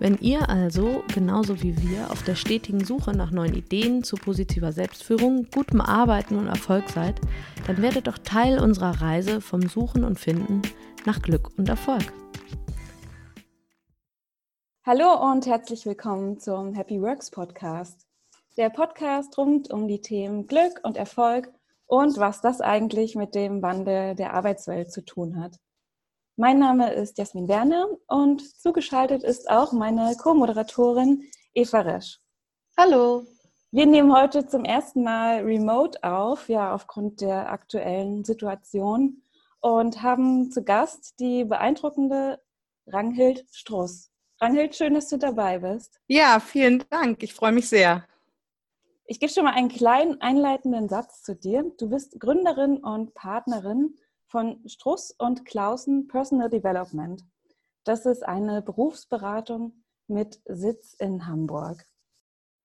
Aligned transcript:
Wenn 0.00 0.16
ihr 0.18 0.48
also, 0.48 1.02
genauso 1.12 1.60
wie 1.60 1.76
wir, 1.82 2.12
auf 2.12 2.22
der 2.22 2.36
stetigen 2.36 2.84
Suche 2.84 3.10
nach 3.10 3.32
neuen 3.32 3.54
Ideen 3.54 4.04
zu 4.04 4.14
positiver 4.14 4.70
Selbstführung, 4.70 5.48
gutem 5.52 5.80
Arbeiten 5.80 6.36
und 6.36 6.46
Erfolg 6.46 6.88
seid, 6.88 7.20
dann 7.66 7.82
werdet 7.82 8.06
doch 8.06 8.18
Teil 8.18 8.60
unserer 8.60 9.02
Reise 9.02 9.40
vom 9.40 9.62
Suchen 9.62 10.04
und 10.04 10.20
Finden 10.20 10.62
nach 11.04 11.20
Glück 11.20 11.50
und 11.58 11.68
Erfolg. 11.68 12.12
Hallo 14.86 15.32
und 15.32 15.46
herzlich 15.46 15.84
willkommen 15.84 16.38
zum 16.38 16.74
Happy 16.74 17.02
Works 17.02 17.32
Podcast. 17.32 18.06
Der 18.56 18.70
Podcast 18.70 19.36
rund 19.36 19.68
um 19.72 19.88
die 19.88 20.00
Themen 20.00 20.46
Glück 20.46 20.78
und 20.84 20.96
Erfolg 20.96 21.52
und 21.86 22.18
was 22.18 22.40
das 22.40 22.60
eigentlich 22.60 23.16
mit 23.16 23.34
dem 23.34 23.62
Wandel 23.62 24.14
der 24.14 24.32
Arbeitswelt 24.32 24.92
zu 24.92 25.04
tun 25.04 25.42
hat. 25.42 25.58
Mein 26.40 26.60
Name 26.60 26.92
ist 26.92 27.18
Jasmin 27.18 27.48
Werner 27.48 27.88
und 28.06 28.48
zugeschaltet 28.60 29.24
ist 29.24 29.50
auch 29.50 29.72
meine 29.72 30.14
Co-Moderatorin 30.14 31.24
Eva 31.52 31.80
Resch. 31.80 32.20
Hallo. 32.76 33.26
Wir 33.72 33.86
nehmen 33.86 34.14
heute 34.14 34.46
zum 34.46 34.64
ersten 34.64 35.02
Mal 35.02 35.42
remote 35.42 36.00
auf, 36.04 36.48
ja, 36.48 36.72
aufgrund 36.72 37.22
der 37.22 37.50
aktuellen 37.50 38.24
Situation 38.24 39.24
und 39.58 40.00
haben 40.00 40.52
zu 40.52 40.62
Gast 40.62 41.18
die 41.18 41.44
beeindruckende 41.44 42.40
Ranghild 42.86 43.44
Struss. 43.50 44.12
Ranghild, 44.40 44.76
schön, 44.76 44.94
dass 44.94 45.08
du 45.08 45.16
dabei 45.16 45.58
bist. 45.58 45.98
Ja, 46.06 46.38
vielen 46.38 46.84
Dank. 46.88 47.24
Ich 47.24 47.34
freue 47.34 47.50
mich 47.50 47.68
sehr. 47.68 48.06
Ich 49.06 49.18
gebe 49.18 49.32
schon 49.32 49.42
mal 49.42 49.54
einen 49.54 49.70
kleinen 49.70 50.20
einleitenden 50.20 50.88
Satz 50.88 51.20
zu 51.24 51.34
dir. 51.34 51.64
Du 51.80 51.88
bist 51.90 52.20
Gründerin 52.20 52.76
und 52.76 53.12
Partnerin 53.14 53.96
von 54.28 54.60
Struss 54.66 55.10
und 55.18 55.44
Clausen 55.44 56.06
Personal 56.06 56.50
Development. 56.50 57.22
Das 57.84 58.06
ist 58.06 58.22
eine 58.22 58.62
Berufsberatung 58.62 59.84
mit 60.06 60.40
Sitz 60.44 60.94
in 60.94 61.26
Hamburg. 61.26 61.84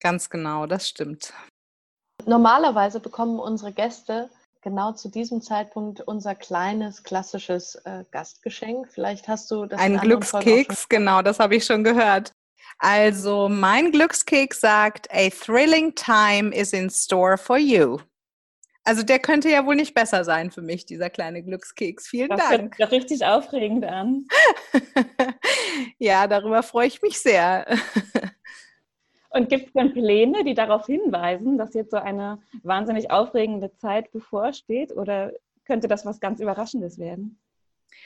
Ganz 0.01 0.29
genau, 0.29 0.65
das 0.65 0.87
stimmt. 0.87 1.33
Normalerweise 2.25 2.99
bekommen 2.99 3.39
unsere 3.39 3.71
Gäste 3.71 4.29
genau 4.61 4.93
zu 4.93 5.09
diesem 5.09 5.41
Zeitpunkt 5.41 6.01
unser 6.01 6.35
kleines 6.35 7.03
klassisches 7.03 7.75
äh, 7.85 8.03
Gastgeschenk. 8.11 8.89
Vielleicht 8.91 9.27
hast 9.27 9.51
du 9.51 9.65
das. 9.65 9.79
Ein 9.79 9.97
Glückskeks, 9.97 10.87
genau, 10.89 11.21
das 11.21 11.39
habe 11.39 11.55
ich 11.55 11.65
schon 11.65 11.83
gehört. 11.83 12.31
Also 12.79 13.49
mein 13.49 13.91
Glückskeks 13.91 14.59
sagt, 14.59 15.07
a 15.11 15.29
thrilling 15.29 15.93
time 15.95 16.53
is 16.53 16.73
in 16.73 16.89
store 16.89 17.37
for 17.37 17.57
you. 17.57 17.99
Also 18.85 19.03
der 19.03 19.19
könnte 19.19 19.49
ja 19.49 19.65
wohl 19.65 19.75
nicht 19.75 19.93
besser 19.93 20.25
sein 20.25 20.51
für 20.51 20.61
mich, 20.61 20.85
dieser 20.85 21.09
kleine 21.09 21.41
Glückskeks. 21.41 22.07
Vielen 22.07 22.29
das 22.29 22.49
Dank. 22.49 22.75
Das 22.77 22.91
richtig 22.91 23.25
aufregend 23.25 23.85
an. 23.85 24.27
ja, 25.99 26.27
darüber 26.27 26.63
freue 26.63 26.87
ich 26.87 27.01
mich 27.01 27.19
sehr. 27.19 27.65
Und 29.29 29.49
gibt 29.49 29.67
es 29.67 29.73
denn 29.73 29.93
Pläne, 29.93 30.43
die 30.43 30.53
darauf 30.53 30.85
hinweisen, 30.85 31.57
dass 31.57 31.73
jetzt 31.73 31.91
so 31.91 31.97
eine 31.97 32.39
wahnsinnig 32.61 33.09
aufregende 33.09 33.75
Zeit 33.77 34.11
bevorsteht? 34.11 34.95
Oder 34.95 35.31
könnte 35.65 35.87
das 35.87 36.05
was 36.05 36.19
ganz 36.19 36.39
Überraschendes 36.39 36.99
werden? 36.99 37.39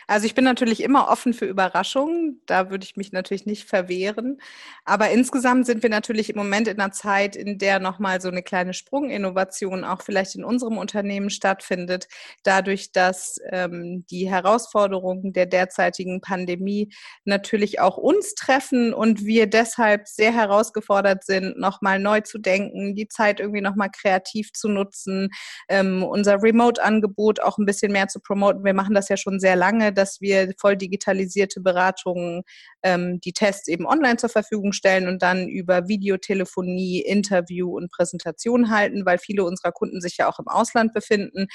Also 0.07 0.25
ich 0.25 0.35
bin 0.35 0.45
natürlich 0.45 0.81
immer 0.83 1.09
offen 1.09 1.33
für 1.33 1.45
Überraschungen, 1.45 2.41
da 2.45 2.69
würde 2.69 2.85
ich 2.85 2.95
mich 2.95 3.11
natürlich 3.11 3.45
nicht 3.45 3.67
verwehren. 3.67 4.39
Aber 4.85 5.09
insgesamt 5.09 5.65
sind 5.65 5.83
wir 5.83 5.89
natürlich 5.89 6.29
im 6.29 6.37
Moment 6.37 6.69
in 6.69 6.79
einer 6.79 6.93
Zeit, 6.93 7.35
in 7.35 7.57
der 7.57 7.79
nochmal 7.79 8.21
so 8.21 8.29
eine 8.29 8.41
kleine 8.41 8.73
Sprunginnovation 8.73 9.83
auch 9.83 10.01
vielleicht 10.01 10.35
in 10.35 10.45
unserem 10.45 10.77
Unternehmen 10.77 11.29
stattfindet, 11.29 12.07
dadurch, 12.43 12.93
dass 12.93 13.37
ähm, 13.51 14.05
die 14.09 14.29
Herausforderungen 14.29 15.33
der 15.33 15.45
derzeitigen 15.45 16.21
Pandemie 16.21 16.93
natürlich 17.25 17.81
auch 17.81 17.97
uns 17.97 18.33
treffen 18.35 18.93
und 18.93 19.25
wir 19.25 19.47
deshalb 19.47 20.07
sehr 20.07 20.33
herausgefordert 20.33 21.25
sind, 21.25 21.57
nochmal 21.57 21.99
neu 21.99 22.21
zu 22.21 22.37
denken, 22.37 22.95
die 22.95 23.09
Zeit 23.09 23.41
irgendwie 23.41 23.61
nochmal 23.61 23.89
kreativ 23.91 24.53
zu 24.53 24.69
nutzen, 24.69 25.29
ähm, 25.67 26.03
unser 26.03 26.41
Remote-Angebot 26.41 27.41
auch 27.41 27.57
ein 27.57 27.65
bisschen 27.65 27.91
mehr 27.91 28.07
zu 28.07 28.21
promoten. 28.21 28.63
Wir 28.63 28.73
machen 28.73 28.95
das 28.95 29.09
ja 29.09 29.17
schon 29.17 29.41
sehr 29.41 29.57
lange 29.57 29.76
dass 29.93 30.21
wir 30.21 30.53
voll 30.59 30.77
digitalisierte 30.77 31.61
Beratungen, 31.61 32.43
ähm, 32.83 33.19
die 33.21 33.33
Tests 33.33 33.67
eben 33.67 33.85
online 33.85 34.17
zur 34.17 34.29
Verfügung 34.29 34.71
stellen 34.71 35.07
und 35.07 35.21
dann 35.21 35.47
über 35.47 35.87
Videotelefonie, 35.87 37.01
Interview 37.01 37.75
und 37.75 37.91
Präsentation 37.91 38.69
halten, 38.69 39.05
weil 39.05 39.17
viele 39.17 39.43
unserer 39.43 39.71
Kunden 39.71 40.01
sich 40.01 40.17
ja 40.17 40.27
auch 40.29 40.39
im 40.39 40.47
Ausland 40.47 40.93
befinden. 40.93 41.47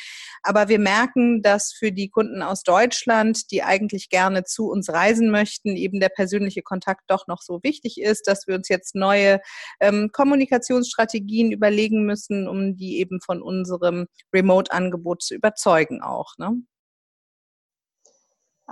Aber 0.42 0.68
wir 0.68 0.78
merken, 0.78 1.42
dass 1.42 1.72
für 1.72 1.92
die 1.92 2.08
Kunden 2.08 2.42
aus 2.42 2.62
Deutschland, 2.62 3.50
die 3.50 3.62
eigentlich 3.62 4.08
gerne 4.08 4.44
zu 4.44 4.68
uns 4.68 4.90
reisen 4.90 5.30
möchten, 5.30 5.76
eben 5.76 6.00
der 6.00 6.08
persönliche 6.08 6.62
Kontakt 6.62 7.02
doch 7.08 7.26
noch 7.26 7.42
so 7.42 7.60
wichtig 7.62 8.00
ist, 8.00 8.26
dass 8.26 8.46
wir 8.46 8.54
uns 8.54 8.68
jetzt 8.68 8.94
neue 8.94 9.40
ähm, 9.80 10.10
Kommunikationsstrategien 10.12 11.52
überlegen 11.52 12.04
müssen, 12.04 12.48
um 12.48 12.76
die 12.76 12.98
eben 12.98 13.20
von 13.20 13.42
unserem 13.42 14.06
Remote-Angebot 14.32 15.22
zu 15.22 15.34
überzeugen 15.34 16.02
auch. 16.02 16.34
Ne? 16.38 16.62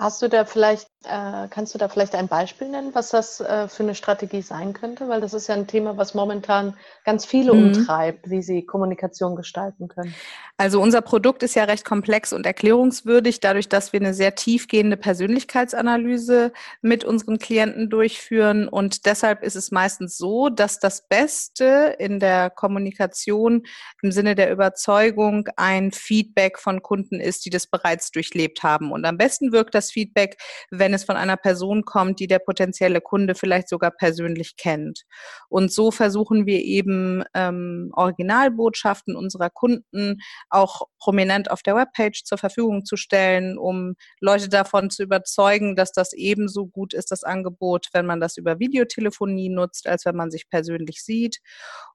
Hast 0.01 0.21
du 0.23 0.29
da 0.29 0.45
vielleicht, 0.47 0.89
äh, 1.05 1.49
kannst 1.49 1.75
du 1.75 1.79
da 1.79 1.89
vielleicht 1.89 2.15
ein 2.15 2.29
Beispiel 2.29 2.69
nennen, 2.69 2.95
was 2.95 3.11
das 3.11 3.41
äh, 3.41 3.69
für 3.69 3.83
eine 3.83 3.95
Strategie 3.95 4.43
sein 4.43 4.73
könnte? 4.73 5.09
Weil 5.09 5.21
das 5.21 5.35
ist 5.35 5.49
ja 5.49 5.57
ein 5.57 5.67
Thema, 5.67 5.97
was 5.97 6.15
momentan 6.15 6.77
ganz 7.05 7.25
viele 7.25 7.53
mhm. 7.53 7.67
umtreibt, 7.67 8.31
wie 8.31 8.43
sie 8.43 8.65
Kommunikation 8.65 9.35
gestalten 9.35 9.89
können. 9.89 10.15
Also 10.57 10.81
unser 10.81 11.01
Produkt 11.01 11.43
ist 11.43 11.55
ja 11.55 11.65
recht 11.65 11.85
komplex 11.85 12.33
und 12.33 12.47
erklärungswürdig, 12.47 13.41
dadurch, 13.41 13.69
dass 13.69 13.93
wir 13.93 14.01
eine 14.01 14.15
sehr 14.15 14.35
tiefgehende 14.35 14.97
Persönlichkeitsanalyse 14.97 16.53
mit 16.83 17.05
unseren 17.05 17.39
Klienten 17.39 17.91
durchführen. 17.91 18.69
Und 18.69 19.07
deshalb 19.07 19.43
ist 19.43 19.57
es 19.57 19.71
meistens 19.71 20.19
so, 20.19 20.51
dass 20.51 20.79
das 20.79 21.09
Beste 21.09 21.97
in 21.99 22.21
der 22.21 22.51
Kommunikation 22.51 23.65
im 24.03 24.13
Sinne 24.13 24.35
der 24.35 24.53
Überzeugung 24.53 25.49
ein 25.57 25.91
Feedback 25.91 26.59
von 26.59 26.83
Kunden 26.83 27.21
ist, 27.21 27.45
die 27.45 27.51
das 27.51 27.67
bereits 27.67 28.11
durchlebt 28.11 28.63
haben. 28.63 28.93
Und 28.93 29.05
am 29.05 29.17
besten 29.17 29.51
wirkt 29.53 29.75
das 29.75 29.81
das 29.81 29.91
Feedback, 29.91 30.37
wenn 30.71 30.90
es 30.95 31.05
von 31.05 31.17
einer 31.17 31.37
Person 31.37 31.85
kommt, 31.85 32.21
die 32.21 32.27
der 32.27 32.39
potenzielle 32.39 33.01
Kunde 33.01 33.35
vielleicht 33.35 33.69
sogar 33.69 33.91
persönlich 33.91 34.57
kennt. 34.57 35.05
Und 35.49 35.73
so 35.73 35.91
versuchen 35.91 36.47
wir 36.47 36.61
eben 36.61 37.25
ähm, 37.35 37.91
Originalbotschaften 37.95 39.17
unserer 39.17 39.51
Kunden 39.51 40.19
auch 40.49 40.83
prominent 40.99 41.51
auf 41.51 41.63
der 41.63 41.77
Webpage 41.77 42.25
zur 42.25 42.39
Verfügung 42.39 42.85
zu 42.85 42.97
stellen, 42.97 43.59
um 43.59 43.95
Leute 44.21 44.49
davon 44.49 44.91
zu 44.91 45.03
überzeugen, 45.03 45.77
dass 45.77 45.93
das 45.93 46.13
ebenso 46.13 46.67
gut 46.67 46.95
ist, 46.95 47.11
das 47.11 47.25
Angebot, 47.25 47.89
wenn 47.93 48.07
man 48.07 48.21
das 48.21 48.37
über 48.37 48.59
Videotelefonie 48.59 49.49
nutzt, 49.49 49.87
als 49.87 50.05
wenn 50.05 50.17
man 50.17 50.31
sich 50.31 50.49
persönlich 50.49 51.03
sieht. 51.03 51.41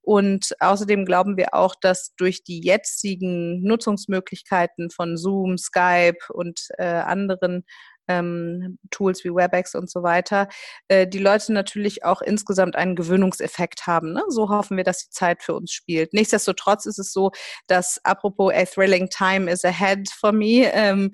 Und 0.01 0.55
außerdem 0.59 1.05
glauben 1.05 1.35
wir 1.35 1.55
auch, 1.55 1.73
dass 1.73 2.13
durch 2.16 2.44
die 2.44 2.61
jetzigen 2.61 3.63
Nutzungsmöglichkeiten 3.63 4.91
von 4.91 5.17
Zoom, 5.17 5.57
Skype 5.57 6.19
und 6.31 6.67
äh, 6.78 6.85
anderen 6.85 7.66
ähm, 8.07 8.77
Tools 8.91 9.23
wie 9.23 9.29
WebEx 9.29 9.75
und 9.75 9.89
so 9.89 10.03
weiter, 10.03 10.47
äh, 10.88 11.07
die 11.07 11.19
Leute 11.19 11.53
natürlich 11.53 12.03
auch 12.03 12.22
insgesamt 12.22 12.75
einen 12.75 12.96
Gewöhnungseffekt 12.96 13.87
haben. 13.87 14.13
Ne? 14.13 14.23
So 14.29 14.49
hoffen 14.49 14.78
wir, 14.78 14.84
dass 14.84 15.05
die 15.05 15.09
Zeit 15.09 15.43
für 15.43 15.53
uns 15.53 15.72
spielt. 15.72 16.13
Nichtsdestotrotz 16.13 16.85
ist 16.85 16.99
es 16.99 17.11
so, 17.11 17.31
dass 17.67 17.99
apropos 18.03 18.53
a 18.53 18.66
thrilling 18.66 19.09
time 19.09 19.52
is 19.52 19.63
ahead 19.66 20.09
for 20.09 20.31
me, 20.31 20.69
ähm, 20.73 21.11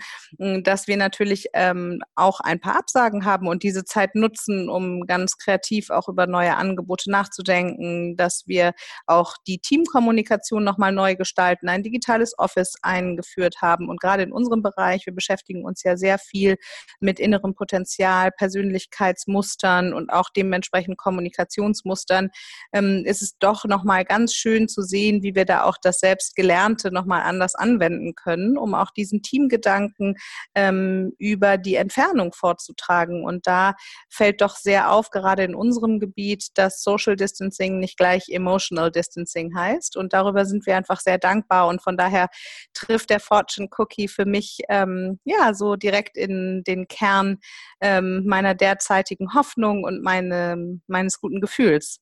dass 0.63 0.87
wir 0.87 0.97
natürlich 0.97 1.47
ähm, 1.53 2.01
auch 2.15 2.39
ein 2.39 2.59
paar 2.59 2.77
Absagen 2.77 3.25
haben 3.25 3.47
und 3.47 3.63
diese 3.63 3.83
Zeit 3.83 4.15
nutzen, 4.15 4.69
um 4.69 5.05
ganz 5.05 5.37
kreativ 5.37 5.89
auch 5.89 6.07
über 6.07 6.27
neue 6.27 6.55
Angebote 6.55 7.09
nachzudenken, 7.09 8.15
dass 8.15 8.43
wir 8.47 8.73
auch 9.07 9.35
die 9.47 9.59
Teamkommunikation 9.59 10.63
nochmal 10.63 10.91
neu 10.91 11.15
gestalten, 11.15 11.69
ein 11.69 11.83
digitales 11.83 12.37
Office 12.37 12.75
eingeführt 12.81 13.61
haben 13.61 13.89
und 13.89 13.99
gerade 13.99 14.23
in 14.23 14.31
unserem 14.31 14.61
Bereich, 14.61 15.05
wir 15.05 15.13
beschäftigen 15.13 15.65
uns 15.65 15.83
ja 15.83 15.97
sehr 15.97 16.17
viel 16.17 16.57
mit 16.99 17.19
innerem 17.19 17.55
Potenzial, 17.55 18.31
Persönlichkeitsmustern 18.31 19.93
und 19.93 20.11
auch 20.11 20.29
dementsprechend 20.35 20.97
Kommunikationsmustern, 20.97 22.29
ähm, 22.73 23.03
ist 23.05 23.21
es 23.21 23.37
doch 23.39 23.65
nochmal 23.65 24.05
ganz 24.05 24.33
schön 24.33 24.67
zu 24.67 24.81
sehen, 24.81 25.23
wie 25.23 25.35
wir 25.35 25.45
da 25.45 25.63
auch 25.63 25.77
das 25.81 25.99
Selbstgelernte 25.99 26.91
nochmal 26.91 27.23
anders 27.23 27.55
anwenden 27.55 28.15
können, 28.15 28.57
um 28.57 28.73
auch 28.73 28.91
diesen 28.91 29.21
Teamgedanken 29.21 30.15
ähm, 30.55 31.13
über 31.17 31.57
die 31.57 31.75
Entfernung 31.75 32.33
vorzutragen. 32.33 33.23
Und 33.25 33.47
da 33.47 33.75
fällt 34.09 34.41
doch 34.41 34.55
sehr 34.55 34.91
auf, 34.91 35.09
gerade 35.09 35.43
in 35.43 35.55
unserem 35.55 35.99
Gebiet, 35.99 36.49
dass 36.55 36.81
Social 36.83 37.15
Distancing 37.15 37.79
nicht 37.79 37.97
gleich 37.97 38.29
Emotional 38.29 38.91
Distancing 38.91 39.55
heißt. 39.55 39.97
Und 39.97 40.13
darüber 40.13 40.45
sind 40.45 40.65
wir 40.65 40.77
einfach 40.77 40.99
sehr 40.99 41.17
dankbar. 41.17 41.67
Und 41.67 41.81
von 41.81 41.97
daher 41.97 42.29
trifft 42.73 43.09
der 43.09 43.19
Fortune 43.19 43.69
Cookie 43.77 44.07
für 44.07 44.25
mich 44.25 44.59
ähm, 44.69 45.19
ja 45.23 45.53
so 45.53 45.75
direkt 45.75 46.17
in 46.17 46.63
den 46.65 46.70
Kern 46.87 47.39
ähm, 47.79 48.23
meiner 48.25 48.55
derzeitigen 48.55 49.33
Hoffnung 49.33 49.83
und 49.83 50.01
meine, 50.01 50.79
meines 50.87 51.19
guten 51.19 51.41
Gefühls. 51.41 51.99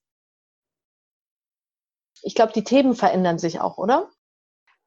Ich 2.22 2.36
glaube, 2.36 2.54
die 2.54 2.64
Themen 2.64 2.96
verändern 2.96 3.40
sich 3.40 3.62
auch, 3.62 3.78
oder? 3.78 4.10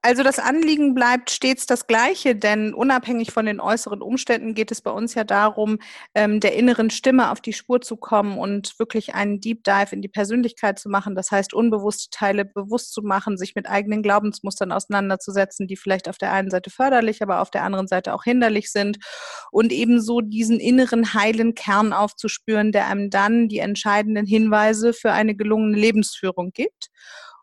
Also 0.04 0.24
das 0.24 0.40
Anliegen 0.40 0.94
bleibt 0.94 1.30
stets 1.30 1.64
das 1.64 1.86
gleiche, 1.86 2.34
denn 2.34 2.74
unabhängig 2.74 3.30
von 3.30 3.46
den 3.46 3.60
äußeren 3.60 4.02
Umständen 4.02 4.52
geht 4.52 4.72
es 4.72 4.80
bei 4.80 4.90
uns 4.90 5.14
ja 5.14 5.22
darum, 5.22 5.78
ähm, 6.16 6.40
der 6.40 6.56
inneren 6.56 6.90
Stimme 6.90 7.30
auf 7.30 7.40
die 7.40 7.52
Spur 7.52 7.80
zu 7.80 7.96
kommen 7.96 8.36
und 8.36 8.76
wirklich 8.80 9.14
einen 9.14 9.40
Deep 9.40 9.62
Dive 9.62 9.92
in 9.92 10.02
die 10.02 10.08
Persönlichkeit 10.08 10.80
zu 10.80 10.88
machen. 10.88 11.14
Das 11.14 11.30
heißt, 11.30 11.54
unbewusste 11.54 12.10
Teile 12.10 12.44
bewusst 12.44 12.92
zu 12.92 13.02
machen, 13.02 13.38
sich 13.38 13.54
mit 13.54 13.68
eigenen 13.68 14.02
Glaubensmustern 14.02 14.72
auseinanderzusetzen, 14.72 15.68
die 15.68 15.76
vielleicht 15.76 16.08
auf 16.08 16.18
der 16.18 16.32
einen 16.32 16.50
Seite 16.50 16.70
förderlich, 16.70 17.22
aber 17.22 17.40
auf 17.40 17.52
der 17.52 17.62
anderen 17.62 17.86
Seite 17.86 18.12
auch 18.12 18.24
hinderlich 18.24 18.72
sind 18.72 18.98
und 19.52 19.70
ebenso 19.70 20.20
diesen 20.20 20.58
inneren 20.58 21.14
heilen 21.14 21.54
Kern 21.54 21.92
aufzuspüren, 21.92 22.72
der 22.72 22.88
einem 22.88 23.08
dann 23.08 23.46
die 23.46 23.58
entscheidenden 23.58 24.26
Hinweise 24.26 24.94
für 24.94 25.12
eine 25.12 25.36
gelungene 25.36 25.78
Lebensführung 25.78 26.50
gibt. 26.52 26.90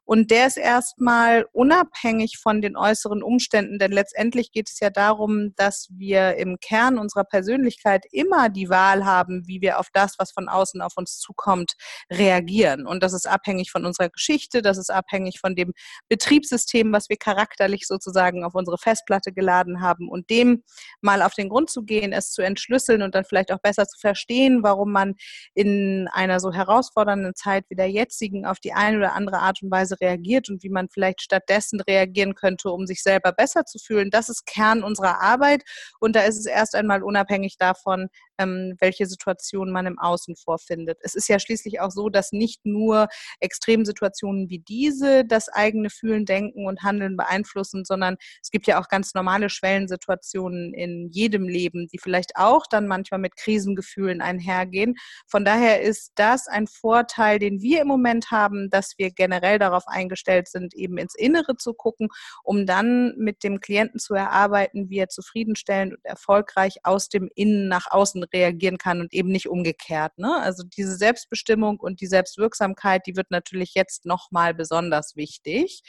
Und 0.09 0.31
der 0.31 0.47
ist 0.47 0.57
erstmal 0.57 1.45
unabhängig 1.51 2.39
von 2.41 2.63
den 2.63 2.75
äußeren 2.75 3.21
Umständen, 3.21 3.77
denn 3.77 3.91
letztendlich 3.91 4.51
geht 4.51 4.67
es 4.67 4.79
ja 4.79 4.89
darum, 4.89 5.53
dass 5.55 5.87
wir 5.91 6.35
im 6.37 6.57
Kern 6.59 6.97
unserer 6.97 7.25
Persönlichkeit 7.25 8.05
immer 8.11 8.49
die 8.49 8.69
Wahl 8.69 9.05
haben, 9.05 9.43
wie 9.45 9.61
wir 9.61 9.77
auf 9.77 9.89
das, 9.93 10.15
was 10.17 10.31
von 10.31 10.49
außen 10.49 10.81
auf 10.81 10.93
uns 10.95 11.19
zukommt, 11.19 11.73
reagieren. 12.11 12.87
Und 12.87 13.03
das 13.03 13.13
ist 13.13 13.27
abhängig 13.27 13.69
von 13.69 13.85
unserer 13.85 14.09
Geschichte, 14.09 14.63
das 14.63 14.79
ist 14.79 14.89
abhängig 14.89 15.39
von 15.39 15.55
dem 15.55 15.73
Betriebssystem, 16.07 16.91
was 16.91 17.07
wir 17.09 17.17
charakterlich 17.17 17.85
sozusagen 17.85 18.43
auf 18.43 18.55
unsere 18.55 18.79
Festplatte 18.79 19.31
geladen 19.31 19.79
haben. 19.79 20.09
Und 20.09 20.31
dem 20.31 20.63
mal 21.01 21.21
auf 21.21 21.35
den 21.35 21.49
Grund 21.49 21.69
zu 21.69 21.83
gehen, 21.83 22.13
es 22.13 22.31
zu 22.31 22.41
entschlüsseln 22.41 23.03
und 23.03 23.13
dann 23.13 23.25
vielleicht 23.25 23.51
auch 23.51 23.61
besser 23.61 23.85
zu 23.85 23.99
verstehen, 23.99 24.63
warum 24.63 24.91
man 24.91 25.13
in 25.53 26.07
einer 26.11 26.39
so 26.39 26.51
herausfordernden 26.51 27.35
Zeit 27.35 27.65
wie 27.69 27.75
der 27.75 27.91
jetzigen 27.91 28.47
auf 28.47 28.59
die 28.59 28.73
eine 28.73 28.97
oder 28.97 29.13
andere 29.13 29.37
Art 29.37 29.61
und 29.61 29.69
Weise 29.69 29.98
reagiert 30.01 30.49
und 30.49 30.63
wie 30.63 30.69
man 30.69 30.89
vielleicht 30.89 31.21
stattdessen 31.21 31.81
reagieren 31.81 32.35
könnte, 32.35 32.69
um 32.71 32.85
sich 32.87 33.03
selber 33.03 33.31
besser 33.31 33.65
zu 33.65 33.79
fühlen. 33.79 34.09
Das 34.09 34.29
ist 34.29 34.45
Kern 34.45 34.83
unserer 34.83 35.21
Arbeit 35.21 35.63
und 35.99 36.15
da 36.15 36.21
ist 36.21 36.37
es 36.37 36.45
erst 36.45 36.75
einmal 36.75 37.03
unabhängig 37.03 37.57
davon, 37.57 38.09
ähm, 38.39 38.75
welche 38.79 39.05
Situation 39.05 39.69
man 39.69 39.85
im 39.85 39.99
Außen 39.99 40.35
vorfindet. 40.35 40.97
Es 41.01 41.13
ist 41.13 41.27
ja 41.29 41.37
schließlich 41.39 41.81
auch 41.81 41.91
so, 41.91 42.09
dass 42.09 42.31
nicht 42.31 42.65
nur 42.65 43.07
Extremsituationen 43.39 44.49
wie 44.49 44.59
diese 44.59 45.25
das 45.25 45.49
eigene 45.49 45.89
Fühlen, 45.89 46.25
Denken 46.25 46.65
und 46.65 46.81
Handeln 46.81 47.17
beeinflussen, 47.17 47.85
sondern 47.85 48.15
es 48.41 48.49
gibt 48.49 48.65
ja 48.65 48.81
auch 48.81 48.87
ganz 48.87 49.13
normale 49.13 49.49
Schwellensituationen 49.49 50.73
in 50.73 51.09
jedem 51.11 51.47
Leben, 51.47 51.87
die 51.87 51.99
vielleicht 51.99 52.31
auch 52.35 52.65
dann 52.69 52.87
manchmal 52.87 53.19
mit 53.19 53.35
Krisengefühlen 53.35 54.21
einhergehen. 54.21 54.95
Von 55.27 55.45
daher 55.45 55.81
ist 55.81 56.13
das 56.15 56.47
ein 56.47 56.67
Vorteil, 56.67 57.39
den 57.39 57.61
wir 57.61 57.81
im 57.81 57.87
Moment 57.87 58.31
haben, 58.31 58.69
dass 58.69 58.93
wir 58.97 59.11
generell 59.11 59.59
darauf 59.59 59.87
eingestellt 59.87 60.47
sind, 60.47 60.73
eben 60.73 60.97
ins 60.97 61.15
Innere 61.15 61.57
zu 61.57 61.73
gucken, 61.73 62.07
um 62.43 62.65
dann 62.65 63.13
mit 63.17 63.43
dem 63.43 63.59
Klienten 63.59 63.99
zu 63.99 64.13
erarbeiten, 64.13 64.89
wie 64.89 64.99
er 64.99 65.09
zufriedenstellend 65.09 65.93
und 65.93 66.05
erfolgreich 66.05 66.77
aus 66.83 67.09
dem 67.09 67.29
Innen 67.35 67.67
nach 67.67 67.91
außen 67.91 68.21
reagieren 68.33 68.77
kann 68.77 69.01
und 69.01 69.13
eben 69.13 69.29
nicht 69.29 69.47
umgekehrt. 69.47 70.17
Ne? 70.17 70.39
Also 70.41 70.63
diese 70.63 70.95
Selbstbestimmung 70.95 71.79
und 71.79 72.01
die 72.01 72.07
Selbstwirksamkeit, 72.07 73.05
die 73.05 73.15
wird 73.15 73.31
natürlich 73.31 73.73
jetzt 73.75 74.05
nochmal 74.05 74.53
besonders 74.53 75.15
wichtig. 75.15 75.81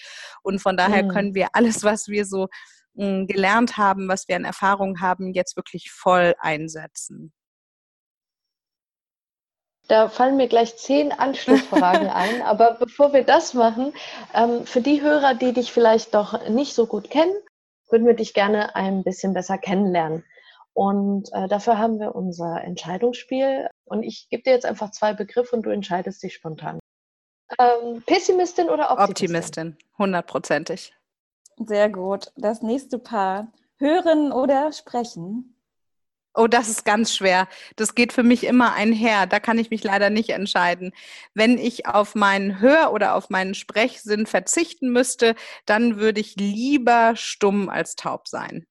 Und 0.42 0.60
von 0.60 0.76
daher 0.76 1.04
mhm. 1.04 1.08
können 1.08 1.34
wir 1.34 1.48
alles, 1.52 1.82
was 1.84 2.08
wir 2.08 2.24
so 2.24 2.48
mh, 2.94 3.06
hm, 3.06 3.26
gelernt 3.26 3.76
haben, 3.76 4.08
was 4.08 4.28
wir 4.28 4.36
an 4.36 4.44
Erfahrungen 4.44 5.00
haben, 5.00 5.32
jetzt 5.32 5.56
wirklich 5.56 5.90
voll 5.90 6.34
einsetzen. 6.38 7.32
Da 9.88 10.08
fallen 10.08 10.36
mir 10.36 10.46
gleich 10.46 10.76
zehn 10.76 11.10
Anschlussfragen 11.10 12.08
ein. 12.10 12.42
Aber 12.42 12.74
bevor 12.74 13.12
wir 13.12 13.24
das 13.24 13.54
machen, 13.54 13.92
ähm, 14.34 14.64
für 14.64 14.80
die 14.80 15.02
Hörer, 15.02 15.34
die 15.34 15.52
dich 15.52 15.72
vielleicht 15.72 16.14
doch 16.14 16.48
nicht 16.48 16.74
so 16.74 16.86
gut 16.86 17.10
kennen, 17.10 17.34
würden 17.90 18.06
wir 18.06 18.14
dich 18.14 18.32
gerne 18.32 18.76
ein 18.76 19.02
bisschen 19.02 19.34
besser 19.34 19.58
kennenlernen. 19.58 20.24
Und 20.80 21.30
äh, 21.34 21.46
dafür 21.46 21.76
haben 21.76 22.00
wir 22.00 22.14
unser 22.14 22.64
Entscheidungsspiel. 22.64 23.68
Und 23.84 24.02
ich 24.02 24.30
gebe 24.30 24.44
dir 24.44 24.52
jetzt 24.52 24.64
einfach 24.64 24.90
zwei 24.92 25.12
Begriffe 25.12 25.54
und 25.54 25.62
du 25.64 25.68
entscheidest 25.68 26.22
dich 26.22 26.32
spontan. 26.32 26.78
Ähm, 27.58 28.02
Pessimistin 28.06 28.70
oder 28.70 28.90
Optimistin? 28.90 29.10
Optimistin, 29.10 29.76
hundertprozentig. 29.98 30.94
Sehr 31.58 31.90
gut. 31.90 32.32
Das 32.34 32.62
nächste 32.62 32.98
Paar. 32.98 33.52
Hören 33.76 34.32
oder 34.32 34.72
sprechen? 34.72 35.54
Oh, 36.32 36.46
das 36.46 36.70
ist 36.70 36.86
ganz 36.86 37.14
schwer. 37.14 37.46
Das 37.76 37.94
geht 37.94 38.14
für 38.14 38.22
mich 38.22 38.44
immer 38.44 38.72
einher. 38.72 39.26
Da 39.26 39.38
kann 39.38 39.58
ich 39.58 39.68
mich 39.68 39.84
leider 39.84 40.08
nicht 40.08 40.30
entscheiden. 40.30 40.92
Wenn 41.34 41.58
ich 41.58 41.88
auf 41.88 42.14
meinen 42.14 42.58
Hör- 42.58 42.94
oder 42.94 43.16
auf 43.16 43.28
meinen 43.28 43.52
Sprechsinn 43.52 44.24
verzichten 44.24 44.92
müsste, 44.92 45.34
dann 45.66 45.98
würde 45.98 46.22
ich 46.22 46.36
lieber 46.36 47.16
stumm 47.16 47.68
als 47.68 47.96
taub 47.96 48.28
sein. 48.28 48.64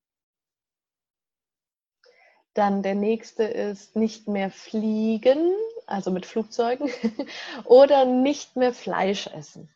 Dann 2.53 2.83
der 2.83 2.95
nächste 2.95 3.43
ist 3.43 3.95
nicht 3.95 4.27
mehr 4.27 4.49
fliegen, 4.49 5.51
also 5.85 6.11
mit 6.11 6.25
Flugzeugen, 6.25 6.89
oder 7.65 8.05
nicht 8.05 8.55
mehr 8.55 8.73
Fleisch 8.73 9.27
essen. 9.27 9.69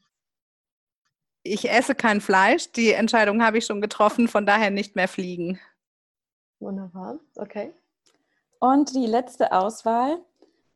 Ich 1.44 1.70
esse 1.70 1.94
kein 1.94 2.22
Fleisch. 2.22 2.72
Die 2.72 2.94
Entscheidung 2.94 3.44
habe 3.44 3.58
ich 3.58 3.66
schon 3.66 3.82
getroffen, 3.82 4.28
von 4.28 4.46
daher 4.46 4.72
nicht 4.72 4.96
mehr 4.96 5.08
fliegen. 5.08 5.60
Wunderbar, 6.60 7.20
okay. 7.36 7.74
Und 8.60 8.96
die 8.96 9.06
letzte 9.06 9.52
Auswahl. 9.52 10.20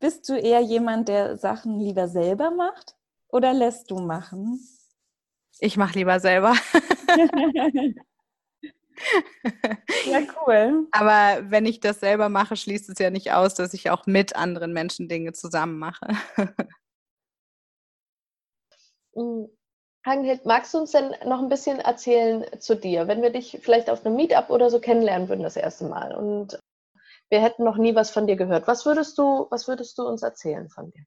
Bist 0.00 0.28
du 0.28 0.38
eher 0.38 0.60
jemand, 0.60 1.08
der 1.08 1.38
Sachen 1.38 1.80
lieber 1.80 2.06
selber 2.06 2.52
macht 2.52 2.94
oder 3.28 3.52
lässt 3.52 3.90
du 3.90 3.98
machen? 3.98 4.60
Ich 5.58 5.76
mache 5.76 5.98
lieber 5.98 6.20
selber. 6.20 6.54
Ja, 10.04 10.20
cool. 10.46 10.86
Aber 10.90 11.50
wenn 11.50 11.66
ich 11.66 11.80
das 11.80 12.00
selber 12.00 12.28
mache, 12.28 12.56
schließt 12.56 12.88
es 12.88 12.98
ja 12.98 13.10
nicht 13.10 13.32
aus, 13.32 13.54
dass 13.54 13.74
ich 13.74 13.90
auch 13.90 14.06
mit 14.06 14.36
anderen 14.36 14.72
Menschen 14.72 15.08
Dinge 15.08 15.32
zusammen 15.32 15.78
mache. 15.78 16.06
Hagenhild, 20.06 20.44
mm, 20.44 20.48
magst 20.48 20.74
du 20.74 20.78
uns 20.78 20.92
denn 20.92 21.14
noch 21.26 21.40
ein 21.40 21.48
bisschen 21.48 21.80
erzählen 21.80 22.44
zu 22.60 22.74
dir? 22.74 23.08
Wenn 23.08 23.22
wir 23.22 23.30
dich 23.30 23.58
vielleicht 23.62 23.90
auf 23.90 24.04
einem 24.04 24.16
Meetup 24.16 24.50
oder 24.50 24.70
so 24.70 24.80
kennenlernen 24.80 25.28
würden 25.28 25.42
das 25.42 25.56
erste 25.56 25.84
Mal 25.84 26.14
und 26.14 26.58
wir 27.30 27.42
hätten 27.42 27.64
noch 27.64 27.76
nie 27.76 27.94
was 27.94 28.10
von 28.10 28.26
dir 28.26 28.36
gehört, 28.36 28.66
was 28.66 28.86
würdest 28.86 29.18
du, 29.18 29.46
was 29.50 29.68
würdest 29.68 29.98
du 29.98 30.06
uns 30.06 30.22
erzählen 30.22 30.68
von 30.70 30.90
dir? 30.90 31.04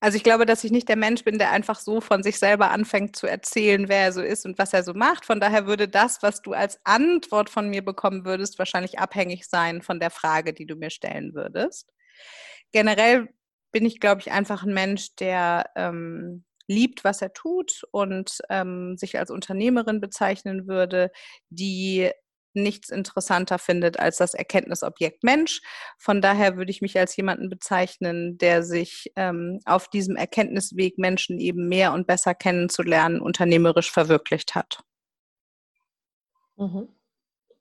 Also 0.00 0.16
ich 0.16 0.22
glaube, 0.22 0.44
dass 0.44 0.64
ich 0.64 0.70
nicht 0.70 0.88
der 0.88 0.96
Mensch 0.96 1.24
bin, 1.24 1.38
der 1.38 1.50
einfach 1.50 1.80
so 1.80 2.00
von 2.00 2.22
sich 2.22 2.38
selber 2.38 2.70
anfängt 2.70 3.16
zu 3.16 3.26
erzählen, 3.26 3.88
wer 3.88 4.02
er 4.02 4.12
so 4.12 4.20
ist 4.20 4.44
und 4.44 4.58
was 4.58 4.72
er 4.72 4.82
so 4.82 4.92
macht. 4.92 5.24
Von 5.24 5.40
daher 5.40 5.66
würde 5.66 5.88
das, 5.88 6.22
was 6.22 6.42
du 6.42 6.52
als 6.52 6.78
Antwort 6.84 7.48
von 7.48 7.70
mir 7.70 7.82
bekommen 7.84 8.24
würdest, 8.24 8.58
wahrscheinlich 8.58 8.98
abhängig 8.98 9.46
sein 9.46 9.80
von 9.80 10.00
der 10.00 10.10
Frage, 10.10 10.52
die 10.52 10.66
du 10.66 10.76
mir 10.76 10.90
stellen 10.90 11.34
würdest. 11.34 11.90
Generell 12.72 13.28
bin 13.72 13.86
ich, 13.86 13.98
glaube 13.98 14.20
ich, 14.20 14.30
einfach 14.30 14.62
ein 14.62 14.74
Mensch, 14.74 15.16
der 15.16 15.70
ähm, 15.74 16.44
liebt, 16.66 17.04
was 17.04 17.22
er 17.22 17.32
tut 17.32 17.82
und 17.90 18.38
ähm, 18.50 18.96
sich 18.96 19.18
als 19.18 19.30
Unternehmerin 19.30 20.00
bezeichnen 20.00 20.66
würde, 20.66 21.10
die 21.50 22.10
nichts 22.54 22.90
interessanter 22.90 23.58
findet 23.58 23.98
als 23.98 24.18
das 24.18 24.34
Erkenntnisobjekt 24.34 25.24
Mensch. 25.24 25.60
Von 25.98 26.20
daher 26.20 26.56
würde 26.56 26.70
ich 26.70 26.82
mich 26.82 26.98
als 26.98 27.16
jemanden 27.16 27.48
bezeichnen, 27.48 28.38
der 28.38 28.62
sich 28.62 29.12
ähm, 29.16 29.60
auf 29.64 29.88
diesem 29.88 30.16
Erkenntnisweg 30.16 30.98
Menschen 30.98 31.38
eben 31.38 31.68
mehr 31.68 31.92
und 31.92 32.06
besser 32.06 32.34
kennenzulernen, 32.34 33.20
unternehmerisch 33.20 33.90
verwirklicht 33.90 34.54
hat. 34.54 34.82
Mhm. 36.56 36.88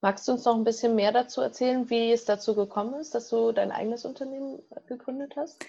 Magst 0.01 0.27
du 0.27 0.33
uns 0.33 0.43
noch 0.43 0.55
ein 0.55 0.65
bisschen 0.65 0.95
mehr 0.95 1.13
dazu 1.13 1.39
erzählen, 1.39 1.89
wie 1.89 2.11
es 2.11 2.25
dazu 2.25 2.55
gekommen 2.55 2.95
ist, 2.99 3.15
dass 3.15 3.29
du 3.29 3.53
dein 3.53 3.71
eigenes 3.71 4.03
Unternehmen 4.03 4.61
gegründet 4.85 5.35
hast? 5.37 5.65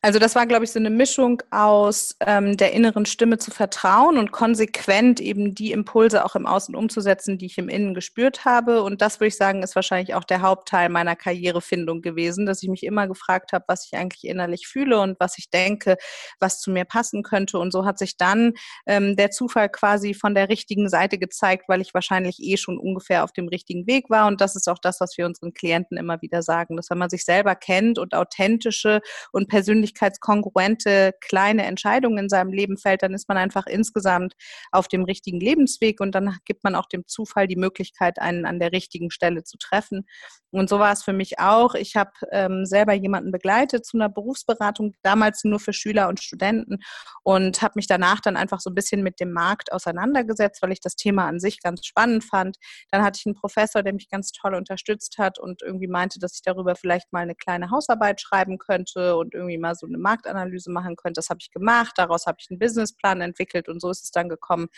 Also 0.00 0.20
das 0.20 0.36
war, 0.36 0.46
glaube 0.46 0.64
ich, 0.64 0.70
so 0.70 0.78
eine 0.78 0.90
Mischung 0.90 1.42
aus 1.50 2.14
ähm, 2.20 2.56
der 2.56 2.72
inneren 2.72 3.04
Stimme 3.04 3.38
zu 3.38 3.50
vertrauen 3.50 4.16
und 4.16 4.30
konsequent 4.30 5.18
eben 5.18 5.56
die 5.56 5.72
Impulse 5.72 6.24
auch 6.24 6.36
im 6.36 6.46
Außen 6.46 6.76
umzusetzen, 6.76 7.36
die 7.36 7.46
ich 7.46 7.58
im 7.58 7.68
Innen 7.68 7.94
gespürt 7.94 8.44
habe. 8.44 8.82
Und 8.84 9.02
das 9.02 9.18
würde 9.18 9.26
ich 9.28 9.36
sagen, 9.36 9.64
ist 9.64 9.74
wahrscheinlich 9.74 10.14
auch 10.14 10.22
der 10.22 10.40
Hauptteil 10.40 10.88
meiner 10.88 11.16
Karrierefindung 11.16 12.00
gewesen, 12.00 12.46
dass 12.46 12.62
ich 12.62 12.68
mich 12.68 12.84
immer 12.84 13.08
gefragt 13.08 13.52
habe, 13.52 13.64
was 13.66 13.86
ich 13.86 13.98
eigentlich 13.98 14.22
innerlich 14.22 14.68
fühle 14.68 15.00
und 15.00 15.18
was 15.18 15.36
ich 15.36 15.50
denke, 15.50 15.96
was 16.38 16.60
zu 16.60 16.70
mir 16.70 16.84
passen 16.84 17.24
könnte. 17.24 17.58
Und 17.58 17.72
so 17.72 17.84
hat 17.84 17.98
sich 17.98 18.16
dann 18.16 18.52
ähm, 18.86 19.16
der 19.16 19.32
Zufall 19.32 19.68
quasi 19.68 20.14
von 20.14 20.32
der 20.32 20.48
richtigen 20.48 20.88
Seite 20.88 21.18
gezeigt, 21.18 21.64
weil 21.68 21.80
ich 21.80 21.92
wahrscheinlich 21.92 22.38
eh 22.38 22.56
schon 22.56 22.78
ungefähr 22.78 23.24
auf 23.24 23.32
dem 23.32 23.48
richtigen 23.48 23.88
Weg 23.88 24.10
war. 24.10 24.28
Und 24.28 24.40
das 24.40 24.54
ist 24.54 24.68
auch 24.68 24.78
das, 24.78 25.00
was 25.00 25.18
wir 25.18 25.26
unseren 25.26 25.54
Klienten 25.54 25.96
immer 25.96 26.22
wieder 26.22 26.42
sagen, 26.42 26.76
dass 26.76 26.88
wenn 26.88 26.98
man 26.98 27.10
sich 27.10 27.24
selber 27.24 27.56
kennt 27.56 27.98
und 27.98 28.14
authentische 28.14 29.00
und 29.32 29.48
persönliche 29.48 29.87
persönlichkeitskongruente 29.92 31.12
kleine 31.20 31.64
Entscheidungen 31.64 32.18
in 32.18 32.28
seinem 32.28 32.52
Leben 32.52 32.76
fällt, 32.76 33.02
dann 33.02 33.14
ist 33.14 33.28
man 33.28 33.36
einfach 33.36 33.66
insgesamt 33.66 34.34
auf 34.72 34.88
dem 34.88 35.04
richtigen 35.04 35.40
Lebensweg 35.40 36.00
und 36.00 36.14
dann 36.14 36.36
gibt 36.44 36.64
man 36.64 36.74
auch 36.74 36.86
dem 36.86 37.06
Zufall 37.06 37.46
die 37.46 37.56
Möglichkeit, 37.56 38.18
einen 38.18 38.46
an 38.46 38.58
der 38.58 38.72
richtigen 38.72 39.10
Stelle 39.10 39.44
zu 39.44 39.58
treffen. 39.58 40.06
Und 40.50 40.70
so 40.70 40.78
war 40.78 40.92
es 40.92 41.02
für 41.02 41.12
mich 41.12 41.38
auch. 41.38 41.74
Ich 41.74 41.94
habe 41.94 42.12
ähm, 42.32 42.64
selber 42.64 42.94
jemanden 42.94 43.32
begleitet 43.32 43.84
zu 43.84 43.98
einer 43.98 44.08
Berufsberatung, 44.08 44.94
damals 45.02 45.44
nur 45.44 45.60
für 45.60 45.74
Schüler 45.74 46.08
und 46.08 46.22
Studenten 46.22 46.78
und 47.22 47.60
habe 47.60 47.72
mich 47.76 47.86
danach 47.86 48.20
dann 48.20 48.36
einfach 48.36 48.60
so 48.60 48.70
ein 48.70 48.74
bisschen 48.74 49.02
mit 49.02 49.20
dem 49.20 49.32
Markt 49.32 49.72
auseinandergesetzt, 49.72 50.62
weil 50.62 50.72
ich 50.72 50.80
das 50.80 50.96
Thema 50.96 51.26
an 51.26 51.38
sich 51.38 51.60
ganz 51.60 51.84
spannend 51.84 52.24
fand. 52.24 52.56
Dann 52.90 53.02
hatte 53.02 53.18
ich 53.20 53.26
einen 53.26 53.34
Professor, 53.34 53.82
der 53.82 53.92
mich 53.92 54.08
ganz 54.08 54.32
toll 54.32 54.54
unterstützt 54.54 55.18
hat 55.18 55.38
und 55.38 55.62
irgendwie 55.62 55.88
meinte, 55.88 56.18
dass 56.18 56.34
ich 56.34 56.42
darüber 56.42 56.74
vielleicht 56.74 57.12
mal 57.12 57.20
eine 57.20 57.34
kleine 57.34 57.70
Hausarbeit 57.70 58.20
schreiben 58.20 58.58
könnte 58.58 59.16
und 59.16 59.34
irgendwie 59.34 59.58
mal 59.58 59.74
so 59.78 59.86
eine 59.86 59.98
Marktanalyse 59.98 60.70
machen 60.70 60.96
könnte. 60.96 61.18
Das 61.18 61.30
habe 61.30 61.38
ich 61.40 61.50
gemacht. 61.50 61.92
Daraus 61.96 62.26
habe 62.26 62.38
ich 62.40 62.48
einen 62.50 62.58
Businessplan 62.58 63.20
entwickelt 63.20 63.68
und 63.68 63.80
so 63.80 63.90
ist 63.90 64.04
es 64.04 64.10
dann 64.10 64.28
gekommen, 64.28 64.68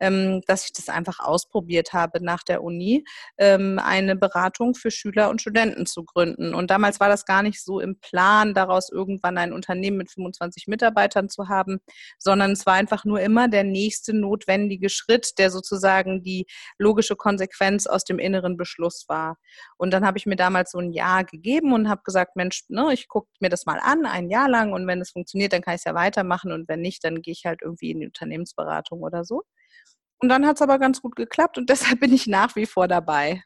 ähm, 0.00 0.40
dass 0.46 0.66
ich 0.66 0.72
das 0.72 0.88
einfach 0.88 1.20
ausprobiert 1.20 1.92
habe 1.92 2.22
nach 2.24 2.42
der 2.42 2.62
Uni, 2.62 3.04
ähm, 3.38 3.78
eine 3.78 4.16
Beratung 4.16 4.74
für 4.74 4.90
Schüler 4.90 5.30
und 5.30 5.40
Studenten 5.40 5.86
zu 5.86 6.04
gründen. 6.04 6.54
Und 6.54 6.70
damals 6.70 7.00
war 7.00 7.08
das 7.08 7.24
gar 7.24 7.42
nicht 7.42 7.62
so 7.62 7.80
im 7.80 7.98
Plan, 8.00 8.54
daraus 8.54 8.90
irgendwann 8.90 9.38
ein 9.38 9.52
Unternehmen 9.52 9.96
mit 9.96 10.10
25 10.10 10.66
Mitarbeitern 10.66 11.28
zu 11.28 11.48
haben, 11.48 11.78
sondern 12.18 12.52
es 12.52 12.66
war 12.66 12.74
einfach 12.74 13.04
nur 13.04 13.20
immer 13.20 13.48
der 13.48 13.64
nächste 13.64 14.14
notwendige 14.14 14.88
Schritt, 14.88 15.38
der 15.38 15.50
sozusagen 15.50 16.22
die 16.22 16.46
logische 16.78 17.16
Konsequenz 17.16 17.86
aus 17.86 18.04
dem 18.04 18.18
inneren 18.18 18.56
Beschluss 18.56 19.06
war. 19.08 19.38
Und 19.76 19.92
dann 19.92 20.06
habe 20.06 20.18
ich 20.18 20.26
mir 20.26 20.36
damals 20.36 20.72
so 20.72 20.78
ein 20.78 20.92
Jahr 20.92 21.24
gegeben 21.24 21.72
und 21.72 21.88
habe 21.88 22.02
gesagt, 22.02 22.36
Mensch, 22.36 22.64
ne, 22.68 22.92
ich 22.92 23.08
gucke 23.08 23.28
mir 23.40 23.48
das 23.48 23.66
mal 23.66 23.78
an, 23.82 24.06
ein 24.06 24.28
Jahr 24.28 24.45
lang 24.48 24.72
und 24.72 24.86
wenn 24.86 25.00
es 25.00 25.10
funktioniert, 25.10 25.52
dann 25.52 25.62
kann 25.62 25.74
ich 25.74 25.80
es 25.80 25.84
ja 25.84 25.94
weitermachen 25.94 26.52
und 26.52 26.68
wenn 26.68 26.80
nicht, 26.80 27.04
dann 27.04 27.22
gehe 27.22 27.32
ich 27.32 27.44
halt 27.44 27.62
irgendwie 27.62 27.90
in 27.90 28.00
die 28.00 28.06
Unternehmensberatung 28.06 29.02
oder 29.02 29.24
so. 29.24 29.42
Und 30.18 30.28
dann 30.28 30.46
hat 30.46 30.56
es 30.56 30.62
aber 30.62 30.78
ganz 30.78 31.02
gut 31.02 31.16
geklappt 31.16 31.58
und 31.58 31.68
deshalb 31.70 32.00
bin 32.00 32.12
ich 32.12 32.26
nach 32.26 32.56
wie 32.56 32.66
vor 32.66 32.88
dabei. 32.88 33.42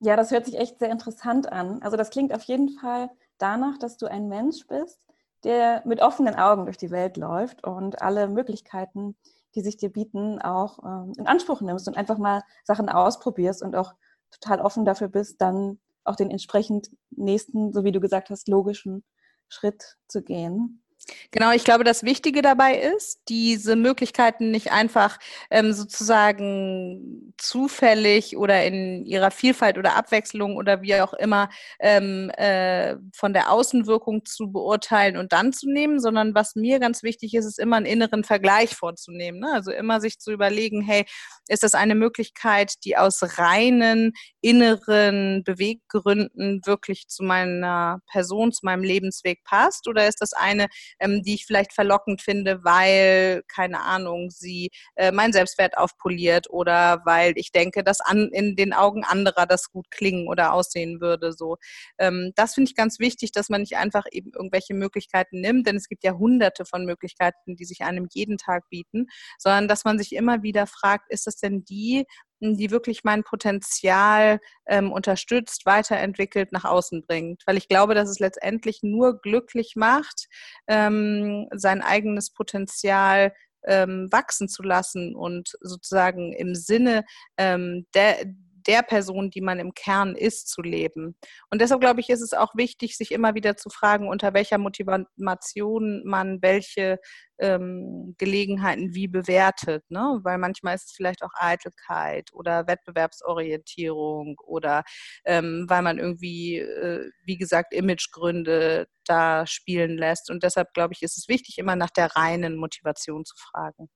Ja, 0.00 0.16
das 0.16 0.32
hört 0.32 0.46
sich 0.46 0.58
echt 0.58 0.80
sehr 0.80 0.90
interessant 0.90 1.50
an. 1.52 1.80
Also 1.82 1.96
das 1.96 2.10
klingt 2.10 2.34
auf 2.34 2.42
jeden 2.42 2.70
Fall 2.70 3.08
danach, 3.38 3.78
dass 3.78 3.96
du 3.98 4.06
ein 4.06 4.28
Mensch 4.28 4.66
bist, 4.66 5.00
der 5.44 5.82
mit 5.86 6.00
offenen 6.00 6.34
Augen 6.34 6.64
durch 6.64 6.76
die 6.76 6.90
Welt 6.90 7.16
läuft 7.16 7.64
und 7.64 8.02
alle 8.02 8.28
Möglichkeiten, 8.28 9.16
die 9.54 9.60
sich 9.60 9.76
dir 9.76 9.90
bieten, 9.90 10.40
auch 10.40 10.80
ähm, 10.84 11.12
in 11.16 11.26
Anspruch 11.26 11.60
nimmst 11.60 11.86
und 11.86 11.96
einfach 11.96 12.18
mal 12.18 12.42
Sachen 12.64 12.88
ausprobierst 12.88 13.62
und 13.62 13.76
auch 13.76 13.94
total 14.32 14.60
offen 14.60 14.84
dafür 14.84 15.08
bist, 15.08 15.40
dann 15.40 15.78
auch 16.04 16.16
den 16.16 16.30
entsprechend 16.30 16.90
nächsten, 17.10 17.72
so 17.72 17.84
wie 17.84 17.92
du 17.92 18.00
gesagt 18.00 18.30
hast, 18.30 18.48
logischen 18.48 19.04
Schritt 19.52 19.98
zu 20.08 20.22
gehen. 20.22 20.81
Genau, 21.30 21.50
ich 21.52 21.64
glaube, 21.64 21.84
das 21.84 22.04
Wichtige 22.04 22.42
dabei 22.42 22.76
ist, 22.78 23.20
diese 23.28 23.76
Möglichkeiten 23.76 24.50
nicht 24.50 24.72
einfach 24.72 25.18
ähm, 25.50 25.72
sozusagen 25.72 27.34
zufällig 27.38 28.36
oder 28.36 28.64
in 28.64 29.04
ihrer 29.04 29.30
Vielfalt 29.30 29.78
oder 29.78 29.96
Abwechslung 29.96 30.56
oder 30.56 30.82
wie 30.82 30.94
auch 31.00 31.12
immer 31.14 31.48
ähm, 31.80 32.30
äh, 32.36 32.96
von 33.14 33.32
der 33.32 33.50
Außenwirkung 33.50 34.24
zu 34.24 34.52
beurteilen 34.52 35.16
und 35.16 35.32
dann 35.32 35.52
zu 35.52 35.68
nehmen, 35.70 36.00
sondern 36.00 36.34
was 36.34 36.54
mir 36.54 36.78
ganz 36.78 37.02
wichtig 37.02 37.34
ist, 37.34 37.46
ist 37.46 37.58
immer 37.58 37.76
einen 37.76 37.86
inneren 37.86 38.24
Vergleich 38.24 38.74
vorzunehmen. 38.74 39.40
Ne? 39.40 39.50
Also 39.52 39.72
immer 39.72 40.00
sich 40.00 40.18
zu 40.18 40.32
überlegen, 40.32 40.82
hey, 40.82 41.04
ist 41.48 41.62
das 41.62 41.74
eine 41.74 41.94
Möglichkeit, 41.94 42.74
die 42.84 42.96
aus 42.96 43.38
reinen 43.38 44.12
inneren 44.40 45.42
Beweggründen 45.44 46.60
wirklich 46.64 47.08
zu 47.08 47.24
meiner 47.24 47.98
Person, 48.10 48.52
zu 48.52 48.60
meinem 48.64 48.82
Lebensweg 48.82 49.42
passt 49.44 49.88
oder 49.88 50.06
ist 50.06 50.20
das 50.20 50.32
eine, 50.32 50.66
ähm, 50.98 51.22
die 51.22 51.34
ich 51.34 51.46
vielleicht 51.46 51.72
verlockend 51.72 52.22
finde, 52.22 52.64
weil, 52.64 53.42
keine 53.48 53.80
Ahnung, 53.80 54.30
sie 54.30 54.70
äh, 54.96 55.12
meinen 55.12 55.32
Selbstwert 55.32 55.76
aufpoliert 55.76 56.50
oder 56.50 57.02
weil 57.04 57.32
ich 57.36 57.52
denke, 57.52 57.84
dass 57.84 58.00
an, 58.00 58.28
in 58.32 58.56
den 58.56 58.72
Augen 58.72 59.04
anderer 59.04 59.46
das 59.46 59.70
gut 59.70 59.90
klingen 59.90 60.28
oder 60.28 60.52
aussehen 60.52 61.00
würde. 61.00 61.32
So, 61.32 61.56
ähm, 61.98 62.32
das 62.36 62.54
finde 62.54 62.70
ich 62.70 62.76
ganz 62.76 62.98
wichtig, 62.98 63.32
dass 63.32 63.48
man 63.48 63.60
nicht 63.60 63.76
einfach 63.76 64.04
eben 64.10 64.32
irgendwelche 64.34 64.74
Möglichkeiten 64.74 65.40
nimmt, 65.40 65.66
denn 65.66 65.76
es 65.76 65.88
gibt 65.88 66.04
ja 66.04 66.12
hunderte 66.12 66.64
von 66.64 66.84
Möglichkeiten, 66.84 67.56
die 67.56 67.64
sich 67.64 67.82
einem 67.82 68.06
jeden 68.12 68.38
Tag 68.38 68.68
bieten, 68.70 69.06
sondern 69.38 69.68
dass 69.68 69.84
man 69.84 69.98
sich 69.98 70.14
immer 70.14 70.42
wieder 70.42 70.66
fragt, 70.66 71.10
ist 71.10 71.26
das 71.26 71.36
denn 71.36 71.64
die, 71.64 72.06
die 72.42 72.70
wirklich 72.70 73.04
mein 73.04 73.22
Potenzial 73.22 74.40
ähm, 74.66 74.92
unterstützt, 74.92 75.64
weiterentwickelt, 75.66 76.52
nach 76.52 76.64
außen 76.64 77.04
bringt. 77.06 77.42
Weil 77.46 77.56
ich 77.56 77.68
glaube, 77.68 77.94
dass 77.94 78.08
es 78.08 78.18
letztendlich 78.18 78.80
nur 78.82 79.20
glücklich 79.20 79.74
macht, 79.76 80.26
ähm, 80.66 81.48
sein 81.54 81.82
eigenes 81.82 82.30
Potenzial 82.30 83.32
ähm, 83.64 84.08
wachsen 84.10 84.48
zu 84.48 84.62
lassen 84.62 85.14
und 85.14 85.52
sozusagen 85.60 86.32
im 86.32 86.54
Sinne 86.54 87.04
ähm, 87.36 87.86
der 87.94 88.24
der 88.66 88.82
Person, 88.82 89.30
die 89.30 89.40
man 89.40 89.58
im 89.58 89.74
Kern 89.74 90.14
ist, 90.14 90.48
zu 90.48 90.62
leben. 90.62 91.16
Und 91.50 91.60
deshalb 91.60 91.80
glaube 91.80 92.00
ich, 92.00 92.10
ist 92.10 92.20
es 92.20 92.32
auch 92.32 92.54
wichtig, 92.54 92.96
sich 92.96 93.12
immer 93.12 93.34
wieder 93.34 93.56
zu 93.56 93.70
fragen, 93.70 94.08
unter 94.08 94.34
welcher 94.34 94.58
Motivation 94.58 96.02
man 96.04 96.42
welche 96.42 96.98
ähm, 97.38 98.14
Gelegenheiten 98.18 98.94
wie 98.94 99.08
bewertet. 99.08 99.84
Ne? 99.90 100.20
Weil 100.22 100.38
manchmal 100.38 100.76
ist 100.76 100.90
es 100.90 100.92
vielleicht 100.92 101.22
auch 101.22 101.32
Eitelkeit 101.34 102.30
oder 102.32 102.66
Wettbewerbsorientierung 102.66 104.36
oder 104.44 104.84
ähm, 105.24 105.66
weil 105.68 105.82
man 105.82 105.98
irgendwie, 105.98 106.58
äh, 106.58 107.10
wie 107.24 107.36
gesagt, 107.36 107.74
Imagegründe 107.74 108.86
da 109.04 109.46
spielen 109.46 109.98
lässt. 109.98 110.30
Und 110.30 110.42
deshalb 110.42 110.72
glaube 110.74 110.94
ich, 110.94 111.02
ist 111.02 111.18
es 111.18 111.28
wichtig, 111.28 111.58
immer 111.58 111.76
nach 111.76 111.90
der 111.90 112.14
reinen 112.16 112.56
Motivation 112.56 113.24
zu 113.24 113.34
fragen. 113.36 113.88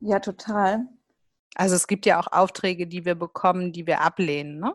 Ja, 0.00 0.20
total. 0.20 0.86
Also 1.58 1.74
es 1.74 1.88
gibt 1.88 2.06
ja 2.06 2.20
auch 2.20 2.28
Aufträge, 2.30 2.86
die 2.86 3.04
wir 3.04 3.16
bekommen, 3.16 3.72
die 3.72 3.86
wir 3.86 4.00
ablehnen. 4.00 4.60
Ne? 4.60 4.74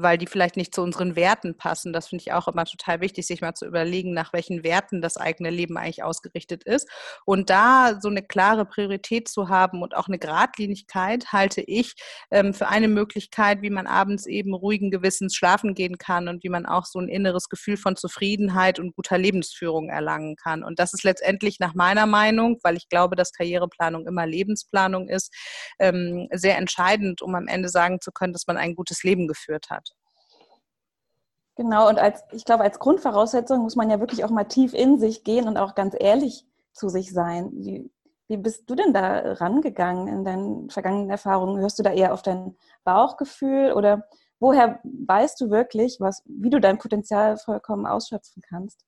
Weil 0.00 0.16
die 0.16 0.26
vielleicht 0.26 0.56
nicht 0.56 0.74
zu 0.74 0.82
unseren 0.82 1.16
Werten 1.16 1.56
passen. 1.56 1.92
Das 1.92 2.08
finde 2.08 2.22
ich 2.22 2.32
auch 2.32 2.46
immer 2.46 2.64
total 2.64 3.00
wichtig, 3.00 3.26
sich 3.26 3.40
mal 3.40 3.54
zu 3.54 3.66
überlegen, 3.66 4.14
nach 4.14 4.32
welchen 4.32 4.62
Werten 4.62 5.02
das 5.02 5.16
eigene 5.16 5.50
Leben 5.50 5.76
eigentlich 5.76 6.04
ausgerichtet 6.04 6.62
ist. 6.62 6.88
Und 7.24 7.50
da 7.50 7.98
so 8.00 8.08
eine 8.08 8.22
klare 8.22 8.64
Priorität 8.64 9.28
zu 9.28 9.48
haben 9.48 9.82
und 9.82 9.96
auch 9.96 10.06
eine 10.06 10.18
Gradlinigkeit 10.18 11.32
halte 11.32 11.62
ich 11.62 11.94
ähm, 12.30 12.54
für 12.54 12.68
eine 12.68 12.86
Möglichkeit, 12.86 13.60
wie 13.62 13.70
man 13.70 13.88
abends 13.88 14.26
eben 14.26 14.54
ruhigen 14.54 14.92
Gewissens 14.92 15.34
schlafen 15.34 15.74
gehen 15.74 15.98
kann 15.98 16.28
und 16.28 16.44
wie 16.44 16.48
man 16.48 16.64
auch 16.64 16.84
so 16.84 17.00
ein 17.00 17.08
inneres 17.08 17.48
Gefühl 17.48 17.76
von 17.76 17.96
Zufriedenheit 17.96 18.78
und 18.78 18.94
guter 18.94 19.18
Lebensführung 19.18 19.88
erlangen 19.88 20.36
kann. 20.36 20.62
Und 20.62 20.78
das 20.78 20.94
ist 20.94 21.02
letztendlich 21.02 21.58
nach 21.58 21.74
meiner 21.74 22.06
Meinung, 22.06 22.58
weil 22.62 22.76
ich 22.76 22.88
glaube, 22.88 23.16
dass 23.16 23.32
Karriereplanung 23.32 24.06
immer 24.06 24.26
Lebensplanung 24.26 25.08
ist, 25.08 25.34
ähm, 25.80 26.28
sehr 26.32 26.56
entscheidend, 26.56 27.20
um 27.20 27.34
am 27.34 27.48
Ende 27.48 27.68
sagen 27.68 28.00
zu 28.00 28.12
können, 28.12 28.32
dass 28.32 28.46
man 28.46 28.56
ein 28.56 28.76
gutes 28.76 29.02
Leben 29.02 29.26
geführt 29.26 29.70
hat. 29.70 29.87
Genau, 31.58 31.88
und 31.88 31.98
als, 31.98 32.22
ich 32.30 32.44
glaube, 32.44 32.62
als 32.62 32.78
Grundvoraussetzung 32.78 33.62
muss 33.62 33.74
man 33.74 33.90
ja 33.90 33.98
wirklich 33.98 34.24
auch 34.24 34.30
mal 34.30 34.44
tief 34.44 34.74
in 34.74 35.00
sich 35.00 35.24
gehen 35.24 35.48
und 35.48 35.56
auch 35.56 35.74
ganz 35.74 35.96
ehrlich 35.98 36.46
zu 36.72 36.88
sich 36.88 37.12
sein. 37.12 37.50
Wie, 37.52 37.90
wie 38.28 38.36
bist 38.36 38.70
du 38.70 38.76
denn 38.76 38.94
da 38.94 39.32
rangegangen 39.32 40.06
in 40.06 40.24
deinen 40.24 40.70
vergangenen 40.70 41.10
Erfahrungen? 41.10 41.58
Hörst 41.58 41.76
du 41.80 41.82
da 41.82 41.90
eher 41.90 42.14
auf 42.14 42.22
dein 42.22 42.56
Bauchgefühl 42.84 43.72
oder 43.72 44.04
woher 44.38 44.78
weißt 44.84 45.40
du 45.40 45.50
wirklich, 45.50 45.96
was, 45.98 46.22
wie 46.26 46.50
du 46.50 46.60
dein 46.60 46.78
Potenzial 46.78 47.36
vollkommen 47.38 47.86
ausschöpfen 47.86 48.40
kannst? 48.48 48.84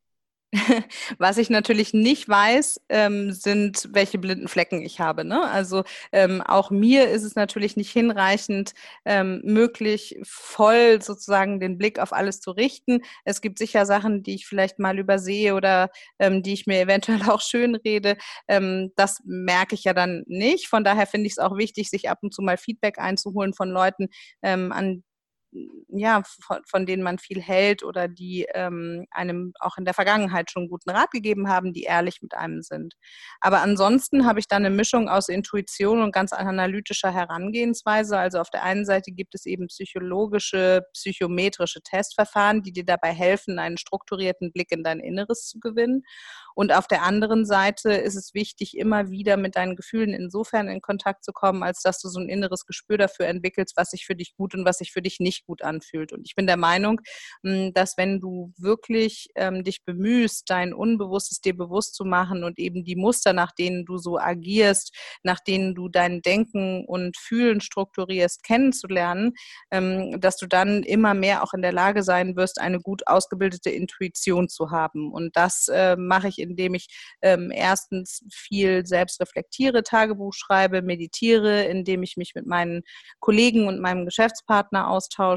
Was 1.19 1.39
ich 1.39 1.49
natürlich 1.49 1.95
nicht 1.95 2.29
weiß, 2.29 2.81
ähm, 2.89 3.33
sind, 3.33 3.89
welche 3.93 4.19
blinden 4.19 4.49
Flecken 4.49 4.83
ich 4.83 4.99
habe. 4.99 5.25
Ne? 5.25 5.43
Also 5.49 5.85
ähm, 6.11 6.43
auch 6.43 6.71
mir 6.71 7.09
ist 7.09 7.23
es 7.23 7.37
natürlich 7.37 7.77
nicht 7.77 7.93
hinreichend 7.93 8.75
ähm, 9.05 9.41
möglich, 9.45 10.19
voll 10.25 11.01
sozusagen 11.03 11.61
den 11.61 11.79
Blick 11.79 12.01
auf 12.01 12.13
alles 12.13 12.41
zu 12.41 12.51
richten. 12.51 13.03
Es 13.25 13.41
gibt 13.43 13.59
sicher 13.59 13.87
Sachen, 13.87 14.25
die 14.25 14.35
ich 14.35 14.47
vielleicht 14.47 14.81
mal 14.81 14.99
übersehe 14.99 15.55
oder 15.55 15.91
ähm, 16.19 16.43
die 16.43 16.53
ich 16.55 16.67
mir 16.67 16.81
eventuell 16.81 17.21
auch 17.31 17.41
schön 17.41 17.77
rede. 17.77 18.17
Ähm, 18.49 18.91
das 18.97 19.21
merke 19.25 19.77
ich 19.77 19.85
ja 19.85 19.95
dann 19.95 20.25
nicht. 20.27 20.67
Von 20.69 20.83
daher 20.83 21.07
finde 21.07 21.29
ich 21.29 21.35
es 21.35 21.39
auch 21.39 21.57
wichtig, 21.57 21.91
sich 21.91 22.11
ab 22.11 22.19
und 22.23 22.35
zu 22.35 22.43
mal 22.43 22.57
Feedback 22.57 22.99
einzuholen 22.99 23.55
von 23.55 23.71
Leuten, 23.71 24.09
ähm, 24.43 24.73
an 24.73 25.05
ja, 25.89 26.23
von, 26.25 26.59
von, 26.67 26.87
denen 26.87 27.03
man 27.03 27.19
viel 27.19 27.41
hält 27.41 27.83
oder 27.83 28.07
die 28.07 28.47
ähm, 28.55 29.07
einem 29.11 29.53
auch 29.59 29.77
in 29.79 29.85
der 29.85 29.95
Vergangenheit 29.95 30.51
schon 30.51 30.69
guten 30.69 30.91
Rat 30.91 31.11
gegeben 31.11 31.49
haben, 31.49 31.73
die 31.73 31.83
ehrlich 31.83 32.23
mit 32.23 32.35
einem 32.35 32.63
sind. 32.63 32.95
Aber 33.41 33.61
ansonsten 33.61 34.27
habe 34.27 34.39
ich 34.39 34.47
da 34.47 34.57
eine 34.57 34.71
Mischung 34.71 35.09
aus 35.09 35.29
Intuition 35.29 36.03
und 36.03 36.13
ganz 36.13 36.33
analytischer 36.33 37.13
Herangehensweise. 37.13 38.17
Also 38.17 38.39
auf 38.39 38.51
der 38.51 38.63
einen 38.63 38.85
Seite 38.85 39.11
gibt 39.11 39.35
es 39.35 39.45
eben 39.47 39.67
psychologische, 39.67 40.83
psychometrische 40.93 41.83
Testverfahren, 41.83 42.63
die 42.63 42.73
dir 42.73 42.85
dabei 42.85 43.13
helfen, 43.13 43.59
einen 43.59 43.77
strukturierten 43.77 44.53
Blick 44.53 44.71
in 44.71 44.85
dein 44.85 45.01
Inneres 45.01 45.49
zu 45.49 45.59
gewinnen. 45.59 46.05
Und 46.55 46.73
auf 46.73 46.87
der 46.87 47.03
anderen 47.03 47.45
Seite 47.45 47.93
ist 47.93 48.17
es 48.17 48.35
wichtig, 48.35 48.77
immer 48.77 49.11
wieder 49.11 49.37
mit 49.37 49.57
deinen 49.57 49.77
Gefühlen 49.77 50.13
insofern 50.13 50.69
in 50.69 50.81
Kontakt 50.81 51.25
zu 51.25 51.33
kommen, 51.33 51.63
als 51.63 51.83
dass 51.83 52.01
du 52.01 52.09
so 52.09 52.21
ein 52.21 52.29
inneres 52.29 52.67
Gespür 52.67 52.99
dafür 52.99 53.27
entwickelst, 53.27 53.77
was 53.77 53.91
sich 53.91 54.07
für 54.07 54.15
dich 54.15 54.35
gut 54.35 54.55
und 54.55 54.65
was 54.65 54.79
sich 54.79 54.93
für 54.93 55.03
dich 55.03 55.21
nicht 55.21 55.40
gut 55.47 55.63
anfühlt. 55.63 56.13
Und 56.13 56.27
ich 56.27 56.35
bin 56.35 56.47
der 56.47 56.57
Meinung, 56.57 57.01
hm, 57.45 57.73
dass 57.73 57.97
wenn 57.97 58.21
du 58.21 58.53
wirklich 58.59 59.29
ähm, 59.35 59.65
dich 59.65 59.85
bemühst, 59.85 60.51
dein 60.51 60.73
Unbewusstes 60.73 61.41
dir 61.41 61.57
bewusst 61.57 61.95
zu 61.95 62.05
machen 62.05 62.45
und 62.45 62.59
eben 62.59 62.85
die 62.85 62.97
Muster, 62.97 63.33
nach 63.33 63.53
denen 63.53 63.85
du 63.85 63.99
so 63.99 64.19
agierst, 64.19 64.95
nach 65.23 65.41
denen 65.41 65.75
du 65.75 65.89
dein 65.89 66.23
Denken 66.23 66.85
und 66.85 67.17
Fühlen 67.17 67.61
strukturierst, 67.61 68.43
kennenzulernen, 68.43 69.33
ähm, 69.71 70.21
dass 70.21 70.37
du 70.37 70.47
dann 70.47 70.83
immer 70.83 71.15
mehr 71.15 71.43
auch 71.43 71.55
in 71.55 71.63
der 71.63 71.73
Lage 71.73 72.03
sein 72.03 72.37
wirst, 72.37 72.61
eine 72.61 72.81
gut 72.81 73.07
ausgebildete 73.07 73.71
Intuition 73.71 74.49
zu 74.49 74.71
haben. 74.71 75.13
Und 75.13 75.37
das 75.37 75.69
äh, 75.69 75.97
mache 75.97 76.29
ich 76.29 76.39
indem 76.41 76.75
ich 76.75 76.89
ähm, 77.23 77.51
erstens 77.51 78.25
viel 78.31 78.85
selbst 78.87 79.21
reflektiere, 79.21 79.83
Tagebuch 79.83 80.35
schreibe, 80.35 80.83
meditiere, 80.83 81.65
indem 81.65 82.03
ich 82.03 82.17
mich 82.17 82.35
mit 82.35 82.47
meinen 82.47 82.83
Kollegen 83.21 83.69
und 83.69 83.81
meinem 83.81 84.05
Geschäftspartner 84.05 84.89
austausche, 84.89 85.30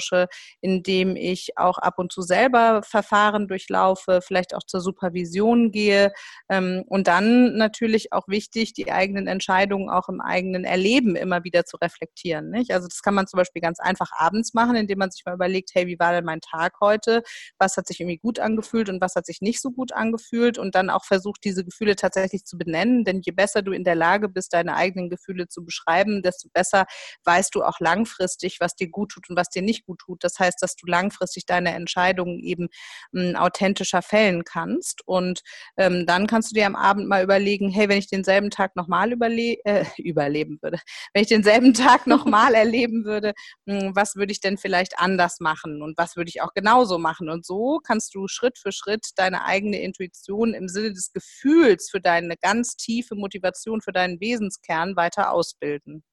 indem 0.62 1.16
ich 1.16 1.58
auch 1.58 1.78
ab 1.78 1.96
und 1.98 2.12
zu 2.12 2.22
selber 2.22 2.82
Verfahren 2.84 3.48
durchlaufe, 3.48 4.22
vielleicht 4.22 4.56
auch 4.56 4.64
zur 4.66 4.82
Supervision 4.82 5.72
gehe 5.72 6.12
ähm, 6.50 6.84
und 6.88 7.08
dann 7.08 7.56
natürlich 7.58 8.14
auch 8.14 8.28
wichtig, 8.28 8.74
die 8.74 8.92
eigenen 8.92 9.28
Entscheidungen 9.28 9.90
auch 9.90 10.10
im 10.10 10.22
eigenen 10.22 10.64
Erleben 10.64 11.16
immer 11.16 11.44
wieder 11.44 11.66
zu 11.66 11.78
reflektieren. 11.78 12.50
Nicht? 12.50 12.72
Also 12.72 12.88
das 12.88 13.02
kann 13.02 13.14
man 13.14 13.28
zum 13.28 13.38
Beispiel 13.38 13.62
ganz 13.62 13.80
einfach 13.80 14.12
abends 14.18 14.54
machen, 14.54 14.76
indem 14.76 15.00
man 15.00 15.12
sich 15.12 15.24
mal 15.26 15.36
überlegt, 15.36 15.72
hey, 15.74 15.88
wie 15.88 16.00
war 16.00 16.12
denn 16.12 16.26
mein 16.26 16.42
Tag 16.42 16.74
heute? 16.82 17.24
Was 17.60 17.78
hat 17.78 17.88
sich 17.88 18.00
irgendwie 18.00 18.18
gut 18.18 18.40
angefühlt 18.40 18.90
und 18.90 19.02
was 19.02 19.16
hat 19.16 19.26
sich 19.26 19.42
nicht 19.42 19.62
so 19.62 19.72
gut 19.72 19.94
angefühlt? 19.94 20.58
Und 20.58 20.76
dann 20.76 20.90
auch 20.90 21.06
versucht, 21.06 21.44
diese 21.44 21.64
Gefühle 21.64 21.96
tatsächlich 21.96 22.46
zu 22.46 22.58
benennen. 22.58 23.04
Denn 23.04 23.22
je 23.24 23.32
besser 23.32 23.62
du 23.62 23.72
in 23.72 23.84
der 23.84 23.96
Lage 23.96 24.30
bist, 24.30 24.54
deine 24.54 24.76
eigenen 24.76 25.10
Gefühle 25.10 25.48
zu 25.48 25.64
beschreiben, 25.64 26.22
desto 26.22 26.50
besser 26.54 26.86
weißt 27.26 27.54
du 27.56 27.64
auch 27.64 27.80
langfristig, 27.80 28.58
was 28.60 28.76
dir 28.76 28.90
gut 28.90 29.12
tut 29.12 29.30
und 29.30 29.38
was 29.38 29.50
dir 29.50 29.62
nicht 29.62 29.83
gut 29.86 30.00
tut. 30.00 30.24
Das 30.24 30.38
heißt, 30.40 30.62
dass 30.62 30.76
du 30.76 30.86
langfristig 30.86 31.46
deine 31.46 31.74
Entscheidungen 31.74 32.40
eben 32.40 32.70
m, 33.14 33.36
authentischer 33.36 34.02
fällen 34.04 34.44
kannst. 34.44 35.02
Und 35.08 35.42
ähm, 35.78 36.06
dann 36.06 36.28
kannst 36.28 36.52
du 36.52 36.56
dir 36.56 36.68
am 36.68 36.76
Abend 36.76 37.08
mal 37.08 37.24
überlegen, 37.24 37.70
hey, 37.70 37.90
wenn 37.90 37.98
ich 37.98 38.08
denselben 38.08 38.52
Tag 38.52 38.76
nochmal 38.76 39.12
überle 39.12 39.58
äh, 39.66 39.86
überleben 39.98 40.60
würde, 40.62 40.78
wenn 41.14 41.24
ich 41.24 41.30
denselben 41.30 41.74
Tag 41.74 42.06
nochmal 42.06 42.54
erleben 42.54 43.04
würde, 43.04 43.34
mh, 43.66 43.92
was 43.96 44.16
würde 44.16 44.32
ich 44.32 44.42
denn 44.42 44.58
vielleicht 44.58 45.00
anders 45.00 45.40
machen 45.40 45.82
und 45.82 45.98
was 45.98 46.16
würde 46.16 46.30
ich 46.30 46.42
auch 46.42 46.54
genauso 46.54 47.00
machen? 47.00 47.30
Und 47.30 47.46
so 47.46 47.80
kannst 47.84 48.14
du 48.14 48.28
Schritt 48.28 48.60
für 48.60 48.72
Schritt 48.72 49.08
deine 49.16 49.44
eigene 49.46 49.82
Intuition 49.82 50.54
im 50.54 50.68
Sinne 50.68 50.84
Sinne 50.84 50.94
des 50.94 51.14
Gefühls 51.14 51.90
für 51.90 52.02
deine 52.02 52.36
ganz 52.38 52.76
tiefe 52.76 53.16
Motivation, 53.16 53.82
für 53.82 53.92
deinen 53.92 54.20
Wesenskern 54.20 54.96
weiter 54.96 55.32
ausbilden. 55.32 56.04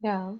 Ja, 0.00 0.38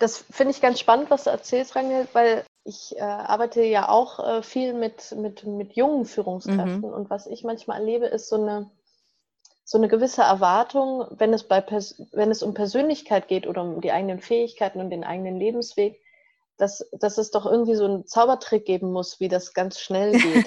das 0.00 0.24
finde 0.30 0.52
ich 0.52 0.62
ganz 0.62 0.80
spannend, 0.80 1.10
was 1.10 1.24
du 1.24 1.30
erzählst, 1.30 1.76
Rangel, 1.76 2.08
weil 2.14 2.44
ich 2.64 2.96
äh, 2.96 3.02
arbeite 3.02 3.62
ja 3.62 3.88
auch 3.88 4.18
äh, 4.18 4.42
viel 4.42 4.72
mit, 4.72 5.12
mit, 5.12 5.44
mit 5.44 5.74
jungen 5.74 6.06
Führungskräften 6.06 6.78
mhm. 6.78 6.84
und 6.84 7.10
was 7.10 7.26
ich 7.26 7.44
manchmal 7.44 7.80
erlebe, 7.80 8.06
ist 8.06 8.28
so 8.28 8.36
eine, 8.36 8.70
so 9.62 9.76
eine 9.76 9.88
gewisse 9.88 10.22
Erwartung, 10.22 11.04
wenn 11.10 11.34
es, 11.34 11.44
bei 11.44 11.62
wenn 12.12 12.30
es 12.30 12.42
um 12.42 12.54
Persönlichkeit 12.54 13.28
geht 13.28 13.46
oder 13.46 13.62
um 13.62 13.80
die 13.82 13.92
eigenen 13.92 14.20
Fähigkeiten 14.20 14.80
und 14.80 14.90
den 14.90 15.04
eigenen 15.04 15.36
Lebensweg, 15.36 16.00
dass, 16.60 16.84
dass 16.92 17.18
es 17.18 17.30
doch 17.30 17.46
irgendwie 17.46 17.74
so 17.74 17.84
einen 17.86 18.06
Zaubertrick 18.06 18.64
geben 18.64 18.92
muss, 18.92 19.18
wie 19.18 19.28
das 19.28 19.54
ganz 19.54 19.80
schnell 19.80 20.12
geht. 20.18 20.46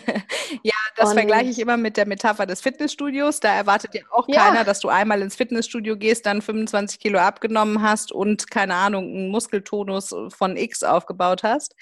ja, 0.63 0.73
das 0.95 1.09
und 1.09 1.15
vergleiche 1.15 1.49
ich 1.49 1.59
immer 1.59 1.75
mit 1.77 1.97
der 1.97 2.07
Metapher 2.07 2.45
des 2.45 2.61
Fitnessstudios. 2.61 3.39
Da 3.39 3.53
erwartet 3.53 3.95
ja 3.95 4.01
auch 4.11 4.27
ja. 4.27 4.45
keiner, 4.45 4.63
dass 4.63 4.79
du 4.79 4.89
einmal 4.89 5.21
ins 5.21 5.35
Fitnessstudio 5.35 5.97
gehst, 5.97 6.25
dann 6.25 6.41
25 6.41 6.99
Kilo 6.99 7.19
abgenommen 7.19 7.81
hast 7.81 8.11
und 8.11 8.51
keine 8.51 8.75
Ahnung, 8.75 9.05
einen 9.05 9.29
Muskeltonus 9.29 10.13
von 10.29 10.55
X 10.55 10.83
aufgebaut 10.83 11.43
hast. 11.43 11.75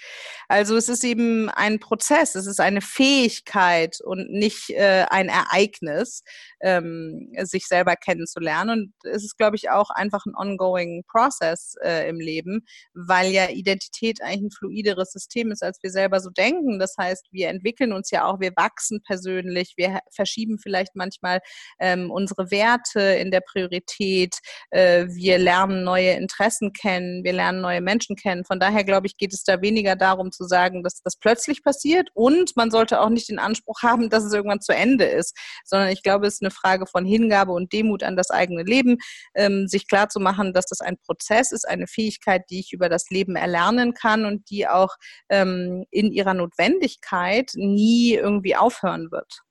Also 0.48 0.78
es 0.78 0.88
ist 0.88 1.04
eben 1.04 1.50
ein 1.50 1.80
Prozess, 1.80 2.36
es 2.36 2.46
ist 2.46 2.62
eine 2.62 2.82
Fähigkeit 2.82 4.00
und 4.02 4.32
nicht 4.32 4.70
äh, 4.70 5.06
ein 5.10 5.28
Ereignis, 5.28 6.24
ähm, 6.62 7.34
sich 7.44 7.68
selber 7.68 7.96
kennenzulernen. 7.96 8.94
Und 9.04 9.12
es 9.12 9.24
ist, 9.24 9.38
glaube 9.38 9.58
ich, 9.58 9.70
auch 9.70 9.90
einfach 9.90 10.26
ein 10.26 10.36
ongoing 10.36 11.04
Process 11.08 11.76
äh, 11.84 12.08
im 12.08 12.20
Leben, 12.20 12.66
weil 12.94 13.32
ja 13.32 13.50
Identität 13.50 14.21
eigentlich 14.22 14.44
ein 14.44 14.52
fluideres 14.52 15.12
System 15.12 15.52
ist, 15.52 15.64
als 15.64 15.80
wir 15.82 15.92
selber 15.92 16.20
so 16.20 16.30
denken. 16.30 16.80
Das 16.80 16.96
heißt, 16.98 17.28
wir 17.32 17.50
entwickeln 17.50 17.94
uns 17.94 18.12
ja 18.12 18.26
auch, 18.26 18.40
wir 18.40 18.52
wachsen 18.56 19.02
persönlich, 19.06 19.74
wir 19.78 20.00
verschieben 20.12 20.58
vielleicht 20.60 20.96
manchmal 20.96 21.40
ähm, 21.80 22.12
unsere 22.12 22.52
Werte 22.52 23.02
in 23.02 23.32
der 23.32 23.42
Priorität, 23.42 24.38
äh, 24.70 25.06
wir 25.10 25.38
lernen 25.38 25.84
neue 25.84 26.12
Interessen 26.12 26.74
kennen, 26.74 27.24
wir 27.24 27.34
lernen 27.34 27.62
neue 27.62 27.82
Menschen 27.82 28.16
kennen. 28.16 28.46
Von 28.46 28.60
daher, 28.60 28.84
glaube 28.84 29.08
ich, 29.08 29.18
geht 29.18 29.34
es 29.34 29.44
da 29.44 29.62
weniger 29.62 29.96
darum 29.96 30.32
zu 30.32 30.46
sagen, 30.46 30.84
dass 30.84 31.02
das 31.04 31.16
plötzlich 31.18 31.64
passiert 31.64 32.10
und 32.14 32.56
man 32.56 32.72
sollte 32.72 33.02
auch 33.02 33.10
nicht 33.10 33.30
den 33.30 33.40
Anspruch 33.40 33.82
haben, 33.82 34.10
dass 34.10 34.24
es 34.24 34.34
irgendwann 34.34 34.62
zu 34.62 34.74
Ende 34.74 35.06
ist, 35.06 35.38
sondern 35.66 35.90
ich 35.90 36.04
glaube, 36.04 36.28
es 36.28 36.36
ist 36.36 36.44
eine 36.44 36.52
Frage 36.52 36.86
von 36.86 37.06
Hingabe 37.06 37.52
und 37.52 37.74
Demut 37.74 38.04
an 38.04 38.16
das 38.16 38.30
eigene 38.30 38.64
Leben, 38.64 38.98
ähm, 39.36 39.68
sich 39.68 39.88
klar 39.88 40.10
zu 40.10 40.20
machen, 40.20 40.54
dass 40.54 40.66
das 40.66 40.82
ein 40.82 40.98
Prozess 40.98 41.52
ist, 41.52 41.68
eine 41.68 41.88
Fähigkeit, 41.88 42.44
die 42.50 42.60
ich 42.60 42.74
über 42.74 42.90
das 42.90 43.10
Leben 43.10 43.36
erlernen 43.36 43.94
kann 43.94 44.11
und 44.26 44.50
die 44.50 44.68
auch 44.68 44.96
ähm, 45.30 45.86
in 45.92 46.12
ihrer 46.12 46.34
Notwendigkeit 46.34 47.52
nie 47.56 48.14
irgendwie 48.14 48.56
aufhören 48.56 49.12
wird. 49.12 49.42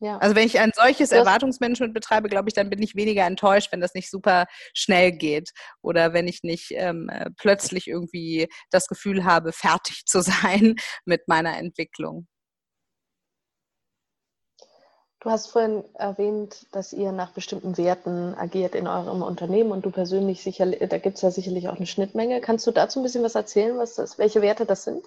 Ja. 0.00 0.18
Also 0.18 0.36
wenn 0.36 0.46
ich 0.46 0.60
ein 0.60 0.70
solches 0.74 1.10
Erwartungsmanagement 1.10 1.92
betreibe, 1.92 2.28
glaube 2.28 2.48
ich, 2.48 2.54
dann 2.54 2.70
bin 2.70 2.80
ich 2.80 2.94
weniger 2.94 3.26
enttäuscht, 3.26 3.72
wenn 3.72 3.80
das 3.80 3.94
nicht 3.94 4.10
super 4.10 4.46
schnell 4.72 5.10
geht 5.10 5.50
oder 5.82 6.12
wenn 6.12 6.28
ich 6.28 6.44
nicht 6.44 6.70
ähm, 6.70 7.08
äh, 7.08 7.30
plötzlich 7.36 7.88
irgendwie 7.88 8.48
das 8.70 8.86
Gefühl 8.86 9.24
habe, 9.24 9.52
fertig 9.52 10.04
zu 10.06 10.20
sein 10.22 10.76
mit 11.04 11.26
meiner 11.26 11.58
Entwicklung. 11.58 12.28
Du 15.20 15.30
hast 15.30 15.48
vorhin 15.48 15.82
erwähnt, 15.94 16.66
dass 16.70 16.92
ihr 16.92 17.10
nach 17.10 17.32
bestimmten 17.32 17.76
Werten 17.76 18.34
agiert 18.34 18.76
in 18.76 18.86
eurem 18.86 19.22
Unternehmen 19.22 19.72
und 19.72 19.84
du 19.84 19.90
persönlich 19.90 20.42
sicherlich, 20.42 20.88
da 20.88 20.98
gibt 20.98 21.16
es 21.16 21.22
ja 21.22 21.30
sicherlich 21.32 21.68
auch 21.68 21.76
eine 21.76 21.86
Schnittmenge. 21.86 22.40
Kannst 22.40 22.66
du 22.68 22.70
dazu 22.70 23.00
ein 23.00 23.02
bisschen 23.02 23.24
was 23.24 23.34
erzählen, 23.34 23.76
was 23.78 23.96
das, 23.96 24.18
welche 24.18 24.42
Werte 24.42 24.64
das 24.64 24.84
sind? 24.84 25.04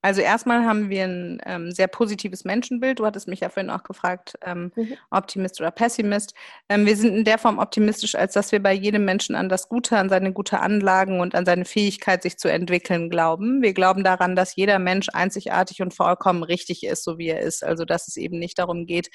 Also 0.00 0.20
erstmal 0.20 0.64
haben 0.64 0.90
wir 0.90 1.04
ein 1.04 1.42
ähm, 1.44 1.72
sehr 1.72 1.88
positives 1.88 2.44
Menschenbild. 2.44 3.00
Du 3.00 3.06
hattest 3.06 3.26
mich 3.26 3.40
ja 3.40 3.48
vorhin 3.48 3.70
auch 3.70 3.82
gefragt, 3.82 4.34
ähm, 4.44 4.70
mhm. 4.76 4.96
Optimist 5.10 5.60
oder 5.60 5.72
Pessimist. 5.72 6.34
Ähm, 6.68 6.86
wir 6.86 6.96
sind 6.96 7.16
in 7.16 7.24
der 7.24 7.38
Form 7.38 7.58
optimistisch, 7.58 8.14
als 8.14 8.34
dass 8.34 8.52
wir 8.52 8.62
bei 8.62 8.72
jedem 8.72 9.04
Menschen 9.04 9.34
an 9.34 9.48
das 9.48 9.68
Gute, 9.68 9.98
an 9.98 10.08
seine 10.08 10.32
gute 10.32 10.60
Anlagen 10.60 11.18
und 11.20 11.34
an 11.34 11.44
seine 11.44 11.64
Fähigkeit, 11.64 12.22
sich 12.22 12.38
zu 12.38 12.48
entwickeln, 12.48 13.10
glauben. 13.10 13.60
Wir 13.60 13.72
glauben 13.72 14.04
daran, 14.04 14.36
dass 14.36 14.54
jeder 14.54 14.78
Mensch 14.78 15.08
einzigartig 15.12 15.82
und 15.82 15.92
vollkommen 15.92 16.44
richtig 16.44 16.84
ist, 16.84 17.02
so 17.02 17.18
wie 17.18 17.30
er 17.30 17.40
ist. 17.40 17.64
Also 17.64 17.84
dass 17.84 18.06
es 18.06 18.16
eben 18.16 18.38
nicht 18.38 18.60
darum 18.60 18.86
geht, 18.86 19.10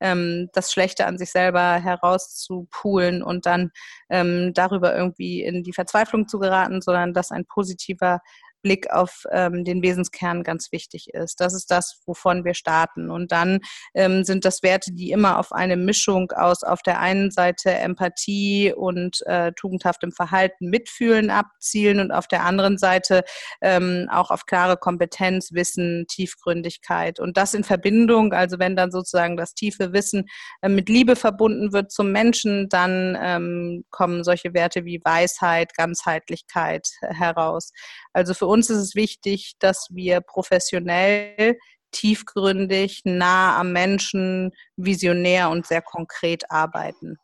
ähm, 0.00 0.50
das 0.52 0.70
Schlechte 0.70 1.06
an 1.06 1.18
sich 1.18 1.32
selber 1.32 1.80
herauszupulen 1.80 3.24
und 3.24 3.44
dann 3.44 3.72
ähm, 4.08 4.52
darüber 4.54 4.96
irgendwie 4.96 5.42
in 5.42 5.64
die 5.64 5.72
Verzweiflung 5.72 6.28
zu 6.28 6.38
geraten, 6.38 6.80
sondern 6.80 7.12
dass 7.12 7.32
ein 7.32 7.44
positiver 7.44 8.20
Blick 8.68 8.90
auf 8.90 9.24
ähm, 9.32 9.64
den 9.64 9.82
Wesenskern 9.82 10.42
ganz 10.42 10.72
wichtig 10.72 11.08
ist. 11.14 11.40
Das 11.40 11.54
ist 11.54 11.70
das, 11.70 12.02
wovon 12.04 12.44
wir 12.44 12.52
starten. 12.52 13.10
Und 13.10 13.32
dann 13.32 13.60
ähm, 13.94 14.24
sind 14.24 14.44
das 14.44 14.62
Werte, 14.62 14.92
die 14.92 15.10
immer 15.10 15.38
auf 15.38 15.52
eine 15.52 15.78
Mischung 15.78 16.32
aus 16.32 16.62
auf 16.62 16.82
der 16.82 17.00
einen 17.00 17.30
Seite 17.30 17.70
Empathie 17.70 18.74
und 18.76 19.22
äh, 19.24 19.52
tugendhaftem 19.52 20.12
Verhalten 20.12 20.68
mitfühlen 20.68 21.30
abzielen 21.30 21.98
und 21.98 22.10
auf 22.10 22.28
der 22.28 22.44
anderen 22.44 22.76
Seite 22.76 23.24
ähm, 23.62 24.06
auch 24.12 24.30
auf 24.30 24.44
klare 24.44 24.76
Kompetenz, 24.76 25.52
Wissen, 25.52 26.04
Tiefgründigkeit. 26.06 27.20
Und 27.20 27.38
das 27.38 27.54
in 27.54 27.64
Verbindung, 27.64 28.34
also 28.34 28.58
wenn 28.58 28.76
dann 28.76 28.90
sozusagen 28.90 29.38
das 29.38 29.54
tiefe 29.54 29.94
Wissen 29.94 30.26
äh, 30.60 30.68
mit 30.68 30.90
Liebe 30.90 31.16
verbunden 31.16 31.72
wird 31.72 31.90
zum 31.90 32.12
Menschen, 32.12 32.68
dann 32.68 33.16
ähm, 33.18 33.86
kommen 33.88 34.24
solche 34.24 34.52
Werte 34.52 34.84
wie 34.84 35.00
Weisheit, 35.02 35.72
Ganzheitlichkeit 35.74 36.86
heraus. 37.00 37.72
Also 38.18 38.34
für 38.34 38.46
uns 38.46 38.68
ist 38.68 38.78
es 38.78 38.94
wichtig, 38.96 39.52
dass 39.60 39.86
wir 39.92 40.20
professionell, 40.20 41.56
tiefgründig, 41.92 43.02
nah 43.04 43.60
am 43.60 43.70
Menschen, 43.70 44.50
visionär 44.74 45.50
und 45.50 45.68
sehr 45.68 45.82
konkret 45.82 46.50
arbeiten. 46.50 47.18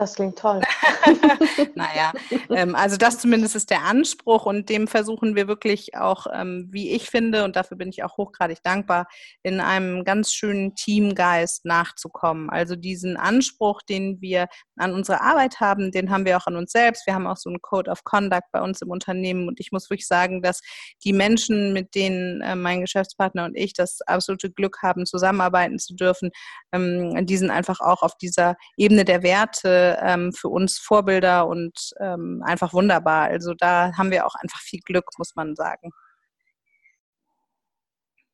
Das 0.00 0.14
klingt 0.14 0.38
toll. 0.38 0.62
naja, 1.74 2.12
ähm, 2.48 2.74
also 2.74 2.96
das 2.96 3.18
zumindest 3.18 3.54
ist 3.54 3.68
der 3.68 3.84
Anspruch 3.84 4.46
und 4.46 4.70
dem 4.70 4.88
versuchen 4.88 5.36
wir 5.36 5.46
wirklich 5.46 5.94
auch, 5.94 6.26
ähm, 6.32 6.68
wie 6.70 6.92
ich 6.92 7.10
finde, 7.10 7.44
und 7.44 7.54
dafür 7.54 7.76
bin 7.76 7.90
ich 7.90 8.02
auch 8.02 8.16
hochgradig 8.16 8.62
dankbar, 8.62 9.08
in 9.42 9.60
einem 9.60 10.04
ganz 10.04 10.32
schönen 10.32 10.74
Teamgeist 10.74 11.66
nachzukommen. 11.66 12.48
Also 12.48 12.76
diesen 12.76 13.18
Anspruch, 13.18 13.82
den 13.82 14.22
wir 14.22 14.46
an 14.76 14.94
unsere 14.94 15.20
Arbeit 15.20 15.60
haben, 15.60 15.92
den 15.92 16.10
haben 16.10 16.24
wir 16.24 16.38
auch 16.38 16.46
an 16.46 16.56
uns 16.56 16.72
selbst. 16.72 17.06
Wir 17.06 17.14
haben 17.14 17.26
auch 17.26 17.36
so 17.36 17.50
einen 17.50 17.60
Code 17.60 17.90
of 17.90 18.02
Conduct 18.02 18.50
bei 18.52 18.62
uns 18.62 18.80
im 18.80 18.88
Unternehmen 18.88 19.48
und 19.48 19.60
ich 19.60 19.70
muss 19.70 19.90
wirklich 19.90 20.06
sagen, 20.06 20.40
dass 20.40 20.62
die 21.04 21.12
Menschen, 21.12 21.74
mit 21.74 21.94
denen 21.94 22.40
äh, 22.40 22.56
mein 22.56 22.80
Geschäftspartner 22.80 23.44
und 23.44 23.54
ich 23.54 23.74
das 23.74 24.00
absolute 24.06 24.50
Glück 24.50 24.78
haben, 24.80 25.04
zusammenarbeiten 25.04 25.78
zu 25.78 25.94
dürfen, 25.94 26.30
ähm, 26.72 27.26
die 27.26 27.36
sind 27.36 27.50
einfach 27.50 27.80
auch 27.80 28.00
auf 28.00 28.16
dieser 28.16 28.56
Ebene 28.78 29.04
der 29.04 29.22
Werte 29.22 29.89
ähm, 30.00 30.32
für 30.32 30.48
uns 30.48 30.78
Vorbilder 30.78 31.46
und 31.46 31.90
ähm, 32.00 32.42
einfach 32.44 32.72
wunderbar. 32.72 33.24
Also 33.24 33.54
da 33.54 33.92
haben 33.96 34.10
wir 34.10 34.26
auch 34.26 34.34
einfach 34.34 34.60
viel 34.60 34.80
Glück, 34.80 35.06
muss 35.18 35.34
man 35.34 35.54
sagen. 35.56 35.90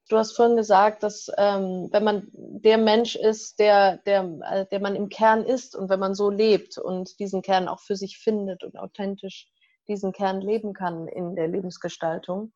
Du 0.08 0.16
hast 0.16 0.36
vorhin 0.36 0.56
gesagt, 0.56 1.02
dass 1.02 1.28
ähm, 1.36 1.88
wenn 1.90 2.04
man 2.04 2.28
der 2.32 2.78
Mensch 2.78 3.16
ist, 3.16 3.58
der, 3.58 3.96
der, 4.06 4.22
äh, 4.50 4.66
der 4.66 4.80
man 4.80 4.94
im 4.94 5.08
Kern 5.08 5.44
ist 5.44 5.74
und 5.74 5.88
wenn 5.88 5.98
man 5.98 6.14
so 6.14 6.30
lebt 6.30 6.78
und 6.78 7.18
diesen 7.18 7.42
Kern 7.42 7.66
auch 7.66 7.80
für 7.80 7.96
sich 7.96 8.18
findet 8.18 8.62
und 8.62 8.78
authentisch 8.78 9.48
diesen 9.88 10.12
Kern 10.12 10.40
leben 10.40 10.74
kann 10.74 11.08
in 11.08 11.34
der 11.34 11.48
Lebensgestaltung, 11.48 12.52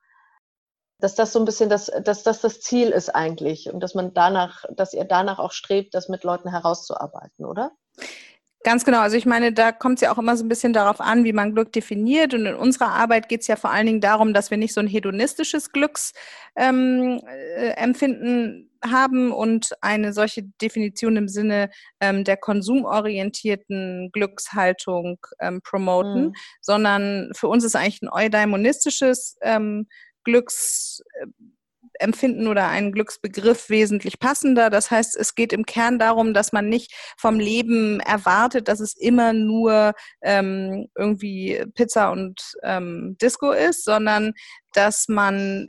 dass 1.01 1.17
das 1.17 1.33
so 1.33 1.41
ein 1.41 1.45
bisschen 1.45 1.69
das, 1.69 1.91
dass 2.05 2.23
das 2.23 2.41
das 2.41 2.61
Ziel 2.61 2.91
ist 2.91 3.09
eigentlich 3.09 3.73
und 3.73 3.81
dass 3.81 3.95
man 3.95 4.15
danach, 4.15 4.65
dass 4.71 4.93
ihr 4.93 5.05
danach 5.05 5.41
auch 5.41 5.53
strebt, 5.53 5.95
das 5.95 6.09
mit 6.09 6.23
Leuten 6.23 6.51
herauszuarbeiten, 6.51 7.45
oder? 7.45 7.73
Ganz 8.63 8.85
genau. 8.85 9.01
Also 9.01 9.17
ich 9.17 9.25
meine, 9.25 9.55
da 9.55 9.73
kommt 9.73 9.95
es 9.97 10.01
ja 10.03 10.13
auch 10.13 10.19
immer 10.19 10.37
so 10.37 10.45
ein 10.45 10.49
bisschen 10.49 10.75
darauf 10.75 11.01
an, 11.01 11.25
wie 11.25 11.33
man 11.33 11.55
Glück 11.55 11.73
definiert. 11.73 12.35
Und 12.35 12.45
in 12.45 12.55
unserer 12.55 12.89
Arbeit 12.93 13.31
geht 13.31 13.41
es 13.41 13.47
ja 13.47 13.57
vor 13.57 13.71
allen 13.71 13.87
Dingen 13.87 14.03
darum, 14.03 14.35
dass 14.35 14.51
wir 14.51 14.59
nicht 14.59 14.75
so 14.75 14.81
ein 14.81 14.87
hedonistisches 14.87 15.73
Glücksempfinden 15.73 17.21
ähm, 17.77 18.67
äh, 18.83 18.89
haben 18.91 19.33
und 19.33 19.71
eine 19.81 20.13
solche 20.13 20.43
Definition 20.43 21.17
im 21.17 21.29
Sinne 21.29 21.71
ähm, 22.01 22.25
der 22.25 22.37
konsumorientierten 22.37 24.11
Glückshaltung 24.13 25.19
ähm, 25.39 25.61
promoten, 25.63 26.27
mhm. 26.27 26.35
sondern 26.61 27.31
für 27.35 27.49
uns 27.49 27.65
ist 27.65 27.77
eigentlich 27.77 28.03
ein 28.03 28.11
eudaimonistisches 28.11 29.39
ähm, 29.41 29.87
Glücks 30.25 31.03
Empfinden 32.01 32.47
oder 32.47 32.69
einen 32.69 32.93
Glücksbegriff 32.93 33.69
wesentlich 33.69 34.19
passender. 34.19 34.71
Das 34.71 34.91
heißt, 34.91 35.17
es 35.17 35.35
geht 35.35 35.53
im 35.53 35.65
Kern 35.65 35.99
darum, 35.99 36.35
dass 36.35 36.53
man 36.53 36.69
nicht 36.69 36.93
vom 37.19 37.39
Leben 37.39 38.01
erwartet, 38.01 38.69
dass 38.69 38.81
es 38.81 38.97
immer 38.97 39.33
nur 39.33 39.93
ähm, 40.23 40.89
irgendwie 40.97 41.65
Pizza 41.75 42.11
und 42.11 42.41
ähm, 42.63 43.17
Disco 43.21 43.53
ist, 43.53 43.85
sondern 43.85 44.33
dass 44.73 45.09
man 45.09 45.67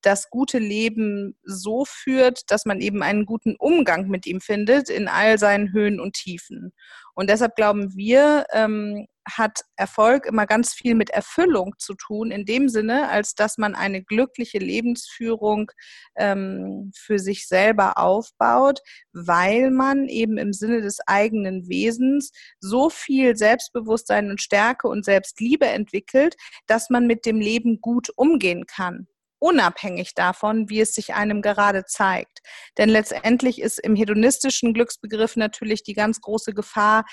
das 0.00 0.30
gute 0.30 0.58
Leben 0.58 1.36
so 1.42 1.84
führt, 1.84 2.50
dass 2.50 2.64
man 2.64 2.80
eben 2.80 3.02
einen 3.02 3.26
guten 3.26 3.56
Umgang 3.56 4.08
mit 4.08 4.26
ihm 4.26 4.40
findet 4.40 4.90
in 4.90 5.08
all 5.08 5.38
seinen 5.38 5.72
Höhen 5.72 6.00
und 6.00 6.14
Tiefen. 6.14 6.72
Und 7.14 7.30
deshalb 7.30 7.56
glauben 7.56 7.94
wir, 7.96 8.46
ähm, 8.52 9.06
hat 9.26 9.60
Erfolg 9.76 10.26
immer 10.26 10.46
ganz 10.46 10.72
viel 10.74 10.94
mit 10.94 11.10
Erfüllung 11.10 11.74
zu 11.78 11.94
tun, 11.94 12.30
in 12.30 12.44
dem 12.44 12.68
Sinne, 12.68 13.08
als 13.08 13.34
dass 13.34 13.58
man 13.58 13.74
eine 13.74 14.02
glückliche 14.02 14.58
Lebensführung 14.58 15.70
ähm, 16.16 16.92
für 16.94 17.18
sich 17.18 17.46
selber 17.48 17.98
aufbaut, 17.98 18.80
weil 19.12 19.70
man 19.70 20.08
eben 20.08 20.38
im 20.38 20.52
Sinne 20.52 20.82
des 20.82 20.98
eigenen 21.06 21.68
Wesens 21.68 22.32
so 22.60 22.90
viel 22.90 23.36
Selbstbewusstsein 23.36 24.30
und 24.30 24.40
Stärke 24.40 24.88
und 24.88 25.04
Selbstliebe 25.04 25.66
entwickelt, 25.66 26.36
dass 26.66 26.90
man 26.90 27.06
mit 27.06 27.26
dem 27.26 27.40
Leben 27.40 27.80
gut 27.80 28.10
umgehen 28.16 28.66
kann 28.66 29.06
unabhängig 29.44 30.14
davon, 30.14 30.70
wie 30.70 30.80
es 30.80 30.94
sich 30.94 31.12
einem 31.12 31.42
gerade 31.42 31.84
zeigt. 31.84 32.40
Denn 32.78 32.88
letztendlich 32.88 33.60
ist 33.60 33.78
im 33.78 33.94
hedonistischen 33.94 34.72
Glücksbegriff 34.72 35.36
natürlich 35.36 35.82
die 35.82 35.92
ganz 35.92 36.22
große 36.22 36.54
Gefahr, 36.54 37.04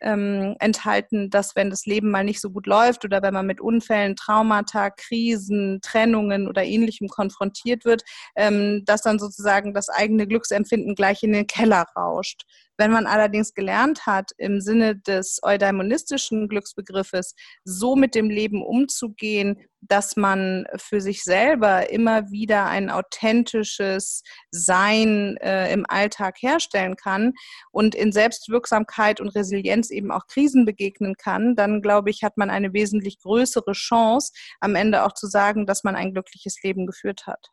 ähm, 0.00 0.56
enthalten, 0.58 1.30
dass 1.30 1.56
wenn 1.56 1.70
das 1.70 1.86
Leben 1.86 2.10
mal 2.10 2.24
nicht 2.24 2.40
so 2.40 2.50
gut 2.50 2.66
läuft 2.66 3.04
oder 3.04 3.22
wenn 3.22 3.34
man 3.34 3.46
mit 3.46 3.60
Unfällen, 3.60 4.16
Traumata, 4.16 4.90
Krisen, 4.90 5.80
Trennungen 5.82 6.48
oder 6.48 6.64
ähnlichem 6.64 7.08
konfrontiert 7.08 7.84
wird, 7.84 8.02
ähm, 8.36 8.84
dass 8.84 9.02
dann 9.02 9.18
sozusagen 9.18 9.74
das 9.74 9.88
eigene 9.88 10.26
Glücksempfinden 10.26 10.94
gleich 10.94 11.22
in 11.22 11.32
den 11.32 11.46
Keller 11.46 11.86
rauscht. 11.96 12.42
Wenn 12.78 12.92
man 12.92 13.06
allerdings 13.06 13.54
gelernt 13.54 14.06
hat, 14.06 14.30
im 14.38 14.60
Sinne 14.60 14.96
des 14.96 15.40
eudaimonistischen 15.42 16.48
Glücksbegriffes 16.48 17.34
so 17.64 17.96
mit 17.96 18.14
dem 18.14 18.30
Leben 18.30 18.62
umzugehen, 18.62 19.58
dass 19.80 20.16
man 20.16 20.64
für 20.76 21.00
sich 21.00 21.24
selber 21.24 21.90
immer 21.90 22.30
wieder 22.30 22.66
ein 22.66 22.88
authentisches 22.88 24.22
Sein 24.52 25.36
äh, 25.38 25.72
im 25.72 25.86
Alltag 25.88 26.36
herstellen 26.40 26.94
kann 26.94 27.32
und 27.72 27.96
in 27.96 28.12
Selbstwirksamkeit 28.12 29.20
und 29.20 29.34
Resilienz 29.34 29.90
eben 29.90 30.12
auch 30.12 30.28
Krisen 30.28 30.64
begegnen 30.64 31.16
kann, 31.16 31.56
dann 31.56 31.82
glaube 31.82 32.10
ich, 32.10 32.22
hat 32.22 32.36
man 32.36 32.48
eine 32.48 32.72
wesentlich 32.72 33.18
größere 33.20 33.72
Chance, 33.72 34.32
am 34.60 34.76
Ende 34.76 35.04
auch 35.04 35.14
zu 35.14 35.26
sagen, 35.26 35.66
dass 35.66 35.82
man 35.82 35.96
ein 35.96 36.12
glückliches 36.12 36.62
Leben 36.62 36.86
geführt 36.86 37.26
hat. 37.26 37.50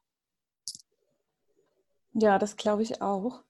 Ja, 2.14 2.38
das 2.38 2.56
glaube 2.56 2.84
ich 2.84 3.02
auch. 3.02 3.45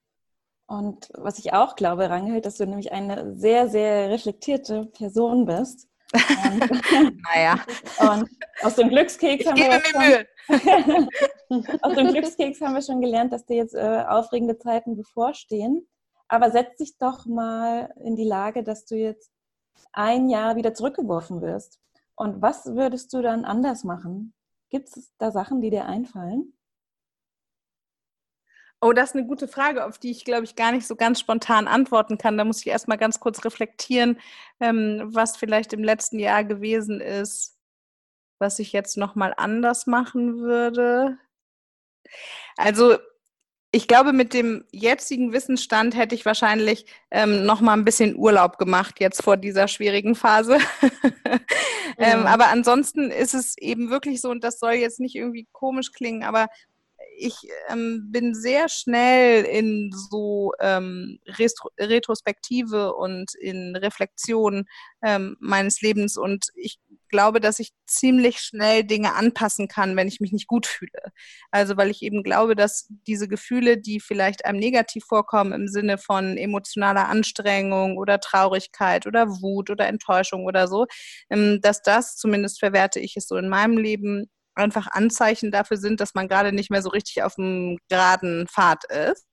Und 0.68 1.10
was 1.14 1.38
ich 1.40 1.54
auch 1.54 1.76
glaube, 1.76 2.10
Rangel, 2.10 2.42
dass 2.42 2.58
du 2.58 2.66
nämlich 2.66 2.92
eine 2.92 3.36
sehr, 3.36 3.70
sehr 3.70 4.10
reflektierte 4.10 4.86
Person 4.88 5.46
bist. 5.46 5.88
Und, 6.14 6.22
naja. 7.24 7.60
Und 8.00 8.30
aus 8.64 8.76
dem 8.76 8.90
Glückskeks 8.90 9.46
ich 9.46 9.48
haben 9.48 9.58
wir 9.58 10.28
schon, 10.50 11.70
aus 11.82 11.94
dem 11.94 12.08
Glückskeks 12.08 12.62
haben 12.62 12.74
wir 12.74 12.82
schon 12.82 13.02
gelernt, 13.02 13.32
dass 13.32 13.46
dir 13.46 13.58
jetzt 13.58 13.76
äh, 13.76 14.04
aufregende 14.08 14.58
Zeiten 14.58 14.96
bevorstehen. 14.96 15.88
Aber 16.28 16.50
setz 16.50 16.78
dich 16.78 16.98
doch 16.98 17.26
mal 17.28 17.94
in 18.04 18.16
die 18.16 18.24
Lage, 18.24 18.64
dass 18.64 18.86
du 18.86 18.96
jetzt 18.96 19.32
ein 19.94 20.30
Jahr 20.30 20.56
wieder 20.56 20.74
zurückgeworfen 20.74 21.42
wirst. 21.42 21.80
Und 22.16 22.42
was 22.42 22.66
würdest 22.66 23.14
du 23.14 23.22
dann 23.22 23.46
anders 23.46 23.84
machen? 23.84 24.34
Gibt 24.70 24.90
es 24.90 25.12
da 25.20 25.32
Sachen, 25.32 25.62
die 25.62 25.70
dir 25.70 25.86
einfallen? 25.86 26.55
Oh, 28.86 28.94
das 28.94 29.10
ist 29.10 29.16
eine 29.16 29.26
gute 29.26 29.48
Frage, 29.48 29.84
auf 29.84 29.98
die 29.98 30.12
ich, 30.12 30.26
glaube 30.26 30.44
ich, 30.44 30.56
gar 30.56 30.72
nicht 30.72 30.86
so 30.86 30.96
ganz 30.96 31.20
spontan 31.20 31.68
antworten 31.68 32.20
kann. 32.20 32.38
Da 32.38 32.46
muss 32.46 32.60
ich 32.60 32.68
erst 32.68 32.88
mal 32.88 32.98
ganz 32.98 33.20
kurz 33.20 33.44
reflektieren, 33.44 34.20
ähm, 34.60 35.02
was 35.06 35.38
vielleicht 35.38 35.74
im 35.74 35.84
letzten 35.84 36.20
Jahr 36.20 36.44
gewesen 36.44 37.02
ist, 37.02 37.58
was 38.38 38.60
ich 38.60 38.74
jetzt 38.74 38.96
noch 38.96 39.16
mal 39.16 39.34
anders 39.38 39.88
machen 39.88 40.38
würde. 40.38 41.18
Also 42.58 42.98
ich 43.72 43.88
glaube, 43.88 44.14
mit 44.14 44.36
dem 44.36 44.66
jetzigen 44.72 45.34
Wissensstand 45.34 45.96
hätte 45.96 46.14
ich 46.14 46.24
wahrscheinlich 46.24 46.86
ähm, 47.10 47.44
noch 47.44 47.62
mal 47.62 47.74
ein 47.74 47.86
bisschen 47.86 48.16
Urlaub 48.16 48.60
gemacht 48.60 49.00
jetzt 49.00 49.24
vor 49.24 49.36
dieser 49.36 49.68
schwierigen 49.68 50.14
Phase. 50.14 50.60
ähm, 51.98 52.20
mhm. 52.20 52.28
aber 52.28 52.50
ansonsten 52.50 53.10
ist 53.10 53.34
es 53.34 53.58
eben 53.58 53.90
wirklich 53.90 54.22
so, 54.22 54.30
und 54.30 54.44
das 54.44 54.60
soll 54.60 54.74
jetzt 54.74 55.00
nicht 55.00 55.16
irgendwie 55.16 55.48
komisch 55.52 55.92
klingen, 55.92 56.22
aber 56.22 56.50
ich 57.18 57.36
ähm, 57.70 58.08
bin 58.12 58.34
sehr 58.34 58.70
schnell 58.70 59.44
in 59.44 59.92
so 60.10 60.54
ähm, 60.60 61.20
Retro 61.26 61.70
Retrospektive 61.80 62.94
und 62.94 63.34
in 63.36 63.76
Reflexion 63.76 64.66
ähm, 65.04 65.38
meines 65.40 65.82
Lebens 65.82 66.18
und 66.18 66.48
ich 66.56 66.80
glaube, 67.10 67.40
dass 67.40 67.60
ich 67.60 67.72
ziemlich 67.86 68.40
schnell 68.40 68.84
Dinge 68.84 69.14
anpassen 69.14 69.68
kann, 69.68 69.96
wenn 69.96 70.08
ich 70.08 70.20
mich 70.20 70.32
nicht 70.32 70.48
gut 70.48 70.66
fühle. 70.66 71.14
Also 71.52 71.78
weil 71.78 71.90
ich 71.90 72.02
eben 72.02 72.24
glaube, 72.24 72.56
dass 72.56 72.88
diese 73.08 73.28
Gefühle, 73.28 73.78
die 73.78 74.00
vielleicht 74.00 74.46
einem 74.46 74.60
negativ 74.60 75.06
vorkommen 75.06 75.54
im 75.54 75.68
Sinne 75.68 75.98
von 75.98 76.38
emotionaler 76.38 77.08
Anstrengung 77.08 77.98
oder 77.98 78.20
Traurigkeit 78.20 79.08
oder 79.08 79.30
Wut 79.30 79.70
oder 79.70 79.88
Enttäuschung 79.88 80.46
oder 80.46 80.68
so, 80.68 80.88
ähm, 81.30 81.60
dass 81.62 81.82
das, 81.82 82.18
zumindest 82.18 82.60
verwerte 82.60 83.00
ich 83.00 83.16
es 83.16 83.28
so 83.28 83.38
in 83.38 83.50
meinem 83.50 83.78
Leben, 83.78 84.30
einfach 84.56 84.88
Anzeichen 84.92 85.52
dafür 85.52 85.78
sind, 85.78 86.00
dass 86.00 86.14
man 86.14 86.28
gerade 86.28 86.52
nicht 86.52 86.72
mehr 86.72 86.82
so 86.82 86.90
richtig 86.90 87.24
auf 87.24 87.36
dem 87.36 87.78
geraden 87.90 88.48
Pfad 88.48 88.84
ist. 88.86 89.26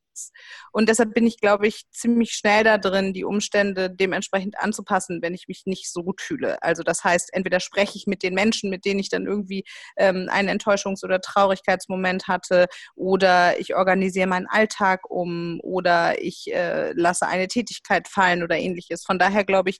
Und 0.72 0.88
deshalb 0.88 1.14
bin 1.14 1.26
ich, 1.26 1.38
glaube 1.38 1.66
ich, 1.66 1.84
ziemlich 1.90 2.32
schnell 2.32 2.64
da 2.64 2.78
drin, 2.78 3.12
die 3.12 3.24
Umstände 3.24 3.90
dementsprechend 3.90 4.58
anzupassen, 4.58 5.20
wenn 5.22 5.34
ich 5.34 5.48
mich 5.48 5.62
nicht 5.66 5.90
so 5.92 6.02
gut 6.02 6.20
fühle. 6.20 6.62
Also 6.62 6.82
das 6.82 7.04
heißt, 7.04 7.30
entweder 7.32 7.60
spreche 7.60 7.96
ich 7.96 8.06
mit 8.06 8.22
den 8.22 8.34
Menschen, 8.34 8.70
mit 8.70 8.84
denen 8.84 9.00
ich 9.00 9.08
dann 9.08 9.26
irgendwie 9.26 9.64
ähm, 9.96 10.28
einen 10.30 10.58
Enttäuschungs- 10.58 11.04
oder 11.04 11.20
Traurigkeitsmoment 11.20 12.28
hatte, 12.28 12.66
oder 12.94 13.58
ich 13.58 13.74
organisiere 13.74 14.26
meinen 14.26 14.46
Alltag 14.46 15.10
um, 15.10 15.60
oder 15.62 16.20
ich 16.22 16.52
äh, 16.52 16.92
lasse 16.92 17.26
eine 17.26 17.48
Tätigkeit 17.48 18.08
fallen 18.08 18.42
oder 18.42 18.56
ähnliches. 18.56 19.04
Von 19.04 19.18
daher 19.18 19.44
glaube 19.44 19.70
ich, 19.70 19.78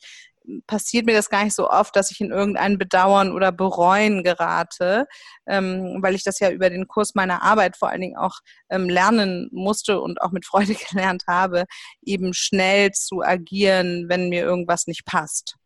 passiert 0.67 1.07
mir 1.07 1.15
das 1.15 1.31
gar 1.31 1.45
nicht 1.45 1.55
so 1.55 1.69
oft, 1.69 1.95
dass 1.97 2.11
ich 2.11 2.21
in 2.21 2.31
irgendein 2.31 2.79
Bedauern 2.79 3.33
oder 3.33 3.53
Bereuen 3.53 4.23
gerate, 4.23 5.07
ähm, 5.47 5.99
weil 6.01 6.15
ich 6.15 6.25
das 6.25 6.39
ja 6.41 6.51
über 6.51 6.71
den 6.71 6.89
Kurs 6.89 7.15
meiner 7.15 7.43
Arbeit 7.43 7.77
vor 7.77 7.89
allen 7.89 8.01
Dingen 8.01 8.17
auch 8.17 8.39
ähm, 8.71 8.89
lernen 8.89 9.49
musste 9.53 10.01
und 10.01 10.21
auch 10.21 10.33
mit 10.33 10.47
Freude 10.47 10.75
gelernt 10.91 11.25
habe, 11.29 11.65
eben 12.03 12.35
schnell 12.35 12.91
zu 12.93 13.23
agieren, 13.23 14.07
wenn 14.09 14.29
mir 14.29 14.43
irgendwas 14.43 14.87
nicht 14.87 15.05
passt. 15.05 15.57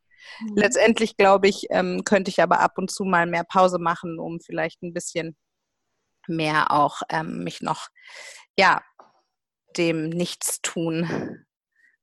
Mhm. 0.41 0.57
Letztendlich 0.57 1.17
glaube 1.17 1.49
ich, 1.49 1.67
ähm, 1.71 2.03
könnte 2.05 2.31
ich 2.31 2.43
aber 2.43 2.61
ab 2.61 2.73
und 2.77 2.91
zu 2.91 3.05
mal 3.05 3.27
mehr 3.27 3.45
Pause 3.45 3.79
machen, 3.79 4.19
um 4.19 4.41
vielleicht 4.41 4.83
ein 4.83 4.93
bisschen 4.93 5.37
mehr 6.29 6.73
auch 6.73 7.03
ähm, 7.09 7.45
mich 7.45 7.61
noch 7.61 7.89
ja 8.59 8.83
dem 9.77 10.09
Nichtstun 10.09 11.46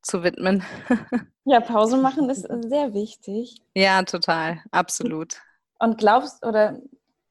zu 0.03 0.23
widmen. 0.23 0.63
Ja, 1.45 1.59
Pause 1.59 1.97
machen 1.97 2.29
ist 2.29 2.47
sehr 2.69 2.93
wichtig. 2.93 3.57
Ja, 3.75 4.01
total, 4.03 4.63
absolut. 4.71 5.41
Und 5.77 5.97
glaubst 5.97 6.45
oder 6.45 6.79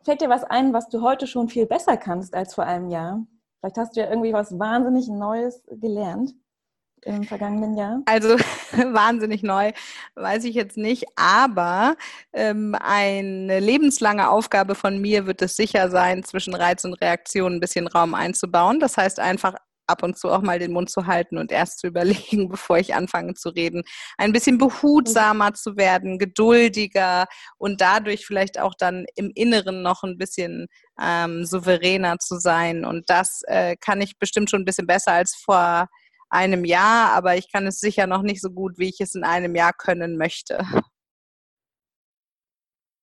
fällt 0.04 0.20
dir 0.20 0.28
was 0.28 0.44
ein, 0.44 0.74
was 0.74 0.90
du 0.90 1.00
heute 1.00 1.26
schon 1.26 1.48
viel 1.48 1.64
besser 1.64 1.96
kannst 1.96 2.34
als 2.34 2.54
vor 2.54 2.64
einem 2.64 2.90
Jahr? 2.90 3.24
Vielleicht 3.60 3.78
hast 3.78 3.96
du 3.96 4.00
ja 4.00 4.10
irgendwie 4.10 4.34
was 4.34 4.58
wahnsinnig 4.58 5.08
Neues 5.08 5.62
gelernt 5.66 6.34
im 7.04 7.24
vergangenen 7.24 7.74
Jahr? 7.76 8.02
Also 8.04 8.36
wahnsinnig 8.72 9.42
neu, 9.42 9.72
weiß 10.14 10.44
ich 10.44 10.54
jetzt 10.54 10.76
nicht, 10.76 11.06
aber 11.16 11.96
ähm, 12.34 12.76
eine 12.78 13.60
lebenslange 13.60 14.28
Aufgabe 14.28 14.74
von 14.74 15.00
mir 15.00 15.26
wird 15.26 15.40
es 15.40 15.56
sicher 15.56 15.88
sein, 15.88 16.22
zwischen 16.22 16.54
Reiz 16.54 16.84
und 16.84 16.94
Reaktion 16.94 17.54
ein 17.54 17.60
bisschen 17.60 17.86
Raum 17.86 18.14
einzubauen. 18.14 18.78
Das 18.78 18.96
heißt 18.96 19.20
einfach 19.20 19.54
ab 19.86 20.02
und 20.02 20.18
zu 20.18 20.30
auch 20.30 20.42
mal 20.42 20.58
den 20.58 20.72
Mund 20.72 20.90
zu 20.90 21.06
halten 21.06 21.38
und 21.38 21.52
erst 21.52 21.80
zu 21.80 21.86
überlegen, 21.86 22.48
bevor 22.48 22.78
ich 22.78 22.94
anfange 22.94 23.34
zu 23.34 23.50
reden. 23.50 23.82
Ein 24.18 24.32
bisschen 24.32 24.58
behutsamer 24.58 25.54
zu 25.54 25.76
werden, 25.76 26.18
geduldiger 26.18 27.26
und 27.58 27.80
dadurch 27.80 28.26
vielleicht 28.26 28.58
auch 28.58 28.74
dann 28.78 29.06
im 29.14 29.30
Inneren 29.34 29.82
noch 29.82 30.02
ein 30.02 30.18
bisschen 30.18 30.66
ähm, 31.00 31.44
souveräner 31.44 32.18
zu 32.18 32.38
sein. 32.38 32.84
Und 32.84 33.08
das 33.10 33.42
äh, 33.46 33.76
kann 33.76 34.00
ich 34.00 34.18
bestimmt 34.18 34.50
schon 34.50 34.62
ein 34.62 34.66
bisschen 34.66 34.86
besser 34.86 35.12
als 35.12 35.34
vor 35.34 35.88
einem 36.30 36.64
Jahr, 36.64 37.12
aber 37.12 37.36
ich 37.36 37.52
kann 37.52 37.66
es 37.66 37.78
sicher 37.78 38.06
noch 38.06 38.22
nicht 38.22 38.40
so 38.40 38.50
gut, 38.50 38.78
wie 38.78 38.88
ich 38.88 39.00
es 39.00 39.14
in 39.14 39.24
einem 39.24 39.54
Jahr 39.54 39.72
können 39.74 40.16
möchte. 40.16 40.66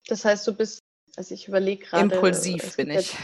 Das 0.07 0.25
heißt, 0.25 0.47
du 0.47 0.53
bist, 0.53 0.79
also 1.15 1.35
ich 1.35 1.47
überlege 1.47 1.85
gerade. 1.85 2.15
Impulsiv 2.15 2.75
bin 2.75 2.89
ich. 2.89 3.15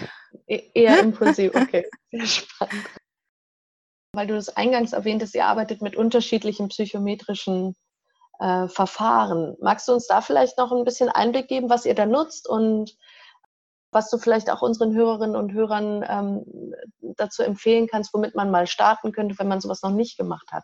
E-, 0.45 0.69
eher 0.75 0.99
impulsiv, 1.03 1.55
okay. 1.55 1.89
Sehr 2.11 2.27
spannend 2.27 2.85
weil 4.15 4.27
du 4.27 4.35
das 4.35 4.55
eingangs 4.55 4.93
erwähnt 4.93 5.21
hast, 5.21 5.35
ihr 5.35 5.45
arbeitet 5.45 5.81
mit 5.81 5.95
unterschiedlichen 5.95 6.69
psychometrischen 6.69 7.75
äh, 8.39 8.67
Verfahren. 8.67 9.55
Magst 9.61 9.87
du 9.87 9.93
uns 9.93 10.07
da 10.07 10.21
vielleicht 10.21 10.57
noch 10.57 10.71
ein 10.71 10.85
bisschen 10.85 11.09
Einblick 11.09 11.47
geben, 11.47 11.69
was 11.69 11.85
ihr 11.85 11.95
da 11.95 12.05
nutzt 12.05 12.47
und 12.47 12.95
was 13.91 14.09
du 14.09 14.17
vielleicht 14.17 14.49
auch 14.49 14.61
unseren 14.61 14.93
Hörerinnen 14.93 15.37
und 15.37 15.53
Hörern 15.53 16.05
ähm, 16.07 16.73
dazu 17.15 17.43
empfehlen 17.43 17.87
kannst, 17.87 18.13
womit 18.13 18.35
man 18.35 18.51
mal 18.51 18.67
starten 18.67 19.13
könnte, 19.13 19.39
wenn 19.39 19.47
man 19.47 19.61
sowas 19.61 19.81
noch 19.83 19.91
nicht 19.91 20.17
gemacht 20.17 20.51
hat? 20.51 20.63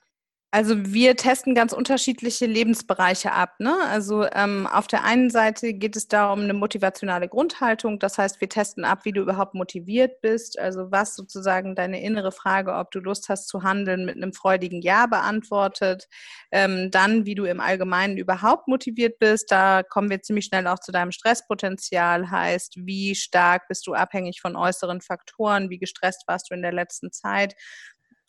Also 0.54 0.76
wir 0.94 1.16
testen 1.16 1.56
ganz 1.56 1.72
unterschiedliche 1.72 2.46
Lebensbereiche 2.46 3.32
ab. 3.32 3.56
Ne? 3.60 3.74
Also 3.88 4.26
ähm, 4.34 4.68
auf 4.68 4.86
der 4.88 5.06
einen 5.06 5.30
Seite 5.30 5.74
geht 5.74 5.96
es 5.96 6.10
darum, 6.10 6.42
eine 6.42 6.54
motivationale 6.54 7.30
Grundhaltung. 7.30 8.00
Das 8.00 8.18
heißt, 8.18 8.42
wir 8.42 8.50
testen 8.50 8.84
ab, 8.84 9.06
wie 9.06 9.14
du 9.14 9.22
überhaupt 9.22 9.54
motiviert 9.54 10.20
bist. 10.20 10.60
Also 10.60 10.92
was 10.92 11.16
sozusagen 11.16 11.74
deine 11.74 12.04
innere 12.04 12.34
Frage, 12.34 12.74
ob 12.74 12.92
du 12.92 13.00
Lust 13.00 13.30
hast 13.30 13.48
zu 13.48 13.64
handeln, 13.64 14.04
mit 14.04 14.18
einem 14.18 14.34
freudigen 14.34 14.82
Ja 14.82 15.06
beantwortet. 15.06 16.10
Ähm, 16.52 16.92
dann, 16.92 17.26
wie 17.26 17.36
du 17.36 17.46
im 17.46 17.62
Allgemeinen 17.62 18.18
überhaupt 18.18 18.68
motiviert 18.68 19.20
bist. 19.20 19.50
Da 19.54 19.84
kommen 19.84 20.10
wir 20.10 20.22
ziemlich 20.22 20.48
schnell 20.48 20.68
auch 20.68 20.80
zu 20.80 20.92
deinem 20.92 21.14
Stresspotenzial. 21.14 22.30
Heißt, 22.30 22.74
wie 22.76 23.16
stark 23.16 23.70
bist 23.70 23.88
du 23.88 23.94
abhängig 23.94 24.42
von 24.42 24.58
äußeren 24.58 25.00
Faktoren? 25.00 25.70
Wie 25.70 25.80
gestresst 25.80 26.26
warst 26.28 26.52
du 26.52 26.56
in 26.56 26.62
der 26.62 26.74
letzten 26.74 27.14
Zeit? 27.14 27.56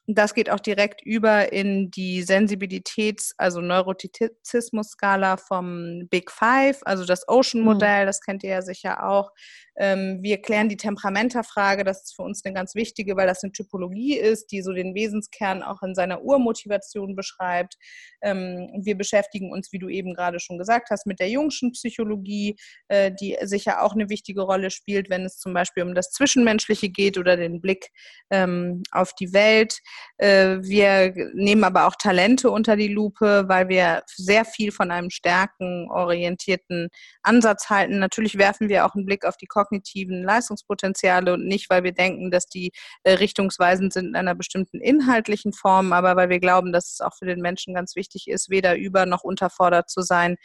Das 0.06 0.34
geht 0.34 0.50
auch 0.50 0.58
direkt 0.58 1.00
über 1.02 1.52
in 1.52 1.90
die 1.90 2.22
Sensibilitäts-, 2.24 3.34
also 3.36 3.60
Neurotizismus-Skala 3.60 5.36
vom 5.36 6.08
Big 6.10 6.30
Five, 6.30 6.80
also 6.84 7.04
das 7.04 7.28
Ocean-Modell, 7.28 8.02
mhm. 8.02 8.06
das 8.06 8.20
kennt 8.20 8.42
ihr 8.42 8.50
ja 8.50 8.62
sicher 8.62 9.08
auch. 9.08 9.30
Ähm, 9.76 10.18
wir 10.22 10.40
klären 10.42 10.68
die 10.68 10.76
Temperamenterfrage, 10.76 11.84
das 11.84 12.02
ist 12.04 12.16
für 12.16 12.22
uns 12.22 12.44
eine 12.44 12.54
ganz 12.54 12.74
wichtige, 12.74 13.16
weil 13.16 13.26
das 13.26 13.42
eine 13.42 13.52
Typologie 13.52 14.16
ist, 14.16 14.52
die 14.52 14.62
so 14.62 14.72
den 14.72 14.94
Wesenskern 14.94 15.62
auch 15.62 15.82
in 15.82 15.94
seiner 15.94 16.22
Urmotivation 16.22 17.16
beschreibt. 17.16 17.76
Ähm, 18.22 18.70
wir 18.82 18.96
beschäftigen 18.96 19.52
uns, 19.52 19.72
wie 19.72 19.78
du 19.78 19.88
eben 19.88 20.14
gerade 20.14 20.40
schon 20.40 20.58
gesagt 20.58 20.90
hast, 20.90 21.06
mit 21.06 21.20
der 21.20 21.28
jungschen 21.28 21.72
Psychologie, 21.72 22.56
äh, 22.88 23.10
die 23.12 23.36
sicher 23.42 23.82
auch 23.82 23.94
eine 23.94 24.08
wichtige 24.08 24.42
Rolle 24.42 24.70
spielt, 24.70 25.08
wenn 25.10 25.24
es 25.24 25.38
zum 25.38 25.54
Beispiel 25.54 25.82
um 25.82 25.94
das 25.94 26.10
Zwischenmenschliche 26.10 26.90
geht 26.90 27.16
oder 27.16 27.36
den 27.36 27.60
Blick 27.60 27.88
ähm, 28.30 28.82
auf 28.90 29.14
die 29.14 29.32
Welt. 29.32 29.78
Äh, 30.18 30.58
wir 30.62 31.14
nehmen 31.34 31.64
aber 31.64 31.86
auch 31.86 31.96
Talente 31.96 32.50
unter 32.50 32.76
die 32.76 32.88
Lupe, 32.88 33.44
weil 33.48 33.68
wir 33.68 34.02
sehr 34.06 34.44
viel 34.44 34.72
von 34.72 34.90
einem 34.90 35.10
stärkenorientierten 35.10 36.88
Ansatz 37.22 37.70
halten. 37.70 37.98
Natürlich 37.98 38.36
werfen 38.36 38.68
wir 38.68 38.86
auch 38.86 38.94
einen 38.94 39.06
Blick 39.06 39.24
auf 39.24 39.36
die 39.36 39.46
kognitiven 39.62 40.22
Leistungspotenziale 40.22 41.32
und 41.34 41.46
nicht, 41.46 41.70
weil 41.70 41.84
wir 41.84 41.92
denken, 41.92 42.30
dass 42.30 42.46
die 42.46 42.72
äh, 43.04 43.12
richtungsweisend 43.12 43.92
sind 43.92 44.06
in 44.06 44.16
einer 44.16 44.34
bestimmten 44.34 44.80
inhaltlichen 44.80 45.52
Form, 45.52 45.92
aber 45.92 46.16
weil 46.16 46.28
wir 46.28 46.40
glauben, 46.40 46.72
dass 46.72 46.92
es 46.92 47.00
auch 47.00 47.14
für 47.16 47.26
den 47.26 47.40
Menschen 47.40 47.74
ganz 47.74 47.96
wichtig 47.96 48.28
ist, 48.28 48.50
weder 48.50 48.76
über 48.76 49.06
noch 49.06 49.22
unterfordert 49.22 49.90
zu 49.90 50.02
sein 50.02 50.36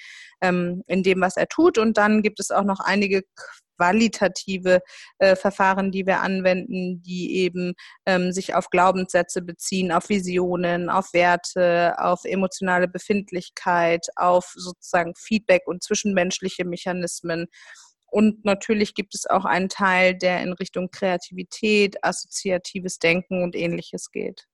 ähm, 0.41 0.83
in 0.87 1.03
dem, 1.03 1.21
was 1.21 1.37
er 1.37 1.47
tut. 1.47 1.77
Und 1.77 1.97
dann 1.97 2.21
gibt 2.21 2.39
es 2.39 2.51
auch 2.51 2.63
noch 2.63 2.79
einige 2.79 3.23
qualitative 3.77 4.81
äh, 5.19 5.35
Verfahren, 5.35 5.91
die 5.91 6.05
wir 6.05 6.21
anwenden, 6.21 7.01
die 7.01 7.35
eben 7.37 7.73
ähm, 8.05 8.31
sich 8.31 8.55
auf 8.55 8.69
Glaubenssätze 8.69 9.41
beziehen, 9.41 9.91
auf 9.91 10.09
Visionen, 10.09 10.89
auf 10.89 11.13
Werte, 11.13 11.95
auf 11.97 12.25
emotionale 12.25 12.87
Befindlichkeit, 12.87 14.07
auf 14.15 14.51
sozusagen 14.55 15.13
Feedback 15.15 15.63
und 15.65 15.83
zwischenmenschliche 15.83 16.65
Mechanismen. 16.65 17.47
Und 18.09 18.45
natürlich 18.45 18.93
gibt 18.95 19.15
es 19.15 19.25
auch 19.25 19.45
einen 19.45 19.69
Teil, 19.69 20.15
der 20.15 20.41
in 20.41 20.53
Richtung 20.53 20.89
Kreativität, 20.91 22.03
assoziatives 22.03 22.99
Denken 22.99 23.43
und 23.43 23.55
ähnliches 23.55 24.11
geht. 24.11 24.47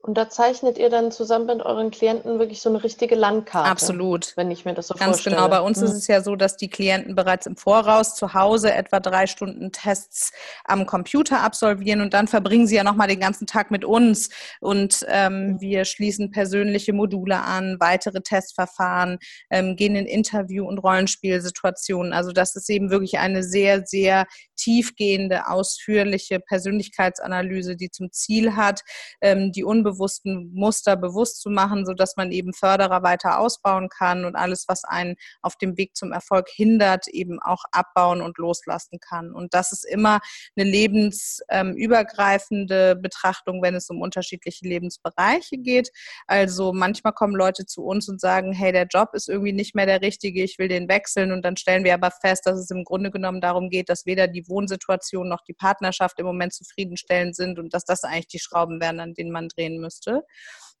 Und 0.00 0.14
da 0.16 0.30
zeichnet 0.30 0.78
ihr 0.78 0.90
dann 0.90 1.10
zusammen 1.10 1.46
mit 1.46 1.60
euren 1.60 1.90
Klienten 1.90 2.38
wirklich 2.38 2.62
so 2.62 2.68
eine 2.68 2.84
richtige 2.84 3.16
Landkarte. 3.16 3.68
Absolut. 3.68 4.32
Wenn 4.36 4.50
ich 4.50 4.64
mir 4.64 4.72
das 4.72 4.86
so 4.86 4.94
Ganz 4.94 5.16
vorstelle. 5.16 5.36
genau. 5.36 5.48
Bei 5.48 5.60
uns 5.60 5.78
hm. 5.78 5.86
ist 5.86 5.92
es 5.94 6.06
ja 6.06 6.22
so, 6.22 6.36
dass 6.36 6.56
die 6.56 6.70
Klienten 6.70 7.16
bereits 7.16 7.46
im 7.46 7.56
Voraus 7.56 8.14
zu 8.14 8.32
Hause 8.32 8.72
etwa 8.72 9.00
drei 9.00 9.26
Stunden 9.26 9.72
Tests 9.72 10.32
am 10.64 10.86
Computer 10.86 11.42
absolvieren 11.42 12.00
und 12.00 12.14
dann 12.14 12.28
verbringen 12.28 12.68
sie 12.68 12.76
ja 12.76 12.84
nochmal 12.84 13.08
den 13.08 13.18
ganzen 13.18 13.48
Tag 13.48 13.72
mit 13.72 13.84
uns. 13.84 14.30
Und 14.60 15.04
ähm, 15.08 15.32
hm. 15.32 15.60
wir 15.60 15.84
schließen 15.84 16.30
persönliche 16.30 16.92
Module 16.92 17.42
an, 17.42 17.76
weitere 17.80 18.20
Testverfahren, 18.20 19.18
ähm, 19.50 19.74
gehen 19.74 19.96
in 19.96 20.06
Interview- 20.06 20.66
und 20.66 20.78
Rollenspielsituationen. 20.78 22.12
Also 22.12 22.30
das 22.30 22.54
ist 22.54 22.70
eben 22.70 22.90
wirklich 22.90 23.18
eine 23.18 23.42
sehr, 23.42 23.84
sehr 23.84 24.26
tiefgehende, 24.56 25.48
ausführliche 25.48 26.40
Persönlichkeitsanalyse, 26.40 27.76
die 27.76 27.90
zum 27.90 28.10
Ziel 28.12 28.56
hat, 28.56 28.82
ähm, 29.20 29.52
die 29.52 29.64
unbewusste 29.64 29.87
unbewussten 29.88 30.52
Muster 30.54 30.96
bewusst 30.96 31.40
zu 31.40 31.50
machen, 31.50 31.84
sodass 31.86 32.16
man 32.16 32.32
eben 32.32 32.52
Förderer 32.52 33.02
weiter 33.02 33.38
ausbauen 33.38 33.88
kann 33.88 34.24
und 34.24 34.36
alles, 34.36 34.66
was 34.68 34.84
einen 34.84 35.16
auf 35.42 35.56
dem 35.56 35.76
Weg 35.76 35.96
zum 35.96 36.12
Erfolg 36.12 36.48
hindert, 36.48 37.08
eben 37.08 37.40
auch 37.40 37.64
abbauen 37.72 38.22
und 38.22 38.38
loslassen 38.38 39.00
kann. 39.00 39.32
Und 39.32 39.54
das 39.54 39.72
ist 39.72 39.84
immer 39.84 40.20
eine 40.56 40.68
lebensübergreifende 40.68 42.94
Betrachtung, 42.96 43.62
wenn 43.62 43.74
es 43.74 43.90
um 43.90 44.00
unterschiedliche 44.00 44.66
Lebensbereiche 44.66 45.58
geht. 45.58 45.90
Also 46.26 46.72
manchmal 46.72 47.12
kommen 47.12 47.34
Leute 47.34 47.66
zu 47.66 47.84
uns 47.84 48.08
und 48.08 48.20
sagen, 48.20 48.52
hey, 48.52 48.72
der 48.72 48.86
Job 48.86 49.10
ist 49.12 49.28
irgendwie 49.28 49.52
nicht 49.52 49.74
mehr 49.74 49.86
der 49.86 50.02
richtige, 50.02 50.42
ich 50.42 50.58
will 50.58 50.68
den 50.68 50.88
wechseln. 50.88 51.32
Und 51.32 51.44
dann 51.44 51.56
stellen 51.56 51.84
wir 51.84 51.94
aber 51.94 52.10
fest, 52.10 52.46
dass 52.46 52.58
es 52.58 52.70
im 52.70 52.84
Grunde 52.84 53.10
genommen 53.10 53.40
darum 53.40 53.70
geht, 53.70 53.88
dass 53.88 54.06
weder 54.06 54.28
die 54.28 54.48
Wohnsituation 54.48 55.28
noch 55.28 55.42
die 55.42 55.54
Partnerschaft 55.54 56.18
im 56.18 56.26
Moment 56.26 56.52
zufriedenstellend 56.52 57.36
sind 57.36 57.58
und 57.58 57.74
dass 57.74 57.84
das 57.84 58.04
eigentlich 58.04 58.28
die 58.28 58.38
Schrauben 58.38 58.80
wären, 58.80 59.00
an 59.00 59.14
denen 59.14 59.32
man 59.32 59.48
drehen 59.48 59.77
müsste. 59.80 60.22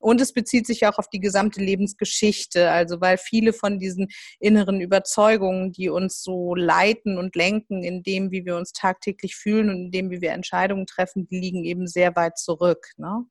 Und 0.00 0.20
es 0.20 0.32
bezieht 0.32 0.66
sich 0.66 0.86
auch 0.86 0.98
auf 0.98 1.08
die 1.08 1.18
gesamte 1.18 1.60
Lebensgeschichte, 1.60 2.70
also 2.70 3.00
weil 3.00 3.18
viele 3.18 3.52
von 3.52 3.78
diesen 3.78 4.08
inneren 4.38 4.80
Überzeugungen, 4.80 5.72
die 5.72 5.88
uns 5.88 6.22
so 6.22 6.54
leiten 6.54 7.18
und 7.18 7.34
lenken 7.34 7.82
in 7.82 8.02
dem, 8.02 8.30
wie 8.30 8.44
wir 8.44 8.56
uns 8.56 8.72
tagtäglich 8.72 9.34
fühlen 9.34 9.70
und 9.70 9.76
in 9.76 9.90
dem, 9.90 10.10
wie 10.10 10.20
wir 10.20 10.32
Entscheidungen 10.32 10.86
treffen, 10.86 11.26
die 11.26 11.40
liegen 11.40 11.64
eben 11.64 11.88
sehr 11.88 12.14
weit 12.14 12.38
zurück. 12.38 12.86
Ne? 12.96 13.24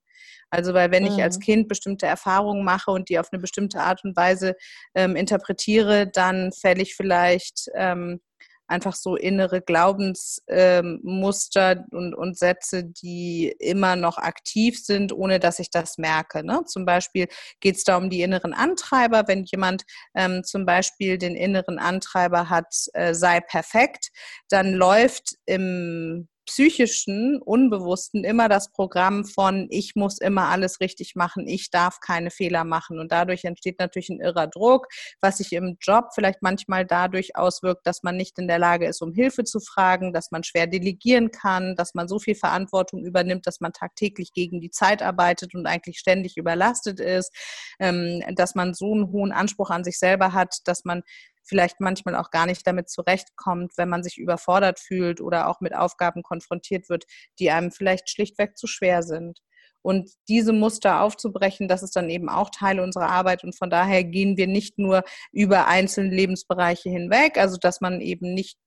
Also 0.50 0.74
weil 0.74 0.92
wenn 0.92 1.06
ich 1.06 1.22
als 1.22 1.38
mhm. 1.38 1.42
Kind 1.42 1.68
bestimmte 1.68 2.06
Erfahrungen 2.06 2.64
mache 2.66 2.92
und 2.92 3.10
die 3.10 3.20
auf 3.20 3.32
eine 3.32 3.42
bestimmte 3.42 3.80
Art 3.82 4.04
und 4.04 4.16
Weise 4.16 4.56
ähm, 4.96 5.16
interpretiere, 5.16 6.08
dann 6.08 6.52
fälle 6.52 6.82
ich 6.82 6.96
vielleicht 6.96 7.70
ähm, 7.76 8.20
einfach 8.68 8.96
so 8.96 9.16
innere 9.16 9.62
Glaubensmuster 9.62 11.72
ähm, 11.72 11.86
und, 11.92 12.14
und 12.14 12.38
Sätze, 12.38 12.84
die 12.84 13.56
immer 13.60 13.96
noch 13.96 14.18
aktiv 14.18 14.84
sind, 14.84 15.14
ohne 15.14 15.40
dass 15.40 15.60
ich 15.60 15.70
das 15.70 15.98
merke. 15.98 16.46
Ne? 16.46 16.64
Zum 16.66 16.86
Beispiel 16.86 17.28
geht 17.60 17.78
es 17.78 17.84
da 17.84 17.98
um 17.98 18.10
die 18.10 18.22
inneren 18.22 18.54
Antreiber. 18.54 19.28
Wenn 19.28 19.46
jemand 19.46 19.84
ähm, 20.16 20.44
zum 20.44 20.66
Beispiel 20.66 21.18
den 21.18 21.36
inneren 21.36 21.80
Antreiber 21.80 22.50
hat, 22.50 22.74
äh, 22.94 23.14
sei 23.14 23.40
perfekt, 23.40 24.10
dann 24.50 24.74
läuft 24.74 25.36
im 25.46 26.28
psychischen, 26.48 27.42
unbewussten 27.42 28.24
immer 28.24 28.50
das 28.50 28.72
Programm 28.72 29.26
von, 29.26 29.68
ich 29.70 29.96
muss 29.96 30.18
immer 30.18 30.48
alles 30.48 30.80
richtig 30.80 31.16
machen, 31.16 31.46
ich 31.46 31.70
darf 31.70 32.00
keine 32.00 32.32
Fehler 32.32 32.64
machen. 32.64 33.00
Und 33.00 33.12
dadurch 33.12 33.44
entsteht 33.44 33.80
natürlich 33.80 34.10
ein 34.10 34.22
irrer 34.22 34.48
Druck, 34.48 34.88
was 35.22 35.38
sich 35.38 35.52
im 35.54 35.78
Job 35.80 36.06
vielleicht 36.16 36.42
manchmal 36.42 36.86
dadurch 36.86 37.36
auswirkt, 37.36 37.86
dass 37.86 38.02
man 38.02 38.16
nicht 38.16 38.40
in 38.40 38.48
der 38.48 38.60
Lage 38.60 38.88
ist, 38.88 39.02
um 39.02 39.14
Hilfe 39.14 39.44
zu 39.44 39.60
fragen, 39.60 40.14
dass 40.14 40.32
man 40.32 40.44
schwer 40.44 40.68
delegieren 40.68 41.32
kann, 41.32 41.76
dass 41.76 41.94
man 41.94 42.08
so 42.08 42.18
viel 42.18 42.36
Verantwortung 42.36 43.04
übernimmt, 43.04 43.46
dass 43.46 43.60
man 43.60 43.74
tagtäglich 43.74 44.34
gegen 44.34 44.62
die 44.62 44.72
Zeit 44.72 45.04
arbeitet 45.04 45.54
und 45.54 45.68
eigentlich 45.68 46.00
ständig 46.00 46.38
überlastet 46.38 47.00
ist, 47.00 47.34
ähm, 47.80 48.24
dass 48.36 48.56
man 48.56 48.74
so 48.74 48.94
einen 48.94 49.12
hohen 49.12 49.34
Anspruch 49.34 49.70
an 49.70 49.84
sich 49.84 50.00
selber 50.00 50.32
hat, 50.32 50.60
dass 50.66 50.86
man 50.86 51.04
vielleicht 51.48 51.80
manchmal 51.80 52.16
auch 52.16 52.32
gar 52.32 52.46
nicht 52.46 52.66
damit 52.68 52.90
zurechtkommt, 52.90 53.74
wenn 53.78 53.90
man 53.90 54.04
sich 54.04 54.18
überfordert 54.18 54.80
fühlt 54.80 55.22
oder 55.22 55.48
auch 55.48 55.62
mit 55.62 55.76
Aufgaben 55.76 56.24
konfrontiert 56.24 56.90
wird, 56.90 57.06
die 57.40 57.52
einem 57.52 57.72
vielleicht 57.72 58.10
schlichtweg 58.10 58.58
zu 58.58 58.68
schwer 58.68 59.04
sind. 59.04 59.40
Und 59.82 60.12
diese 60.28 60.52
Muster 60.52 61.02
aufzubrechen, 61.02 61.68
das 61.68 61.82
ist 61.82 61.96
dann 61.96 62.10
eben 62.10 62.30
auch 62.30 62.50
Teil 62.50 62.80
unserer 62.80 63.10
Arbeit. 63.10 63.44
Und 63.44 63.58
von 63.58 63.70
daher 63.70 64.04
gehen 64.04 64.36
wir 64.36 64.48
nicht 64.48 64.78
nur 64.78 65.04
über 65.32 65.68
einzelne 65.68 66.14
Lebensbereiche 66.14 66.90
hinweg, 66.90 67.38
also 67.38 67.58
dass 67.58 67.80
man 67.80 68.02
eben 68.02 68.34
nicht 68.34 68.58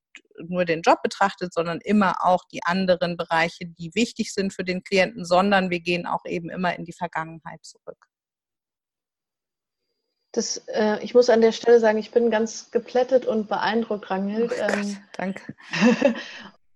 nur 0.49 0.64
den 0.64 0.83
Job 0.83 1.03
betrachtet, 1.03 1.53
sondern 1.53 1.81
immer 1.83 2.25
auch 2.25 2.45
die 2.51 2.62
anderen 2.64 3.16
Bereiche, 3.16 3.66
die 3.66 3.90
wichtig 3.95 4.33
sind 4.33 4.55
für 4.55 4.64
den 4.64 4.83
Klienten, 4.83 5.25
sondern 5.25 5.71
wir 5.71 5.81
gehen 5.81 6.07
auch 6.07 6.25
eben 6.25 6.49
immer 6.49 6.77
in 6.79 6.85
die 6.85 6.95
Vergangenheit 6.95 7.64
zurück. 7.64 8.10
Das, 10.33 10.59
äh, 10.69 11.03
ich 11.03 11.14
muss 11.14 11.29
an 11.29 11.40
der 11.40 11.53
Stelle 11.53 11.81
sagen, 11.81 11.99
ich 11.99 12.12
bin 12.12 12.31
ganz 12.31 12.71
geplättet 12.71 13.27
und 13.27 13.49
beeindruckt, 13.49 14.11
Ranghild. 14.11 14.53
Oh 14.53 14.62
ähm, 14.62 14.97
danke. 15.16 15.55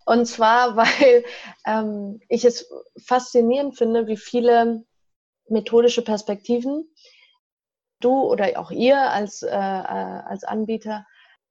und 0.04 0.26
zwar, 0.26 0.76
weil 0.76 1.24
ähm, 1.66 2.20
ich 2.28 2.44
es 2.44 2.68
faszinierend 3.04 3.78
finde, 3.78 4.06
wie 4.06 4.16
viele 4.16 4.84
methodische 5.48 6.02
Perspektiven 6.02 6.88
du 8.00 8.22
oder 8.22 8.58
auch 8.58 8.70
ihr 8.70 8.98
als, 9.10 9.42
äh, 9.42 9.48
äh 9.48 9.50
als 9.50 10.44
Anbieter 10.44 11.06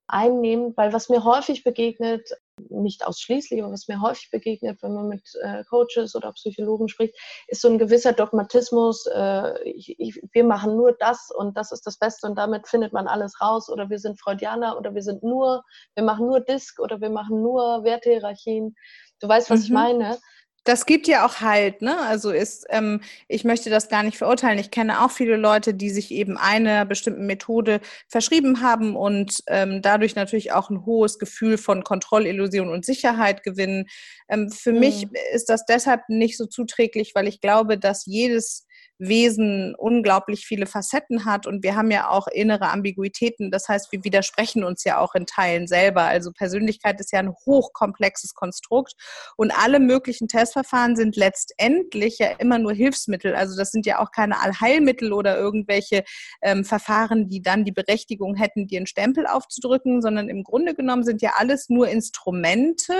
einnehmen, 0.08 0.74
weil 0.76 0.92
was 0.94 1.10
mir 1.10 1.24
häufig 1.24 1.64
begegnet, 1.64 2.30
nicht 2.70 3.06
ausschließlich, 3.06 3.62
aber 3.62 3.72
was 3.72 3.88
mir 3.88 4.02
häufig 4.02 4.30
begegnet, 4.30 4.82
wenn 4.82 4.94
man 4.94 5.08
mit 5.08 5.24
äh, 5.42 5.64
Coaches 5.66 6.16
oder 6.16 6.32
Psychologen 6.34 6.88
spricht, 6.88 7.16
ist 7.48 7.62
so 7.62 7.68
ein 7.68 7.78
gewisser 7.78 8.14
Dogmatismus, 8.14 9.06
äh, 9.08 9.64
ich, 9.64 10.00
ich, 10.00 10.22
wir 10.32 10.44
machen 10.44 10.76
nur 10.76 10.94
das 10.94 11.30
und 11.36 11.58
das 11.58 11.72
ist 11.72 11.86
das 11.86 11.98
Beste 11.98 12.28
und 12.28 12.36
damit 12.36 12.68
findet 12.68 12.94
man 12.94 13.08
alles 13.08 13.42
raus 13.42 13.70
oder 13.70 13.90
wir 13.90 14.00
sind 14.00 14.20
Freudianer 14.20 14.78
oder 14.78 14.94
wir 14.94 15.02
sind 15.02 15.24
nur, 15.24 15.64
wir 15.96 16.04
machen 16.04 16.28
nur 16.28 16.40
Disk 16.40 16.80
oder 16.80 17.02
wir 17.02 17.10
machen 17.10 17.42
nur 17.42 17.84
Wertehierarchien. 17.84 18.76
Du 19.20 19.28
weißt, 19.28 19.50
was 19.50 19.60
mhm. 19.62 19.66
ich 19.66 19.72
meine 19.72 20.18
das 20.64 20.86
gibt 20.86 21.08
ja 21.08 21.26
auch 21.26 21.42
halt, 21.42 21.82
ne? 21.82 22.00
Also 22.00 22.32
ist, 22.32 22.66
ähm, 22.70 23.02
ich 23.28 23.44
möchte 23.44 23.70
das 23.70 23.90
gar 23.90 24.04
nicht 24.04 24.18
verurteilen. 24.18 24.60
Ich 24.60 24.72
kenne 24.72 25.04
auch 25.04 25.12
viele 25.12 25.36
Leute, 25.36 25.74
die 25.74 25.90
sich 25.90 26.12
eben 26.12 26.38
einer 26.38 26.86
bestimmten 26.86 27.26
Methode 27.26 27.82
verschrieben 28.08 28.62
haben 28.62 28.96
und 28.96 29.44
ähm, 29.48 29.82
dadurch 29.82 30.16
natürlich 30.16 30.54
auch 30.54 30.70
ein 30.70 30.86
hohes 30.86 31.20
Gefühl 31.20 31.58
von 31.58 31.84
Kontrollillusion 31.84 32.70
und 32.70 32.86
Sicherheit 32.86 33.44
gewinnen. 33.44 33.88
Ähm, 34.30 34.50
für 34.52 34.72
mhm. 34.72 34.80
mich 34.80 35.08
ist 35.34 35.50
das 35.50 35.66
deshalb 35.66 36.08
nicht 36.08 36.38
so 36.38 36.46
zuträglich, 36.46 37.14
weil 37.14 37.28
ich 37.28 37.42
glaube, 37.42 37.78
dass 37.78 38.06
jedes 38.06 38.66
Wesen 39.08 39.76
unglaublich 39.76 40.46
viele 40.46 40.66
Facetten 40.66 41.26
hat 41.26 41.48
und 41.48 41.64
wir 41.64 41.76
haben 41.76 41.92
ja 41.92 42.10
auch 42.10 42.28
innere 42.28 42.70
Ambiguitäten. 42.70 43.52
Das 43.52 43.68
heißt, 43.68 43.92
wir 43.92 44.04
widersprechen 44.04 44.64
uns 44.64 44.84
ja 44.84 45.00
auch 45.00 45.16
in 45.16 45.26
Teilen 45.26 45.68
selber. 45.68 46.04
Also 46.04 46.32
Persönlichkeit 46.32 47.00
ist 47.00 47.12
ja 47.12 47.20
ein 47.20 47.34
hochkomplexes 47.46 48.34
Konstrukt 48.34 48.94
und 49.38 49.52
alle 49.52 49.80
möglichen 49.80 50.28
Testverfahren 50.28 50.96
sind 50.96 51.16
letztendlich 51.16 52.20
ja 52.20 52.32
immer 52.40 52.60
nur 52.60 52.74
Hilfsmittel. 52.74 53.36
Also 53.36 53.58
das 53.58 53.72
sind 53.72 53.86
ja 53.86 54.00
auch 54.00 54.12
keine 54.12 54.42
Allheilmittel 54.42 55.14
oder 55.14 55.38
irgendwelche 55.38 56.04
ähm, 56.42 56.64
Verfahren, 56.64 57.28
die 57.28 57.42
dann 57.42 57.66
die 57.66 57.72
Berechtigung 57.72 58.36
hätten, 58.36 58.68
dir 58.68 58.78
einen 58.78 58.88
Stempel 58.88 59.28
aufzudrücken, 59.28 60.02
sondern 60.02 60.30
im 60.30 60.44
Grunde 60.44 60.76
genommen 60.76 61.04
sind 61.04 61.22
ja 61.22 61.34
alles 61.38 61.70
nur 61.70 61.88
Instrumente, 61.88 62.94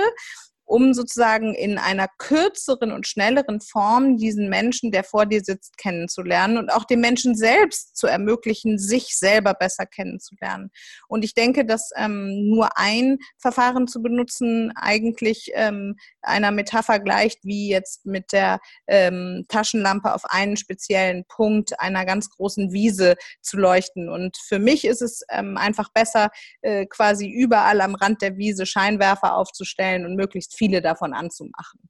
um 0.64 0.94
sozusagen 0.94 1.54
in 1.54 1.78
einer 1.78 2.08
kürzeren 2.18 2.92
und 2.92 3.06
schnelleren 3.06 3.60
Form 3.60 4.16
diesen 4.16 4.48
Menschen, 4.48 4.90
der 4.90 5.04
vor 5.04 5.26
dir 5.26 5.42
sitzt, 5.42 5.76
kennenzulernen 5.78 6.58
und 6.58 6.72
auch 6.72 6.84
dem 6.84 7.00
Menschen 7.00 7.36
selbst 7.36 7.96
zu 7.96 8.06
ermöglichen, 8.06 8.78
sich 8.78 9.16
selber 9.16 9.54
besser 9.54 9.86
kennenzulernen. 9.86 10.70
Und 11.08 11.24
ich 11.24 11.34
denke, 11.34 11.64
dass 11.64 11.90
ähm, 11.96 12.48
nur 12.48 12.78
ein 12.78 13.18
Verfahren 13.38 13.86
zu 13.88 14.02
benutzen 14.02 14.72
eigentlich 14.76 15.50
ähm, 15.54 15.96
einer 16.22 16.50
Metapher 16.50 16.98
gleicht, 17.00 17.44
wie 17.44 17.68
jetzt 17.68 18.06
mit 18.06 18.32
der 18.32 18.60
ähm, 18.86 19.44
Taschenlampe 19.48 20.14
auf 20.14 20.22
einen 20.24 20.56
speziellen 20.56 21.24
Punkt 21.26 21.78
einer 21.80 22.04
ganz 22.06 22.30
großen 22.30 22.72
Wiese 22.72 23.16
zu 23.42 23.56
leuchten. 23.56 24.08
Und 24.08 24.36
für 24.36 24.58
mich 24.58 24.84
ist 24.84 25.02
es 25.02 25.22
ähm, 25.30 25.56
einfach 25.56 25.90
besser, 25.92 26.30
äh, 26.62 26.86
quasi 26.86 27.28
überall 27.28 27.80
am 27.80 27.94
Rand 27.94 28.22
der 28.22 28.36
Wiese 28.36 28.66
Scheinwerfer 28.66 29.36
aufzustellen 29.36 30.06
und 30.06 30.16
möglichst 30.16 30.53
viele 30.54 30.82
davon 30.82 31.12
anzumachen. 31.12 31.88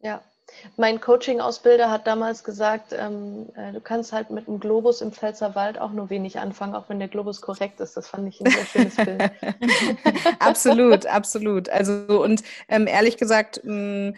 Ja, 0.00 0.22
mein 0.76 1.00
Coaching-Ausbilder 1.00 1.90
hat 1.90 2.06
damals 2.06 2.44
gesagt, 2.44 2.92
ähm, 2.92 3.48
äh, 3.56 3.72
du 3.72 3.80
kannst 3.80 4.12
halt 4.12 4.30
mit 4.30 4.48
einem 4.48 4.60
Globus 4.60 5.00
im 5.00 5.12
Pfälzerwald 5.12 5.78
auch 5.80 5.92
nur 5.92 6.10
wenig 6.10 6.38
anfangen, 6.38 6.74
auch 6.74 6.88
wenn 6.88 6.98
der 6.98 7.08
Globus 7.08 7.40
korrekt 7.40 7.80
ist. 7.80 7.96
Das 7.96 8.08
fand 8.08 8.28
ich 8.28 8.40
ein 8.40 8.50
sehr 8.50 8.66
schönes 8.66 8.96
Bild. 8.96 9.30
absolut, 10.38 11.06
absolut. 11.06 11.68
Also 11.68 12.22
und 12.22 12.42
ähm, 12.68 12.86
ehrlich 12.86 13.16
gesagt 13.16 13.60
mh, 13.64 14.10
mm, 14.10 14.14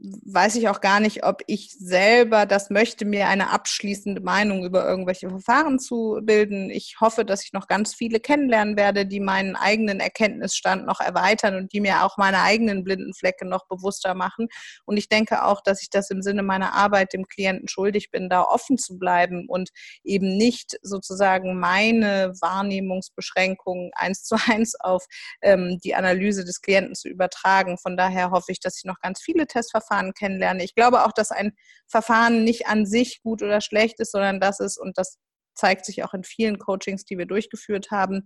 weiß 0.00 0.54
ich 0.56 0.68
auch 0.68 0.80
gar 0.80 1.00
nicht, 1.00 1.24
ob 1.24 1.42
ich 1.46 1.72
selber 1.72 2.46
das 2.46 2.70
möchte, 2.70 3.04
mir 3.04 3.28
eine 3.28 3.50
abschließende 3.50 4.20
Meinung 4.20 4.64
über 4.64 4.86
irgendwelche 4.86 5.28
Verfahren 5.28 5.78
zu 5.78 6.20
bilden. 6.22 6.70
Ich 6.70 6.96
hoffe, 7.00 7.24
dass 7.24 7.44
ich 7.44 7.52
noch 7.52 7.66
ganz 7.66 7.94
viele 7.94 8.20
kennenlernen 8.20 8.76
werde, 8.76 9.06
die 9.06 9.20
meinen 9.20 9.56
eigenen 9.56 10.00
Erkenntnisstand 10.00 10.86
noch 10.86 11.00
erweitern 11.00 11.56
und 11.56 11.72
die 11.72 11.80
mir 11.80 12.04
auch 12.04 12.16
meine 12.16 12.42
eigenen 12.42 12.84
blinden 12.84 13.12
Flecke 13.12 13.44
noch 13.46 13.66
bewusster 13.66 14.14
machen. 14.14 14.48
Und 14.84 14.96
ich 14.96 15.08
denke 15.08 15.44
auch, 15.44 15.47
dass 15.62 15.82
ich 15.82 15.90
das 15.90 16.10
im 16.10 16.22
Sinne 16.22 16.42
meiner 16.42 16.74
Arbeit 16.74 17.12
dem 17.12 17.26
Klienten 17.26 17.68
schuldig 17.68 18.10
bin, 18.10 18.28
da 18.28 18.42
offen 18.42 18.78
zu 18.78 18.98
bleiben 18.98 19.46
und 19.48 19.70
eben 20.04 20.36
nicht 20.36 20.78
sozusagen 20.82 21.58
meine 21.58 22.32
Wahrnehmungsbeschränkungen 22.40 23.90
eins 23.94 24.24
zu 24.24 24.36
eins 24.46 24.74
auf 24.80 25.06
ähm, 25.42 25.78
die 25.82 25.94
Analyse 25.94 26.44
des 26.44 26.60
Klienten 26.60 26.94
zu 26.94 27.08
übertragen. 27.08 27.78
Von 27.78 27.96
daher 27.96 28.30
hoffe 28.30 28.52
ich, 28.52 28.60
dass 28.60 28.78
ich 28.78 28.84
noch 28.84 29.00
ganz 29.00 29.20
viele 29.20 29.46
Testverfahren 29.46 30.12
kennenlerne. 30.14 30.64
Ich 30.64 30.74
glaube 30.74 31.04
auch, 31.04 31.12
dass 31.12 31.30
ein 31.30 31.52
Verfahren 31.86 32.44
nicht 32.44 32.66
an 32.66 32.86
sich 32.86 33.22
gut 33.22 33.42
oder 33.42 33.60
schlecht 33.60 34.00
ist, 34.00 34.12
sondern 34.12 34.40
dass 34.40 34.60
es, 34.60 34.76
und 34.76 34.98
das 34.98 35.18
zeigt 35.58 35.84
sich 35.84 36.04
auch 36.04 36.14
in 36.14 36.24
vielen 36.24 36.58
Coachings, 36.58 37.04
die 37.04 37.18
wir 37.18 37.26
durchgeführt 37.26 37.90
haben, 37.90 38.24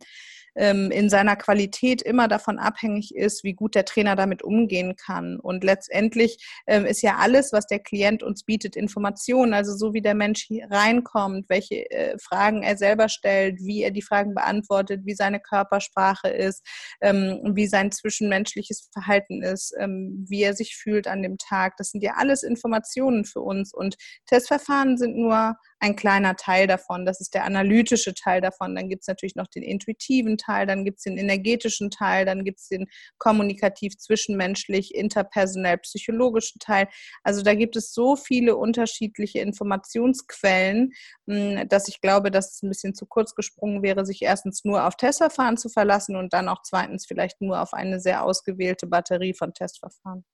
ähm, 0.55 0.91
in 0.91 1.09
seiner 1.09 1.37
Qualität 1.37 2.03
immer 2.03 2.29
davon 2.29 2.59
abhängig 2.59 3.15
ist, 3.15 3.43
wie 3.43 3.55
gut 3.55 3.75
der 3.75 3.87
Trainer 3.87 4.17
damit 4.17 4.43
umgehen 4.43 4.97
kann. 4.97 5.41
Und 5.41 5.65
letztendlich 5.65 6.37
ähm, 6.67 6.85
ist 6.85 7.03
ja 7.03 7.17
alles, 7.17 7.53
was 7.53 7.67
der 7.67 7.79
Klient 7.79 8.23
uns 8.23 8.45
bietet, 8.45 8.77
Information. 8.77 9.55
Also 9.55 9.75
so 9.75 9.95
wie 9.95 10.03
der 10.03 10.15
Mensch 10.15 10.49
reinkommt, 10.71 11.49
welche 11.49 11.91
äh, 11.91 12.19
Fragen 12.19 12.63
er 12.63 12.77
selber 12.77 13.09
stellt, 13.09 13.61
wie 13.61 13.83
er 13.83 13.91
die 13.91 14.03
Fragen 14.03 14.35
beantwortet, 14.35 15.01
wie 15.05 15.15
seine 15.15 15.41
Körpersprache 15.41 16.29
ist, 16.29 16.67
ähm, 17.01 17.53
wie 17.55 17.67
sein 17.67 17.91
zwischenmenschliches 17.91 18.91
Verhalten 18.93 19.43
ist, 19.43 19.75
wie 19.79 20.43
er 20.43 20.55
sich 20.55 20.77
fühlt 20.77 21.07
an 21.07 21.23
dem 21.23 21.39
Tag. 21.39 21.77
Das 21.77 21.91
sind 21.91 22.03
ja 22.03 22.15
alles 22.17 22.43
Informationen 22.43 23.25
für 23.25 23.41
uns. 23.41 23.73
Und 23.73 23.97
Testverfahren 24.27 24.99
sind 24.99 25.17
nur 25.17 25.57
ein 25.83 25.97
kleiner 25.97 26.37
Teil 26.37 26.69
davon. 26.69 27.05
Das 27.05 27.21
ist 27.21 27.35
der 27.35 27.45
analytische 27.45 28.15
Teil 28.15 28.41
davon. 28.41 28.75
Dann 28.75 28.89
gibt 28.89 29.03
es 29.03 29.09
natürlich 29.09 29.35
noch 29.35 29.49
den 29.49 29.65
intuitiven 29.65 30.39
Teil, 30.39 30.67
dann 30.67 30.85
gibt 30.85 30.99
es 30.99 31.05
den 31.05 31.19
energetischen 31.19 31.91
Teil, 31.91 32.25
dann 32.25 32.45
gibt 32.45 32.61
es 32.61 32.69
den 32.69 32.87
kommunikativ 33.19 33.99
zwischenmenschlich, 33.99 34.95
interpersonell 34.95 35.79
psychologischen 35.79 36.61
Teil. 36.61 36.89
Also 37.25 37.43
da 37.43 37.55
gibt 37.55 37.75
es 37.77 37.93
so 37.93 38.15
viele 38.15 38.57
unterschiedliche 38.57 39.41
Informationsquellen, 39.41 40.93
hm, 41.29 41.69
dass 41.69 41.89
ich 41.89 42.01
glaube, 42.01 42.31
dass 42.31 42.55
es 42.55 42.63
ein 42.63 42.69
bisschen 42.69 42.95
zu 42.95 43.05
kurz 43.07 43.35
gesprungen 43.35 43.83
wäre, 43.83 44.07
sich 44.07 44.23
erstens 44.23 44.65
nur 44.65 44.87
auf 44.87 44.97
Testverfahren 44.97 45.57
zu 45.57 45.69
verlassen 45.69 46.15
und 46.15 46.33
dann 46.33 46.49
auch 46.49 46.63
zweitens 46.63 47.07
vielleicht 47.07 47.41
nur 47.41 47.61
auf 47.61 47.75
eine 47.75 47.99
sehr 47.99 48.25
ausgewählte 48.25 48.87
Batterie 48.87 49.35
von 49.35 49.53
Testverfahren. 49.53 50.25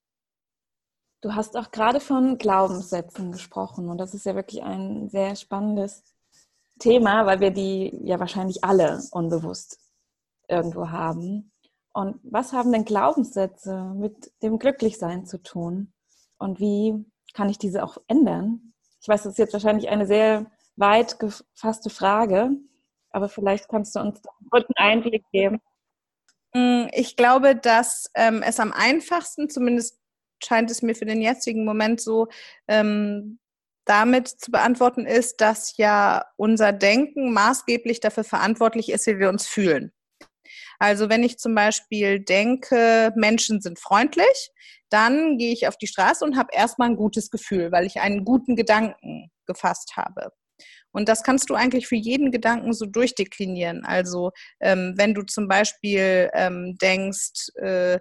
Du 1.21 1.35
hast 1.35 1.57
auch 1.57 1.73
gerade 1.73 1.99
von 2.01 2.39
Glaubenssätzen 2.39 3.33
gesprochen 3.33 3.89
und 3.89 3.99
das 3.99 4.15
ist 4.15 4.25
ja 4.25 4.37
wirklich 4.37 4.63
ein 4.63 5.09
sehr 5.09 5.35
spannendes 5.35 6.05
Thema, 6.79 7.27
weil 7.27 7.41
wir 7.41 7.51
die 7.51 7.93
ja 8.05 8.21
wahrscheinlich 8.21 8.63
alle 8.63 9.03
unbewusst 9.11 9.81
irgendwo 10.47 10.91
haben. 10.91 11.53
Und 11.93 12.21
was 12.23 12.53
haben 12.53 12.71
denn 12.71 12.85
Glaubenssätze 12.85 13.93
mit 13.97 14.33
dem 14.43 14.61
Glücklichsein 14.61 15.27
zu 15.27 15.43
tun? 15.43 15.93
Und 16.39 16.61
wie 16.61 17.05
kann 17.35 17.49
ich 17.49 17.59
diese 17.59 17.83
auch 17.83 17.99
ändern? 18.07 18.73
Ich 19.01 19.09
weiß, 19.09 19.25
das 19.25 19.33
ist 19.33 19.39
jetzt 19.39 19.53
wahrscheinlich 19.53 19.89
eine 19.89 20.07
sehr 20.07 20.47
weit 20.77 21.19
gefasste 21.19 21.91
Frage, 21.91 22.53
aber 23.11 23.29
vielleicht 23.29 23.69
kannst 23.69 23.97
du 23.97 24.01
uns 24.01 24.23
einen 24.25 24.51
kurzen 24.51 24.75
Einblick 24.77 25.25
geben. 25.33 25.61
Mm, 26.55 26.87
ich 26.93 27.17
glaube, 27.17 27.57
dass 27.57 28.11
ähm, 28.15 28.43
es 28.43 28.61
am 28.61 28.73
einfachsten, 28.73 29.51
zumindest 29.51 29.98
scheint 30.43 30.71
es 30.71 30.83
mir 30.83 30.95
für 30.95 31.07
den 31.07 31.21
jetzigen 31.21 31.65
Moment 31.65 32.01
so, 32.01 32.29
ähm, 32.69 33.39
damit 33.85 34.29
zu 34.29 34.51
beantworten 34.51 35.07
ist, 35.07 35.41
dass 35.41 35.77
ja 35.79 36.25
unser 36.37 36.73
Denken 36.73 37.33
maßgeblich 37.33 38.01
dafür 38.01 38.25
verantwortlich 38.25 38.91
ist, 38.91 39.07
wie 39.07 39.19
wir 39.19 39.31
uns 39.31 39.47
fühlen. 39.47 39.93
Also 40.79 41.09
wenn 41.09 41.25
ich 41.25 41.39
zum 41.39 41.55
Beispiel 41.55 42.21
denke, 42.21 43.13
Menschen 43.17 43.61
sind 43.61 43.79
freundlich, 43.79 44.51
dann 44.91 45.39
gehe 45.39 45.53
ich 45.53 45.67
auf 45.69 45.77
die 45.77 45.87
Straße 45.87 46.25
und 46.25 46.37
habe 46.37 46.51
erstmal 46.53 46.89
ein 46.89 46.97
gutes 46.97 47.31
Gefühl, 47.31 47.73
weil 47.73 47.87
ich 47.87 48.01
einen 48.01 48.25
guten 48.25 48.57
Gedanken 48.57 49.31
gefasst 49.47 49.97
habe. 49.97 50.33
Und 50.93 51.09
das 51.09 51.23
kannst 51.23 51.51
du 51.51 51.55
eigentlich 51.55 51.87
für 51.87 51.97
jeden 51.97 52.31
Gedanken 52.31 52.73
so 52.73 52.87
durchdeklinieren. 52.87 53.85
Also 53.85 54.33
ähm, 54.61 54.95
wenn 54.97 55.15
du 55.15 55.23
zum 55.23 55.47
Beispiel 55.47 56.31
ähm, 56.33 56.77
denkst, 56.81 57.51
äh, 57.57 57.99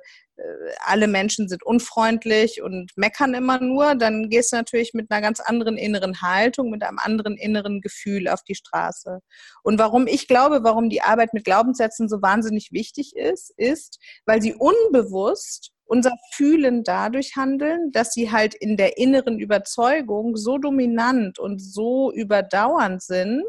alle 0.85 1.07
Menschen 1.07 1.49
sind 1.49 1.63
unfreundlich 1.63 2.61
und 2.61 2.91
meckern 2.95 3.33
immer 3.33 3.59
nur, 3.59 3.95
dann 3.95 4.29
gehst 4.29 4.51
du 4.51 4.57
natürlich 4.57 4.93
mit 4.93 5.09
einer 5.11 5.21
ganz 5.21 5.39
anderen 5.39 5.77
inneren 5.77 6.21
Haltung, 6.21 6.69
mit 6.69 6.83
einem 6.83 6.99
anderen 6.99 7.37
inneren 7.37 7.81
Gefühl 7.81 8.27
auf 8.27 8.43
die 8.43 8.55
Straße. 8.55 9.19
Und 9.63 9.79
warum 9.79 10.07
ich 10.07 10.27
glaube, 10.27 10.63
warum 10.63 10.89
die 10.89 11.01
Arbeit 11.01 11.33
mit 11.33 11.43
Glaubenssätzen 11.43 12.09
so 12.09 12.21
wahnsinnig 12.21 12.71
wichtig 12.71 13.15
ist, 13.15 13.51
ist, 13.57 13.99
weil 14.25 14.41
sie 14.41 14.53
unbewusst 14.53 15.71
unser 15.85 16.11
Fühlen 16.33 16.83
dadurch 16.83 17.35
handeln, 17.37 17.91
dass 17.91 18.13
sie 18.13 18.31
halt 18.31 18.53
in 18.53 18.75
der 18.75 18.97
inneren 18.97 19.39
Überzeugung 19.39 20.35
so 20.35 20.57
dominant 20.57 21.39
und 21.39 21.59
so 21.59 22.11
überdauernd 22.11 23.01
sind, 23.01 23.45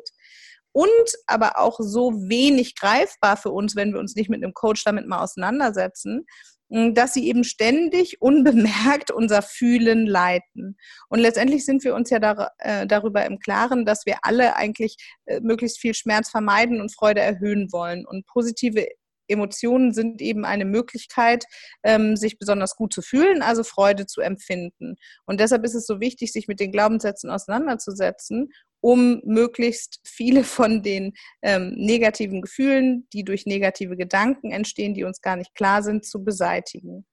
und 0.72 0.88
aber 1.26 1.58
auch 1.58 1.78
so 1.80 2.12
wenig 2.28 2.76
greifbar 2.76 3.36
für 3.36 3.50
uns, 3.50 3.74
wenn 3.74 3.92
wir 3.92 3.98
uns 3.98 4.14
nicht 4.14 4.30
mit 4.30 4.44
einem 4.44 4.54
Coach 4.54 4.84
damit 4.84 5.08
mal 5.08 5.22
auseinandersetzen, 5.22 6.24
dass 6.68 7.14
sie 7.14 7.26
eben 7.26 7.44
ständig 7.44 8.20
unbemerkt 8.20 9.10
unser 9.10 9.42
Fühlen 9.42 10.06
leiten. 10.06 10.76
Und 11.08 11.18
letztendlich 11.20 11.64
sind 11.64 11.84
wir 11.84 11.94
uns 11.94 12.10
ja 12.10 12.18
dar 12.18 12.52
äh, 12.58 12.86
darüber 12.86 13.24
im 13.24 13.38
Klaren, 13.38 13.84
dass 13.84 14.06
wir 14.06 14.18
alle 14.22 14.56
eigentlich 14.56 14.96
äh, 15.26 15.40
möglichst 15.40 15.78
viel 15.78 15.94
Schmerz 15.94 16.30
vermeiden 16.30 16.80
und 16.80 16.94
Freude 16.94 17.20
erhöhen 17.20 17.72
wollen. 17.72 18.06
Und 18.06 18.26
positive 18.26 18.86
Emotionen 19.28 19.92
sind 19.92 20.20
eben 20.20 20.44
eine 20.44 20.64
Möglichkeit, 20.64 21.44
ähm, 21.82 22.16
sich 22.16 22.38
besonders 22.38 22.76
gut 22.76 22.92
zu 22.92 23.02
fühlen, 23.02 23.42
also 23.42 23.62
Freude 23.62 24.06
zu 24.06 24.20
empfinden. 24.20 24.96
Und 25.26 25.40
deshalb 25.40 25.64
ist 25.64 25.74
es 25.74 25.86
so 25.86 26.00
wichtig, 26.00 26.32
sich 26.32 26.48
mit 26.48 26.60
den 26.60 26.72
Glaubenssätzen 26.72 27.30
auseinanderzusetzen 27.30 28.50
um 28.80 29.20
möglichst 29.24 30.00
viele 30.04 30.44
von 30.44 30.82
den 30.82 31.14
ähm, 31.42 31.74
negativen 31.76 32.42
Gefühlen, 32.42 33.08
die 33.12 33.24
durch 33.24 33.46
negative 33.46 33.96
Gedanken 33.96 34.50
entstehen, 34.50 34.94
die 34.94 35.04
uns 35.04 35.20
gar 35.20 35.36
nicht 35.36 35.54
klar 35.54 35.82
sind, 35.82 36.04
zu 36.04 36.24
beseitigen. 36.24 37.06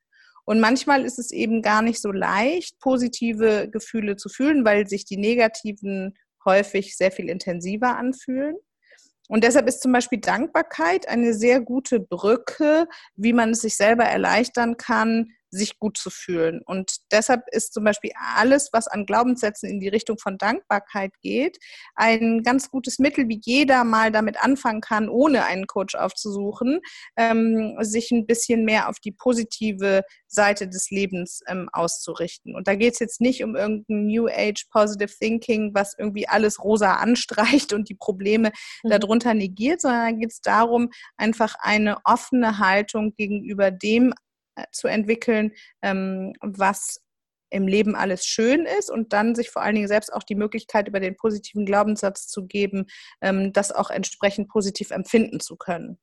Und 0.46 0.60
manchmal 0.60 1.06
ist 1.06 1.18
es 1.18 1.32
eben 1.32 1.62
gar 1.62 1.82
nicht 1.82 2.00
so 2.00 2.12
leicht, 2.12 2.80
positive 2.80 3.68
Gefühle 3.72 4.16
zu 4.16 4.30
fühlen, 4.30 4.64
weil 4.64 4.88
sich 4.88 5.06
die 5.06 5.18
negativen 5.18 6.16
häufig 6.46 6.96
sehr 6.96 7.12
viel 7.12 7.30
intensiver 7.30 7.98
anfühlen. 7.98 8.56
Und 9.28 9.44
deshalb 9.44 9.68
ist 9.68 9.82
zum 9.82 9.92
Beispiel 9.92 10.20
Dankbarkeit 10.20 11.08
eine 11.08 11.34
sehr 11.34 11.62
gute 11.62 12.00
Brücke, 12.00 12.88
wie 13.16 13.34
man 13.34 13.52
es 13.52 13.62
sich 13.62 13.76
selber 13.76 14.04
erleichtern 14.04 14.78
kann, 14.78 15.32
sich 15.50 15.80
gut 15.80 15.98
zu 15.98 16.10
fühlen. 16.10 16.62
Und 16.66 16.98
deshalb 17.12 17.42
ist 17.52 17.74
zum 17.74 17.84
Beispiel 17.84 18.12
alles, 18.36 18.70
was 18.74 18.88
an 18.88 19.06
Glaubenssätzen 19.06 19.70
in 19.70 19.80
die 19.80 19.88
Richtung 19.88 20.18
von 20.18 20.38
Dankbarkeit 20.38 21.12
geht, 21.22 21.58
ein 21.96 22.44
ganz 22.44 22.70
gutes 22.70 23.00
Mittel, 23.00 23.28
wie 23.30 23.40
jeder 23.44 23.84
mal 23.84 24.12
damit 24.12 24.42
anfangen 24.42 24.82
kann, 24.82 25.10
ohne 25.10 25.46
einen 25.46 25.68
Coach 25.68 25.96
aufzusuchen, 25.96 26.82
ähm, 27.16 27.78
sich 27.82 28.12
ein 28.12 28.26
bisschen 28.26 28.66
mehr 28.66 28.90
auf 28.90 29.00
die 29.00 29.12
positive 29.12 30.04
Seite 30.28 30.68
des 30.68 30.90
Lebens 30.92 31.42
ähm, 31.48 31.70
auszurichten. 31.72 32.56
Und 32.56 32.68
da 32.68 32.76
geht 32.76 32.94
es 32.94 33.00
jetzt 33.00 33.22
nicht 33.22 33.44
um 33.44 33.56
irgendein 33.56 34.06
New 34.08 34.28
Age 34.28 34.66
Positive 34.72 35.12
Thinking, 35.20 35.72
was 35.74 35.96
irgendwie 35.98 36.28
alles 36.28 36.64
rosa 36.64 36.96
anstreicht 36.96 37.74
und 37.74 37.90
die 37.90 37.96
Probleme 37.96 38.52
mhm. 38.84 38.90
darunter 38.90 39.34
negiert, 39.34 39.82
sondern 39.82 40.06
da 40.06 40.12
geht 40.12 40.32
es 40.32 40.42
darum, 40.42 40.90
einfach 41.18 41.56
eine 41.60 41.98
offene 42.04 42.60
Haltung 42.60 43.14
gegenüber 43.16 43.72
dem 43.72 44.14
zu 44.72 44.88
entwickeln, 44.88 45.52
ähm, 45.82 46.34
was 46.42 47.02
im 47.50 47.68
Leben 47.68 47.96
alles 47.96 48.26
schön 48.26 48.66
ist 48.66 48.90
und 48.90 49.14
dann 49.14 49.36
sich 49.36 49.50
vor 49.50 49.62
allen 49.62 49.76
Dingen 49.76 49.88
selbst 49.88 50.12
auch 50.12 50.24
die 50.24 50.36
Möglichkeit 50.36 50.88
über 50.88 51.00
den 51.00 51.16
positiven 51.16 51.66
Glaubenssatz 51.66 52.28
zu 52.28 52.48
geben, 52.48 52.88
ähm, 53.22 53.54
das 53.54 53.72
auch 53.72 53.90
entsprechend 53.90 54.50
positiv 54.50 54.92
empfinden 54.92 55.40
zu 55.40 55.56
können. 55.56 55.98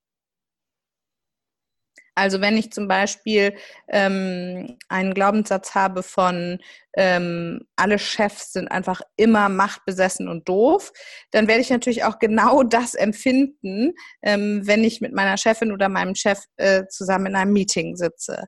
Also 2.14 2.40
wenn 2.40 2.58
ich 2.58 2.72
zum 2.72 2.88
Beispiel 2.88 3.56
ähm, 3.88 4.76
einen 4.88 5.14
Glaubenssatz 5.14 5.74
habe 5.74 6.02
von 6.02 6.58
ähm, 6.94 7.60
alle 7.76 7.98
Chefs 7.98 8.52
sind 8.52 8.68
einfach 8.68 9.00
immer 9.16 9.48
machtbesessen 9.48 10.28
und 10.28 10.48
doof, 10.48 10.92
dann 11.30 11.48
werde 11.48 11.60
ich 11.60 11.70
natürlich 11.70 12.04
auch 12.04 12.18
genau 12.18 12.62
das 12.72 12.94
empfinden, 12.94 13.92
ähm, 14.22 14.62
wenn 14.64 14.84
ich 14.84 15.00
mit 15.00 15.12
meiner 15.12 15.36
Chefin 15.36 15.72
oder 15.72 15.88
meinem 15.88 16.14
Chef 16.14 16.40
äh, 16.56 16.84
zusammen 16.88 17.26
in 17.26 17.36
einem 17.36 17.52
Meeting 17.52 17.96
sitze. 17.96 18.44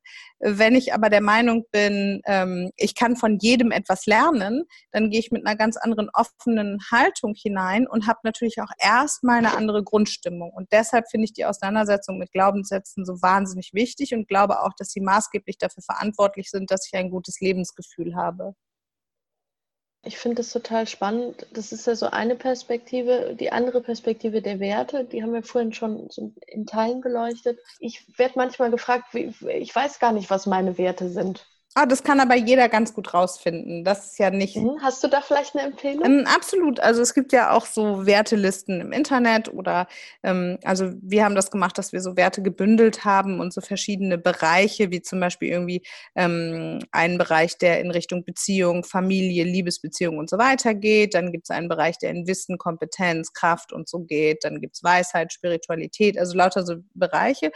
Wenn 0.46 0.74
ich 0.74 0.92
aber 0.92 1.08
der 1.08 1.22
Meinung 1.22 1.64
bin, 1.70 2.20
ähm, 2.26 2.70
ich 2.76 2.94
kann 2.94 3.16
von 3.16 3.38
jedem 3.38 3.70
etwas 3.70 4.04
lernen, 4.04 4.64
dann 4.92 5.08
gehe 5.08 5.20
ich 5.20 5.30
mit 5.30 5.46
einer 5.46 5.56
ganz 5.56 5.78
anderen 5.78 6.10
offenen 6.12 6.80
Haltung 6.92 7.34
hinein 7.34 7.86
und 7.86 8.06
habe 8.06 8.18
natürlich 8.24 8.60
auch 8.60 8.70
erstmal 8.78 9.38
eine 9.38 9.56
andere 9.56 9.82
Grundstimmung. 9.82 10.50
Und 10.52 10.70
deshalb 10.70 11.08
finde 11.10 11.24
ich 11.24 11.32
die 11.32 11.46
Auseinandersetzung 11.46 12.18
mit 12.18 12.30
Glaubenssätzen 12.30 13.06
so 13.06 13.22
wahnsinnig 13.22 13.70
wichtig 13.72 14.14
und 14.14 14.28
glaube 14.28 14.60
auch, 14.62 14.72
dass 14.76 14.90
sie 14.90 15.00
maßgeblich 15.00 15.56
dafür 15.56 15.82
verantwortlich 15.82 16.50
sind, 16.50 16.70
dass 16.70 16.86
ich 16.86 16.98
ein 16.98 17.10
gutes 17.10 17.40
Lebensgefühl 17.40 18.14
habe 18.14 18.33
habe. 18.38 18.54
Ich 20.06 20.18
finde 20.18 20.36
das 20.36 20.52
total 20.52 20.86
spannend. 20.86 21.46
Das 21.54 21.72
ist 21.72 21.86
ja 21.86 21.96
so 21.96 22.06
eine 22.06 22.36
Perspektive. 22.36 23.34
Die 23.38 23.52
andere 23.52 23.80
Perspektive 23.80 24.42
der 24.42 24.60
Werte, 24.60 25.04
die 25.04 25.22
haben 25.22 25.32
wir 25.32 25.42
vorhin 25.42 25.72
schon 25.72 26.10
in 26.46 26.66
Teilen 26.66 27.00
beleuchtet. 27.00 27.58
Ich 27.78 28.06
werde 28.18 28.34
manchmal 28.36 28.70
gefragt, 28.70 29.14
ich 29.14 29.74
weiß 29.74 29.98
gar 30.00 30.12
nicht, 30.12 30.28
was 30.28 30.46
meine 30.46 30.76
Werte 30.76 31.08
sind. 31.08 31.46
Ah, 31.76 31.86
das 31.86 32.04
kann 32.04 32.20
aber 32.20 32.36
jeder 32.36 32.68
ganz 32.68 32.94
gut 32.94 33.14
rausfinden. 33.14 33.82
Das 33.82 34.12
ist 34.12 34.18
ja 34.20 34.30
nicht. 34.30 34.56
Mhm. 34.56 34.78
Hast 34.80 35.02
du 35.02 35.08
da 35.08 35.20
vielleicht 35.20 35.56
eine 35.56 35.64
Empfehlung? 35.66 36.04
Ähm, 36.04 36.24
absolut. 36.24 36.78
Also 36.78 37.02
es 37.02 37.14
gibt 37.14 37.32
ja 37.32 37.50
auch 37.50 37.66
so 37.66 38.06
Wertelisten 38.06 38.80
im 38.80 38.92
Internet 38.92 39.52
oder 39.52 39.88
ähm, 40.22 40.56
also 40.62 40.92
wir 41.02 41.24
haben 41.24 41.34
das 41.34 41.50
gemacht, 41.50 41.76
dass 41.76 41.92
wir 41.92 42.00
so 42.00 42.16
Werte 42.16 42.42
gebündelt 42.42 43.04
haben 43.04 43.40
und 43.40 43.52
so 43.52 43.60
verschiedene 43.60 44.18
Bereiche, 44.18 44.92
wie 44.92 45.02
zum 45.02 45.18
Beispiel 45.18 45.48
irgendwie 45.48 45.82
ähm, 46.14 46.78
einen 46.92 47.18
Bereich, 47.18 47.58
der 47.58 47.80
in 47.80 47.90
Richtung 47.90 48.24
Beziehung, 48.24 48.84
Familie, 48.84 49.42
Liebesbeziehung 49.42 50.18
und 50.18 50.30
so 50.30 50.38
weiter 50.38 50.74
geht. 50.74 51.14
Dann 51.14 51.32
gibt 51.32 51.46
es 51.46 51.50
einen 51.50 51.68
Bereich, 51.68 51.98
der 51.98 52.10
in 52.10 52.28
Wissen, 52.28 52.56
Kompetenz, 52.56 53.32
Kraft 53.32 53.72
und 53.72 53.88
so 53.88 53.98
geht. 53.98 54.44
Dann 54.44 54.60
gibt 54.60 54.76
es 54.76 54.84
Weisheit, 54.84 55.32
Spiritualität, 55.32 56.20
also 56.20 56.36
lauter 56.36 56.64
so 56.64 56.76
Bereiche. 56.94 57.50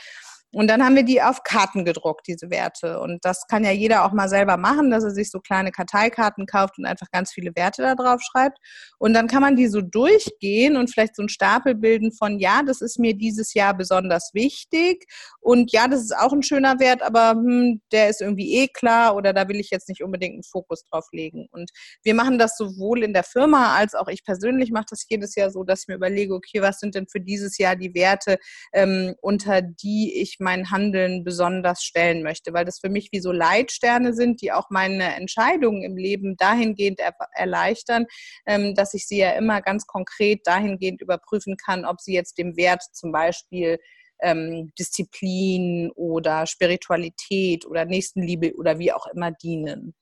Und 0.53 0.69
dann 0.69 0.83
haben 0.83 0.97
wir 0.97 1.03
die 1.03 1.21
auf 1.21 1.43
Karten 1.43 1.85
gedruckt, 1.85 2.27
diese 2.27 2.49
Werte. 2.51 3.01
Und 3.01 3.23
das 3.25 3.47
kann 3.49 3.65
ja 3.65 3.71
jeder 3.71 4.05
auch 4.05 4.13
mal 4.13 4.31
selber 4.31 4.57
machen, 4.57 4.91
dass 4.91 5.05
er 5.05 5.11
sich 5.11 5.31
so 5.31 5.41
kleine 5.41 5.73
Karteikarten 5.73 6.47
kauft 6.47 6.79
und 6.79 6.87
einfach 6.87 7.11
ganz 7.13 7.33
viele 7.33 7.55
Werte 7.55 7.83
da 7.83 7.95
drauf 7.95 8.23
schreibt. 8.23 8.57
Und 8.99 9.13
dann 9.13 9.27
kann 9.27 9.43
man 9.43 9.57
die 9.57 9.69
so 9.69 9.83
durchgehen 9.83 10.77
und 10.79 10.91
vielleicht 10.91 11.17
so 11.17 11.23
einen 11.23 11.29
Stapel 11.29 11.75
bilden 11.75 12.13
von, 12.13 12.39
ja, 12.39 12.63
das 12.63 12.81
ist 12.81 12.99
mir 12.99 13.15
dieses 13.15 13.53
Jahr 13.53 13.77
besonders 13.77 14.31
wichtig. 14.33 15.07
Und 15.41 15.71
ja, 15.71 15.87
das 15.87 16.01
ist 16.01 16.17
auch 16.17 16.33
ein 16.33 16.43
schöner 16.43 16.81
Wert, 16.81 17.03
aber 17.03 17.33
hm, 17.33 17.83
der 17.93 18.09
ist 18.09 18.23
irgendwie 18.23 18.55
eh 18.55 18.69
klar 18.69 19.17
oder 19.17 19.35
da 19.35 19.49
will 19.49 19.57
ich 19.57 19.71
jetzt 19.71 19.89
nicht 19.89 20.03
unbedingt 20.03 20.33
einen 20.35 20.45
Fokus 20.45 20.83
drauf 20.85 21.09
legen. 21.13 21.49
Und 21.53 21.71
wir 22.03 22.15
machen 22.15 22.39
das 22.39 22.57
sowohl 22.57 23.03
in 23.03 23.13
der 23.13 23.25
Firma 23.25 23.77
als 23.77 23.95
auch 23.95 24.09
ich 24.09 24.25
persönlich 24.25 24.71
mache 24.71 24.87
das 24.91 25.05
jedes 25.09 25.35
Jahr 25.35 25.51
so, 25.51 25.63
dass 25.63 25.83
ich 25.83 25.89
mir 25.89 25.95
überlege, 25.95 26.35
okay, 26.35 26.63
was 26.63 26.81
sind 26.81 26.95
denn 26.95 27.07
für 27.07 27.21
dieses 27.21 27.59
Jahr 27.59 27.77
die 27.77 27.95
Werte, 27.95 28.39
ähm, 28.73 29.15
unter 29.21 29.61
die 29.61 30.15
ich 30.19 30.38
mein 30.41 30.71
Handeln 30.71 31.25
besonders 31.25 31.83
stellen 31.83 32.23
möchte, 32.23 32.53
weil 32.53 32.65
das 32.65 32.79
für 32.79 32.89
mich 32.89 33.11
wie 33.13 33.21
so 33.21 33.33
Leitsterne 33.33 34.15
sind, 34.15 34.43
die 34.43 34.53
auch 34.53 34.71
meine 34.71 35.15
Entscheidungen 35.17 35.83
im 35.83 35.97
Leben 35.97 36.37
dahingehend 36.37 37.01
er 37.01 37.15
erleichtern, 37.33 38.07
ähm, 38.47 38.75
dass 38.75 38.95
ich 38.95 39.07
sie 39.07 39.19
ja 39.19 39.33
immer 39.33 39.61
ganz 39.63 39.87
konkret 39.87 40.47
dahingehend 40.47 41.01
überprüfen 41.01 41.57
kann, 41.57 41.85
ob 41.85 42.01
sie 42.01 42.15
jetzt 42.15 42.39
dem 42.39 42.57
Wert 42.57 42.83
zum 42.93 43.13
Beispiel 43.13 43.79
ähm, 44.21 44.73
Disziplin 44.79 45.91
oder 45.95 46.47
Spiritualität 46.47 47.67
oder 47.67 47.85
Nächstenliebe 47.85 48.55
oder 48.57 48.79
wie 48.79 48.93
auch 48.93 49.07
immer 49.07 49.31
dienen. 49.31 49.95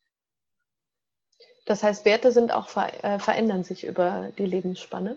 Das 1.66 1.82
heißt, 1.82 2.04
Werte 2.04 2.30
sind 2.30 2.52
auch 2.52 2.68
äh, 2.76 3.18
verändern 3.18 3.64
sich 3.64 3.84
über 3.84 4.30
die 4.38 4.46
Lebensspanne? 4.46 5.16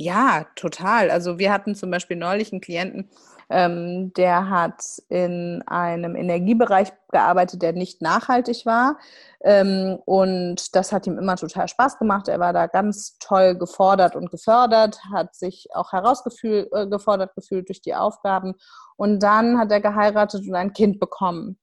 Ja, 0.00 0.46
total. 0.54 1.10
Also 1.10 1.38
wir 1.40 1.52
hatten 1.52 1.74
zum 1.74 1.90
Beispiel 1.90 2.16
neulich 2.16 2.52
einen 2.52 2.60
Klienten, 2.60 3.10
Ähm, 3.50 4.12
der 4.14 4.50
hat 4.50 4.84
in 5.08 5.62
einem 5.66 6.14
Energiebereich 6.16 6.92
gearbeitet, 7.10 7.62
der 7.62 7.72
nicht 7.72 8.02
nachhaltig 8.02 8.66
war. 8.66 8.98
Ähm, 9.42 9.98
und 10.04 10.76
das 10.76 10.92
hat 10.92 11.06
ihm 11.06 11.18
immer 11.18 11.36
total 11.36 11.66
Spaß 11.66 11.98
gemacht. 11.98 12.28
Er 12.28 12.40
war 12.40 12.52
da 12.52 12.66
ganz 12.66 13.16
toll 13.20 13.56
gefordert 13.56 14.16
und 14.16 14.30
gefördert, 14.30 15.00
hat 15.12 15.34
sich 15.34 15.68
auch 15.74 15.92
herausgefordert 15.92 17.30
äh, 17.30 17.34
gefühlt 17.34 17.68
durch 17.68 17.80
die 17.80 17.94
Aufgaben. 17.94 18.54
Und 18.96 19.22
dann 19.22 19.58
hat 19.58 19.72
er 19.72 19.80
geheiratet 19.80 20.46
und 20.46 20.54
ein 20.54 20.74
Kind 20.74 21.00
bekommen. 21.00 21.58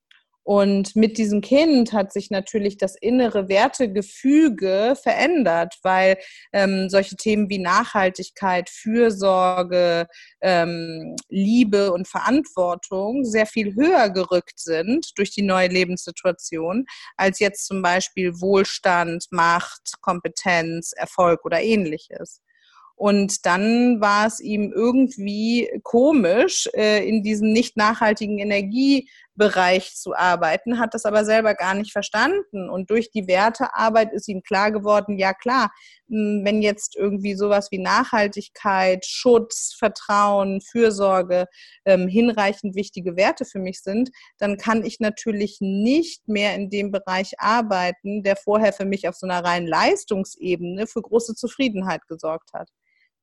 Und 0.45 0.95
mit 0.95 1.17
diesem 1.17 1.41
Kind 1.41 1.91
hat 1.91 2.13
sich 2.13 2.29
natürlich 2.29 2.77
das 2.77 2.95
innere 2.95 3.49
Wertegefüge 3.49 4.95
verändert, 5.01 5.73
weil 5.81 6.19
ähm, 6.53 6.87
solche 6.87 7.15
Themen 7.15 7.49
wie 7.49 7.57
Nachhaltigkeit, 7.57 8.69
Fürsorge, 8.69 10.05
ähm, 10.41 11.15
Liebe 11.29 11.91
und 11.91 12.07
Verantwortung 12.07 13.25
sehr 13.25 13.47
viel 13.47 13.73
höher 13.73 14.11
gerückt 14.11 14.59
sind 14.59 15.17
durch 15.17 15.31
die 15.31 15.41
neue 15.41 15.69
Lebenssituation, 15.69 16.85
als 17.17 17.39
jetzt 17.39 17.65
zum 17.65 17.81
Beispiel 17.81 18.39
Wohlstand, 18.39 19.25
Macht, 19.31 19.99
Kompetenz, 20.01 20.93
Erfolg 20.95 21.43
oder 21.43 21.59
ähnliches. 21.59 22.41
Und 22.97 23.45
dann 23.45 23.99
war 23.99 24.25
es 24.25 24.39
ihm 24.39 24.71
irgendwie 24.73 25.69
komisch, 25.83 26.69
äh, 26.73 27.05
in 27.07 27.23
diesem 27.23 27.51
nicht 27.51 27.75
nachhaltigen 27.75 28.39
Energiebereich 29.35 29.95
zu 29.95 30.15
arbeiten, 30.15 30.79
hat 30.79 30.93
das 30.93 31.05
aber 31.05 31.25
selber 31.25 31.55
gar 31.55 31.73
nicht 31.73 31.91
verstanden. 31.91 32.69
Und 32.69 32.89
durch 32.89 33.11
die 33.11 33.27
Wertearbeit 33.27 34.13
ist 34.13 34.27
ihm 34.27 34.41
klar 34.41 34.71
geworden, 34.71 35.17
ja 35.17 35.33
klar, 35.33 35.71
wenn 36.07 36.61
jetzt 36.61 36.95
irgendwie 36.95 37.35
sowas 37.35 37.69
wie 37.71 37.79
Nachhaltigkeit, 37.79 39.05
Schutz, 39.05 39.75
Vertrauen, 39.77 40.61
Fürsorge 40.61 41.45
ähm, 41.85 42.07
hinreichend 42.07 42.75
wichtige 42.75 43.15
Werte 43.15 43.45
für 43.45 43.59
mich 43.59 43.81
sind, 43.81 44.11
dann 44.37 44.57
kann 44.57 44.85
ich 44.85 44.99
natürlich 44.99 45.57
nicht 45.61 46.27
mehr 46.27 46.55
in 46.55 46.69
dem 46.69 46.91
Bereich 46.91 47.39
arbeiten, 47.39 48.23
der 48.23 48.35
vorher 48.35 48.73
für 48.73 48.85
mich 48.85 49.07
auf 49.07 49.15
so 49.15 49.27
einer 49.27 49.43
reinen 49.43 49.67
Leistungsebene 49.67 50.87
für 50.87 51.01
große 51.01 51.35
Zufriedenheit 51.35 52.07
gesorgt 52.07 52.53
hat 52.53 52.69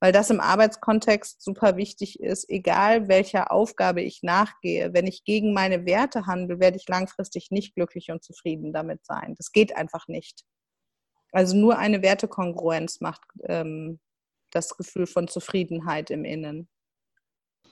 weil 0.02 0.10
das 0.10 0.30
im 0.30 0.40
Arbeitskontext 0.40 1.40
super 1.40 1.76
wichtig 1.76 2.18
ist, 2.18 2.50
egal 2.50 3.06
welcher 3.06 3.52
Aufgabe 3.52 4.02
ich 4.02 4.24
nachgehe. 4.24 4.92
Wenn 4.92 5.06
ich 5.06 5.22
gegen 5.22 5.52
meine 5.54 5.86
Werte 5.86 6.26
handle, 6.26 6.58
werde 6.58 6.76
ich 6.76 6.88
langfristig 6.88 7.52
nicht 7.52 7.76
glücklich 7.76 8.10
und 8.10 8.24
zufrieden 8.24 8.72
damit 8.72 9.06
sein. 9.06 9.36
Das 9.38 9.52
geht 9.52 9.76
einfach 9.76 10.08
nicht. 10.08 10.42
Also 11.30 11.56
nur 11.56 11.78
eine 11.78 12.02
Wertekongruenz 12.02 13.00
macht 13.00 13.20
ähm, 13.44 14.00
das 14.50 14.76
Gefühl 14.76 15.06
von 15.06 15.28
Zufriedenheit 15.28 16.10
im 16.10 16.24
Innen. 16.24 16.68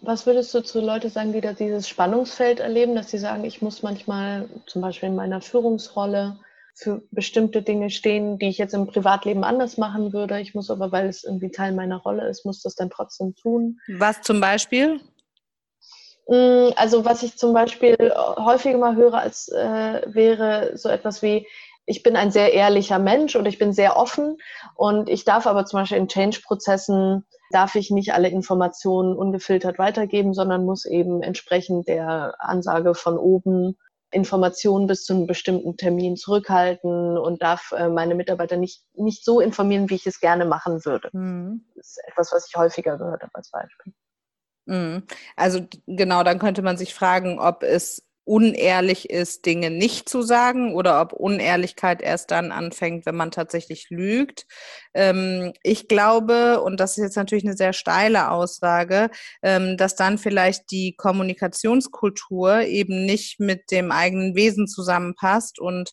Was 0.01 0.25
würdest 0.25 0.55
du 0.55 0.63
zu 0.63 0.81
Leuten 0.81 1.11
sagen, 1.11 1.33
die 1.33 1.41
da 1.41 1.53
dieses 1.53 1.89
Spannungsfeld 1.89 2.61
erleben, 2.61 2.95
dass 2.95 3.11
sie 3.11 3.19
sagen, 3.19 3.45
ich 3.45 3.61
muss 3.61 3.83
manchmal 3.83 4.49
zum 4.67 4.83
Beispiel 4.83 5.09
in 5.09 5.17
meiner 5.17 5.41
Führungsrolle 5.41 6.39
für 6.81 7.03
bestimmte 7.11 7.63
Dinge 7.63 7.91
stehen, 7.91 8.39
die 8.39 8.49
ich 8.49 8.59
jetzt 8.59 8.75
im 8.75 8.87
Privatleben 8.87 9.45
anders 9.45 9.77
machen 9.77 10.13
würde. 10.13 10.41
Ich 10.41 10.55
muss 10.55 10.71
aber, 10.71 10.93
weil 10.93 11.09
es 11.09 11.25
irgendwie 11.25 11.51
Teil 11.51 11.73
meiner 11.73 11.99
Rolle 11.99 12.29
ist, 12.29 12.47
muss 12.47 12.63
das 12.63 12.75
dann 12.75 12.91
trotzdem 12.91 13.35
tun. 13.35 13.79
Was 13.99 14.23
zum 14.23 14.41
Beispiel? 14.41 15.01
Mm, 16.27 16.71
also 16.77 17.05
was 17.05 17.23
ich 17.23 17.37
zum 17.37 17.53
Beispiel 17.53 17.97
häufiger 18.17 18.79
mal 18.79 18.97
höre, 18.97 19.15
als 19.15 19.49
äh, 19.49 20.03
wäre 20.07 20.77
so 20.77 20.89
etwas 20.89 21.23
wie, 21.23 21.47
ich 21.87 22.03
bin 22.03 22.17
ein 22.17 22.31
sehr 22.31 22.55
ehrlicher 22.55 22.99
Mensch 22.99 23.37
und 23.37 23.47
ich 23.47 23.59
bin 23.59 23.73
sehr 23.73 23.97
offen 23.97 24.39
und 24.77 25.09
ich 25.09 25.25
darf 25.25 25.47
aber 25.47 25.67
zum 25.67 25.81
Beispiel 25.81 25.99
in 25.99 26.09
Change-Prozessen, 26.09 27.27
darf 27.51 27.75
ich 27.75 27.91
nicht 27.91 28.15
alle 28.15 28.29
Informationen 28.29 29.17
ungefiltert 29.17 29.79
weitergeben, 29.79 30.33
sondern 30.33 30.65
muss 30.65 30.85
eben 30.85 31.21
entsprechend 31.21 31.89
der 31.89 32.37
Ansage 32.39 32.95
von 32.95 33.19
oben 33.19 33.77
Informationen 34.11 34.87
bis 34.87 35.05
zu 35.05 35.15
einem 35.15 35.27
bestimmten 35.27 35.77
Termin 35.77 36.17
zurückhalten 36.17 37.17
und 37.17 37.43
darf 37.43 37.73
äh, 37.73 37.89
meine 37.89 38.15
Mitarbeiter 38.15 38.57
nicht, 38.57 38.85
nicht 38.95 39.25
so 39.25 39.41
informieren, 39.41 39.89
wie 39.89 39.95
ich 39.95 40.07
es 40.07 40.21
gerne 40.21 40.45
machen 40.45 40.85
würde. 40.85 41.11
Mhm. 41.13 41.65
Das 41.77 41.89
ist 41.89 42.01
etwas, 42.09 42.33
was 42.33 42.49
ich 42.49 42.57
häufiger 42.57 42.99
gehört 42.99 43.23
habe 43.23 43.35
als 43.35 43.51
Beispiel. 43.51 43.93
Mhm. 44.67 45.03
Also 45.37 45.67
genau, 45.87 46.23
dann 46.23 46.39
könnte 46.39 46.63
man 46.63 46.77
sich 46.77 46.95
fragen, 46.95 47.39
ob 47.39 47.63
es 47.63 48.07
unehrlich 48.31 49.11
ist, 49.11 49.45
Dinge 49.45 49.71
nicht 49.71 50.09
zu 50.09 50.23
sagen 50.23 50.73
oder 50.73 51.01
ob 51.01 51.13
Unehrlichkeit 51.13 52.01
erst 52.01 52.31
dann 52.31 52.53
anfängt, 52.53 53.05
wenn 53.05 53.17
man 53.17 53.33
tatsächlich 53.33 53.89
lügt. 53.91 54.47
Ähm, 54.95 55.53
ich 55.65 55.89
glaube, 55.89 56.61
und 56.61 56.79
das 56.79 56.97
ist 56.97 57.03
jetzt 57.03 57.17
natürlich 57.17 57.45
eine 57.45 57.57
sehr 57.57 57.73
steile 57.73 58.31
Aussage, 58.31 59.11
ähm, 59.43 59.77
dass 59.77 59.97
dann 59.97 60.17
vielleicht 60.17 60.71
die 60.71 60.95
Kommunikationskultur 60.97 62.61
eben 62.61 63.05
nicht 63.05 63.41
mit 63.41 63.73
dem 63.73 63.91
eigenen 63.91 64.37
Wesen 64.37 64.69
zusammenpasst 64.69 65.59
und 65.59 65.91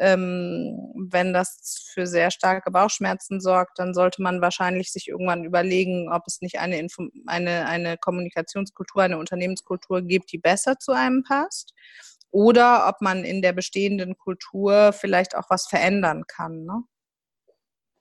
ähm, 0.00 0.92
wenn 1.10 1.34
das 1.34 1.90
für 1.92 2.06
sehr 2.06 2.30
starke 2.30 2.70
Bauchschmerzen 2.70 3.40
sorgt, 3.40 3.78
dann 3.78 3.92
sollte 3.92 4.22
man 4.22 4.40
wahrscheinlich 4.40 4.90
sich 4.90 5.08
irgendwann 5.08 5.44
überlegen, 5.44 6.10
ob 6.10 6.22
es 6.26 6.40
nicht 6.40 6.58
eine, 6.58 6.78
Info 6.78 7.08
eine, 7.26 7.66
eine 7.66 7.98
Kommunikationskultur, 7.98 9.02
eine 9.02 9.18
Unternehmenskultur 9.18 10.00
gibt, 10.02 10.32
die 10.32 10.38
besser 10.38 10.78
zu 10.78 10.92
einem 10.92 11.22
passt. 11.22 11.74
Oder 12.30 12.88
ob 12.88 13.02
man 13.02 13.24
in 13.24 13.42
der 13.42 13.52
bestehenden 13.52 14.16
Kultur 14.16 14.92
vielleicht 14.92 15.36
auch 15.36 15.50
was 15.50 15.66
verändern 15.66 16.24
kann. 16.26 16.64
Ne? 16.64 16.82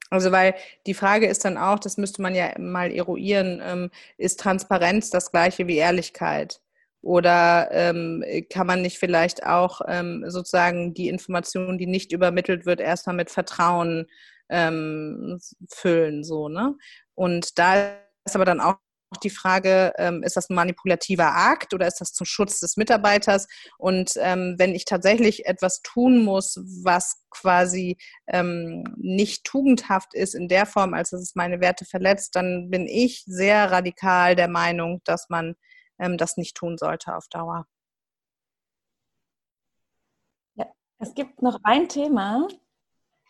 Also 0.10 0.32
weil 0.32 0.56
die 0.88 0.94
Frage 0.94 1.28
ist 1.28 1.44
dann 1.44 1.58
auch, 1.58 1.80
das 1.80 1.98
müsste 1.98 2.22
man 2.22 2.34
ja 2.34 2.58
mal 2.58 2.92
eruieren, 2.92 3.62
ähm, 3.64 3.92
ist 4.18 4.40
Transparenz 4.40 5.10
das 5.10 5.32
gleiche 5.32 5.68
wie 5.68 5.78
Ehrlichkeit? 5.78 6.62
Oder 7.02 7.70
ähm, 7.72 8.24
kann 8.52 8.68
man 8.68 8.82
nicht 8.82 9.00
vielleicht 9.00 9.46
auch 9.46 9.82
ähm, 9.88 10.26
sozusagen 10.28 10.94
die 10.94 11.08
Information, 11.08 11.78
die 11.78 11.88
nicht 11.88 12.12
übermittelt 12.12 12.66
wird, 12.66 12.82
erstmal 12.82 13.16
mit 13.16 13.30
Vertrauen 13.30 14.08
ähm, 14.50 15.40
füllen, 15.70 16.24
so, 16.24 16.50
ne? 16.50 16.76
Und 17.16 17.58
da 17.58 17.94
ist 18.26 18.36
aber 18.36 18.46
dann 18.46 18.60
auch 18.60 18.76
die 19.24 19.30
Frage, 19.30 19.94
ähm, 19.98 20.24
ist 20.24 20.38
das 20.38 20.50
ein 20.50 20.56
manipulativer 20.56 21.36
Akt 21.36 21.74
oder 21.74 21.88
ist 21.88 22.00
das 22.00 22.14
zum 22.14 22.26
Schutz 22.26 22.60
des 22.60 22.78
Mitarbeiters? 22.78 23.48
Und 23.78 24.12
ähm, 24.18 24.56
wenn 24.58 24.76
ich 24.76 24.86
tatsächlich 24.86 25.46
etwas 25.46 25.82
tun 25.82 26.24
muss, 26.24 26.60
was 26.84 27.24
quasi 27.32 27.98
ähm, 28.28 28.84
nicht 28.98 29.46
tugendhaft 29.46 30.14
ist 30.14 30.36
in 30.36 30.48
der 30.48 30.66
Form, 30.66 30.94
als 30.94 31.10
dass 31.10 31.22
es 31.22 31.36
meine 31.36 31.60
Werte 31.60 31.86
verletzt, 31.86 32.36
dann 32.36 32.70
bin 32.70 32.88
ich 32.88 33.24
sehr 33.26 33.72
radikal 33.72 34.36
der 34.36 34.48
Meinung, 34.48 35.02
dass 35.06 35.28
man 35.30 35.56
ähm, 36.00 36.18
das 36.18 36.38
nicht 36.38 36.56
tun 36.56 36.78
sollte 36.78 37.16
auf 37.16 37.28
Dauer. 37.28 37.68
Ja, 40.56 40.66
es 40.98 41.14
gibt 41.14 41.42
noch 41.42 41.60
ein 41.64 41.90
Thema, 41.90 42.48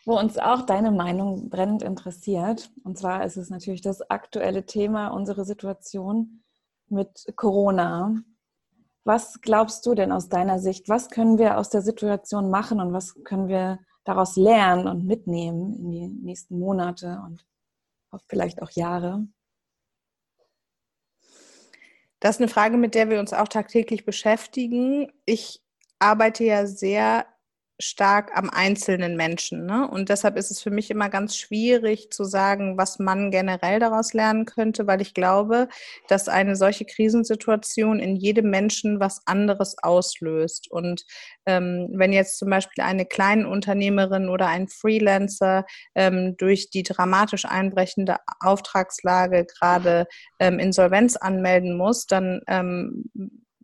wo 0.06 0.18
uns 0.18 0.38
auch 0.38 0.62
deine 0.62 0.92
Meinung 0.92 1.50
brennend 1.50 1.84
interessiert. 1.84 2.72
Und 2.84 2.98
zwar 2.98 3.26
ist 3.26 3.38
es 3.38 3.50
natürlich 3.50 3.82
das 3.82 4.02
aktuelle 4.10 4.66
Thema, 4.66 5.10
unsere 5.10 5.46
Situation 5.46 6.44
mit 6.88 7.26
Corona. 7.36 8.16
Was 9.04 9.42
glaubst 9.42 9.86
du 9.86 9.96
denn 9.96 10.12
aus 10.12 10.30
deiner 10.30 10.60
Sicht? 10.60 10.90
Was 10.90 11.10
können 11.10 11.38
wir 11.38 11.58
aus 11.58 11.70
der 11.70 11.82
Situation 11.82 12.50
machen 12.50 12.80
und 12.80 12.94
was 12.94 13.24
können 13.24 13.48
wir 13.48 13.80
daraus 14.04 14.36
lernen 14.36 14.88
und 14.88 15.06
mitnehmen 15.06 15.76
in 15.76 15.92
die 15.92 16.08
nächsten 16.08 16.60
Monate 16.60 17.22
und 17.26 17.46
vielleicht 18.28 18.62
auch 18.62 18.72
Jahre? 18.72 19.28
Das 22.20 22.36
ist 22.36 22.42
eine 22.42 22.50
Frage, 22.50 22.78
mit 22.78 22.96
der 22.96 23.10
wir 23.10 23.20
uns 23.20 23.34
auch 23.34 23.48
tagtäglich 23.48 24.06
beschäftigen. 24.06 25.12
Ich 25.26 25.62
arbeite 26.00 26.44
ja 26.44 26.66
sehr 26.66 27.26
stark 27.80 28.32
am 28.38 28.50
einzelnen 28.50 29.16
Menschen. 29.16 29.66
Ne? 29.66 29.88
Und 29.88 30.10
deshalb 30.10 30.38
ist 30.38 30.52
es 30.52 30.62
für 30.62 30.70
mich 30.70 30.92
immer 30.92 31.10
ganz 31.10 31.38
schwierig 31.38 32.12
zu 32.12 32.26
sagen, 32.26 32.78
was 32.78 33.00
man 33.00 33.32
generell 33.32 33.80
daraus 33.80 34.14
lernen 34.14 34.46
könnte, 34.46 34.86
weil 34.86 35.02
ich 35.02 35.14
glaube, 35.14 35.70
dass 36.10 36.28
eine 36.28 36.58
solche 36.58 36.84
Krisensituation 36.84 38.00
in 38.00 38.18
jedem 38.18 38.50
Menschen 38.50 39.00
was 39.00 39.22
anderes 39.26 39.78
auslöst. 39.82 40.70
Und 40.70 41.06
ähm, 41.46 41.88
wenn 41.94 42.12
jetzt 42.12 42.38
zum 42.38 42.50
Beispiel 42.50 42.84
eine 42.84 43.06
kleine 43.06 43.48
Unternehmerin 43.48 44.28
oder 44.28 44.48
ein 44.48 44.68
Freelancer 44.68 45.66
ähm, 45.96 46.36
durch 46.38 46.70
die 46.70 46.84
dramatisch 46.84 47.46
einbrechende 47.46 48.18
Auftragslage 48.42 49.46
gerade 49.46 50.06
ähm, 50.40 50.60
Insolvenz 50.60 51.16
anmelden 51.16 51.78
muss, 51.78 52.06
dann 52.08 52.42
ähm, 52.48 53.06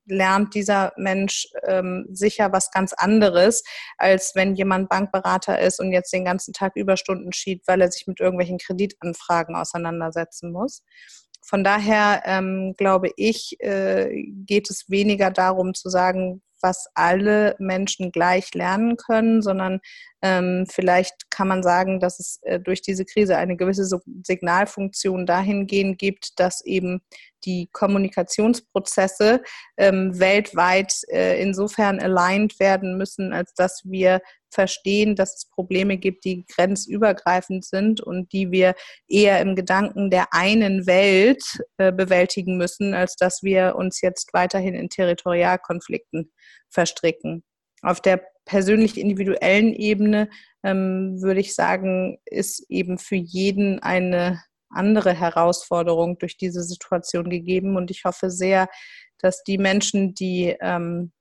lernt 0.05 0.53
dieser 0.53 0.93
Mensch 0.97 1.47
ähm, 1.63 2.05
sicher 2.11 2.51
was 2.51 2.71
ganz 2.71 2.93
anderes, 2.93 3.63
als 3.97 4.33
wenn 4.35 4.55
jemand 4.55 4.89
Bankberater 4.89 5.59
ist 5.59 5.79
und 5.79 5.91
jetzt 5.91 6.13
den 6.13 6.25
ganzen 6.25 6.53
Tag 6.53 6.75
Überstunden 6.75 7.33
schiebt, 7.33 7.67
weil 7.67 7.81
er 7.81 7.91
sich 7.91 8.07
mit 8.07 8.19
irgendwelchen 8.19 8.57
Kreditanfragen 8.57 9.55
auseinandersetzen 9.55 10.51
muss. 10.51 10.83
Von 11.43 11.63
daher 11.63 12.23
ähm, 12.25 12.73
glaube 12.77 13.11
ich, 13.17 13.55
äh, 13.59 14.09
geht 14.45 14.69
es 14.69 14.89
weniger 14.89 15.29
darum 15.29 15.75
zu 15.75 15.89
sagen, 15.89 16.41
was 16.61 16.87
alle 16.95 17.55
Menschen 17.59 18.11
gleich 18.11 18.53
lernen 18.55 18.97
können, 18.97 19.43
sondern 19.43 19.79
ähm, 20.23 20.65
vielleicht 20.67 21.29
kann 21.29 21.47
man 21.47 21.61
sagen, 21.61 21.99
dass 21.99 22.19
es 22.19 22.39
äh, 22.41 22.59
durch 22.59 22.81
diese 22.81 23.05
Krise 23.05 23.37
eine 23.37 23.55
gewisse 23.55 23.85
Signalfunktion 24.23 25.27
dahingehend 25.27 25.99
gibt, 25.99 26.39
dass 26.39 26.65
eben 26.65 27.01
die 27.45 27.69
Kommunikationsprozesse 27.71 29.43
ähm, 29.77 30.19
weltweit 30.19 30.93
äh, 31.09 31.41
insofern 31.41 31.99
aligned 31.99 32.59
werden 32.59 32.97
müssen, 32.97 33.33
als 33.33 33.53
dass 33.53 33.81
wir 33.85 34.21
verstehen, 34.49 35.15
dass 35.15 35.35
es 35.35 35.49
Probleme 35.49 35.97
gibt, 35.97 36.25
die 36.25 36.45
grenzübergreifend 36.47 37.65
sind 37.65 38.01
und 38.01 38.31
die 38.31 38.51
wir 38.51 38.73
eher 39.07 39.41
im 39.41 39.55
Gedanken 39.55 40.09
der 40.09 40.33
einen 40.33 40.87
Welt 40.87 41.43
äh, 41.77 41.91
bewältigen 41.91 42.57
müssen, 42.57 42.93
als 42.93 43.15
dass 43.17 43.43
wir 43.43 43.75
uns 43.75 44.01
jetzt 44.01 44.33
weiterhin 44.33 44.73
in 44.73 44.89
Territorialkonflikten 44.89 46.31
verstricken. 46.69 47.43
Auf 47.81 48.01
der 48.01 48.21
persönlich 48.45 48.97
individuellen 48.97 49.73
Ebene 49.73 50.29
ähm, 50.63 51.21
würde 51.21 51.41
ich 51.41 51.53
sagen, 51.53 52.17
ist 52.25 52.65
eben 52.69 52.97
für 52.97 53.15
jeden 53.15 53.79
eine 53.79 54.41
andere 54.69 55.13
Herausforderung 55.13 56.17
durch 56.17 56.37
diese 56.37 56.63
Situation 56.63 57.29
gegeben. 57.29 57.75
Und 57.77 57.91
ich 57.91 58.03
hoffe 58.05 58.29
sehr, 58.29 58.67
dass 59.19 59.43
die 59.43 59.57
Menschen, 59.57 60.13
die 60.13 60.55
ähm, 60.59 61.11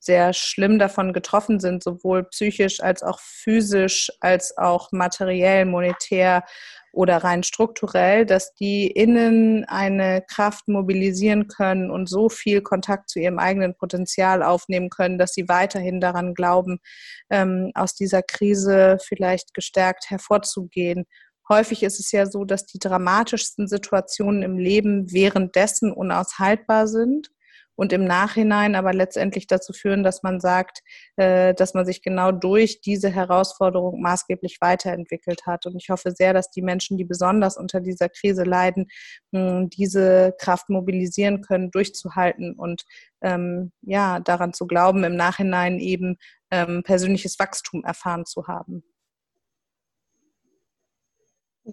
sehr 0.00 0.32
schlimm 0.32 0.78
davon 0.78 1.12
getroffen 1.12 1.60
sind, 1.60 1.82
sowohl 1.82 2.24
psychisch 2.24 2.80
als 2.80 3.02
auch 3.02 3.20
physisch, 3.20 4.10
als 4.20 4.56
auch 4.56 4.92
materiell, 4.92 5.66
monetär 5.66 6.44
oder 6.92 7.18
rein 7.18 7.42
strukturell, 7.42 8.26
dass 8.26 8.54
die 8.54 8.88
innen 8.88 9.64
eine 9.66 10.24
Kraft 10.26 10.66
mobilisieren 10.68 11.46
können 11.46 11.90
und 11.90 12.08
so 12.08 12.28
viel 12.28 12.62
Kontakt 12.62 13.10
zu 13.10 13.20
ihrem 13.20 13.38
eigenen 13.38 13.76
Potenzial 13.76 14.42
aufnehmen 14.42 14.90
können, 14.90 15.18
dass 15.18 15.32
sie 15.32 15.48
weiterhin 15.48 16.00
daran 16.00 16.34
glauben, 16.34 16.80
ähm, 17.28 17.70
aus 17.74 17.94
dieser 17.94 18.22
Krise 18.22 18.98
vielleicht 19.06 19.54
gestärkt 19.54 20.10
hervorzugehen. 20.10 21.04
Häufig 21.50 21.82
ist 21.82 21.98
es 21.98 22.12
ja 22.12 22.26
so, 22.26 22.44
dass 22.44 22.64
die 22.64 22.78
dramatischsten 22.78 23.66
Situationen 23.66 24.42
im 24.42 24.56
Leben 24.56 25.12
währenddessen 25.12 25.92
unaushaltbar 25.92 26.86
sind 26.86 27.30
und 27.74 27.92
im 27.92 28.04
Nachhinein 28.04 28.76
aber 28.76 28.92
letztendlich 28.92 29.48
dazu 29.48 29.72
führen, 29.72 30.04
dass 30.04 30.22
man 30.22 30.38
sagt, 30.38 30.80
äh, 31.16 31.52
dass 31.54 31.74
man 31.74 31.86
sich 31.86 32.02
genau 32.02 32.30
durch 32.30 32.82
diese 32.82 33.08
Herausforderung 33.08 34.00
maßgeblich 34.00 34.58
weiterentwickelt 34.60 35.46
hat. 35.46 35.66
Und 35.66 35.76
ich 35.76 35.88
hoffe 35.88 36.12
sehr, 36.12 36.34
dass 36.34 36.50
die 36.50 36.62
Menschen, 36.62 36.98
die 36.98 37.04
besonders 37.04 37.56
unter 37.56 37.80
dieser 37.80 38.08
Krise 38.10 38.44
leiden, 38.44 38.86
diese 39.32 40.34
Kraft 40.38 40.68
mobilisieren 40.68 41.40
können, 41.40 41.70
durchzuhalten 41.70 42.54
und 42.54 42.84
ähm, 43.22 43.72
ja, 43.80 44.20
daran 44.20 44.52
zu 44.52 44.66
glauben, 44.66 45.02
im 45.02 45.16
Nachhinein 45.16 45.78
eben 45.78 46.18
ähm, 46.50 46.82
persönliches 46.84 47.38
Wachstum 47.38 47.82
erfahren 47.82 48.26
zu 48.26 48.46
haben. 48.46 48.84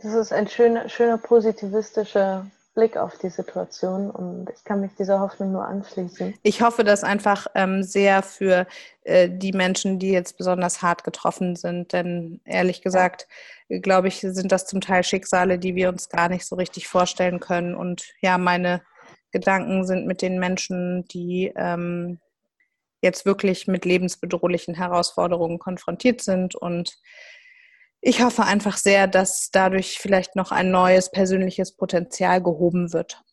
Das 0.03 0.13
ist 0.13 0.33
ein 0.33 0.47
schöner, 0.47 0.89
schöner 0.89 1.17
positivistischer 1.17 2.45
Blick 2.77 2.95
auf 2.95 3.17
die 3.17 3.29
Situation 3.29 4.11
und 4.11 4.51
ich 4.55 4.63
kann 4.63 4.81
mich 4.81 4.91
dieser 4.99 5.19
Hoffnung 5.19 5.51
nur 5.51 5.65
anschließen. 5.65 6.35
Ich 6.43 6.61
hoffe 6.61 6.83
das 6.83 7.03
einfach 7.03 7.47
ähm, 7.55 7.81
sehr 7.81 8.21
für 8.21 8.67
äh, 9.03 9.29
die 9.31 9.51
Menschen, 9.51 9.97
die 9.97 10.11
jetzt 10.11 10.37
besonders 10.37 10.83
hart 10.83 11.03
getroffen 11.03 11.55
sind, 11.55 11.91
denn 11.91 12.39
ehrlich 12.45 12.83
gesagt, 12.83 13.27
ja. 13.67 13.79
glaube 13.79 14.09
ich, 14.09 14.19
sind 14.19 14.51
das 14.51 14.67
zum 14.67 14.79
Teil 14.79 15.03
Schicksale, 15.03 15.57
die 15.57 15.73
wir 15.73 15.89
uns 15.89 16.09
gar 16.09 16.29
nicht 16.29 16.45
so 16.45 16.55
richtig 16.55 16.87
vorstellen 16.87 17.39
können. 17.39 17.73
Und 17.73 18.13
ja, 18.21 18.37
meine 18.37 18.83
Gedanken 19.31 19.83
sind 19.83 20.05
mit 20.05 20.21
den 20.21 20.37
Menschen, 20.37 21.05
die 21.07 21.51
ähm, 21.55 22.19
jetzt 23.01 23.25
wirklich 23.25 23.67
mit 23.67 23.85
lebensbedrohlichen 23.85 24.75
Herausforderungen 24.75 25.57
konfrontiert 25.57 26.21
sind 26.21 26.53
und 26.53 26.99
ich 28.01 28.21
hoffe 28.21 28.43
einfach 28.43 28.77
sehr, 28.77 29.07
dass 29.07 29.49
dadurch 29.51 29.99
vielleicht 29.99 30.35
noch 30.35 30.51
ein 30.51 30.71
neues 30.71 31.11
persönliches 31.11 31.75
Potenzial 31.75 32.41
gehoben 32.41 32.93
wird. 32.93 33.23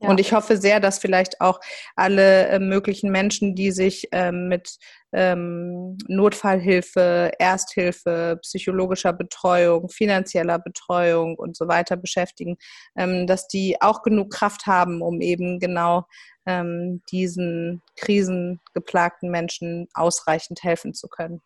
Ja. 0.00 0.10
Und 0.10 0.20
ich 0.20 0.32
hoffe 0.32 0.56
sehr, 0.56 0.78
dass 0.78 1.00
vielleicht 1.00 1.40
auch 1.40 1.58
alle 1.96 2.46
äh, 2.48 2.58
möglichen 2.60 3.10
Menschen, 3.10 3.56
die 3.56 3.72
sich 3.72 4.08
ähm, 4.12 4.46
mit 4.46 4.78
ähm, 5.12 5.98
Notfallhilfe, 6.06 7.32
Ersthilfe, 7.38 8.38
psychologischer 8.42 9.12
Betreuung, 9.12 9.88
finanzieller 9.88 10.60
Betreuung 10.60 11.36
und 11.36 11.56
so 11.56 11.66
weiter 11.66 11.96
beschäftigen, 11.96 12.58
ähm, 12.96 13.26
dass 13.26 13.48
die 13.48 13.80
auch 13.80 14.02
genug 14.02 14.32
Kraft 14.32 14.66
haben, 14.66 15.02
um 15.02 15.20
eben 15.20 15.58
genau 15.58 16.04
ähm, 16.46 17.02
diesen 17.10 17.82
krisengeplagten 17.96 19.30
Menschen 19.30 19.88
ausreichend 19.94 20.62
helfen 20.62 20.94
zu 20.94 21.08
können. 21.08 21.42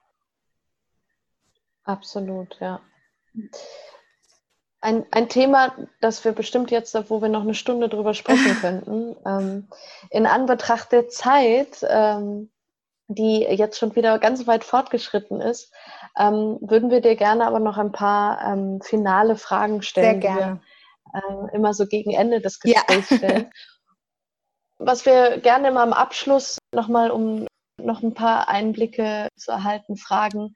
Absolut, 1.85 2.59
ja. 2.61 2.81
Ein, 4.81 5.07
ein 5.11 5.29
Thema, 5.29 5.75
das 6.01 6.25
wir 6.25 6.33
bestimmt 6.33 6.71
jetzt, 6.71 6.95
wo 7.09 7.23
wir 7.23 7.29
noch 7.29 7.43
eine 7.43 7.55
Stunde 7.55 7.89
drüber 7.89 8.15
sprechen 8.15 8.57
könnten, 8.61 9.17
ähm, 9.25 9.69
in 10.11 10.27
Anbetracht 10.27 10.93
der 10.93 11.09
Zeit, 11.09 11.85
ähm, 11.89 12.51
die 13.09 13.43
jetzt 13.43 13.79
schon 13.79 13.95
wieder 13.95 14.19
ganz 14.19 14.47
weit 14.47 14.65
fortgeschritten 14.65 15.41
ist, 15.41 15.73
ähm, 16.19 16.59
würden 16.61 16.91
wir 16.91 17.01
dir 17.01 17.17
gerne 17.17 17.47
aber 17.47 17.61
noch 17.61 17.79
ein 17.79 17.93
paar 17.93 18.41
ähm, 18.45 18.81
finale 18.81 19.37
Fragen 19.37 19.83
stellen, 19.83 20.21
Sehr 20.21 20.35
gerne. 20.35 20.61
die 21.15 21.21
wir 21.21 21.49
äh, 21.51 21.57
immer 21.57 21.75
so 21.75 21.87
gegen 21.87 22.13
Ende 22.13 22.41
des 22.41 22.61
Gesprächs 22.61 23.11
ja. 23.11 23.17
stellen. 23.17 23.51
Was 24.79 25.07
wir 25.07 25.39
gerne 25.39 25.69
immer 25.69 25.83
am 25.83 25.93
Abschluss 25.93 26.59
nochmal, 26.75 27.11
um 27.13 27.47
noch 27.81 28.03
ein 28.03 28.15
paar 28.15 28.49
Einblicke 28.49 29.29
zu 29.37 29.53
erhalten, 29.53 29.97
fragen, 29.97 30.55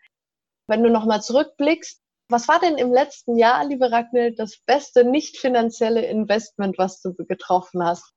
wenn 0.67 0.83
du 0.83 0.91
nochmal 0.91 1.23
zurückblickst, 1.23 2.01
was 2.29 2.49
war 2.49 2.59
denn 2.59 2.77
im 2.77 2.93
letzten 2.93 3.37
Jahr, 3.37 3.65
liebe 3.65 3.91
Ragnhild, 3.91 4.39
das 4.39 4.59
beste 4.67 5.05
nicht 5.05 5.39
finanzielle 5.39 6.05
Investment, 6.07 6.77
was 6.77 7.01
du 7.01 7.15
getroffen 7.15 7.85
hast? 7.85 8.13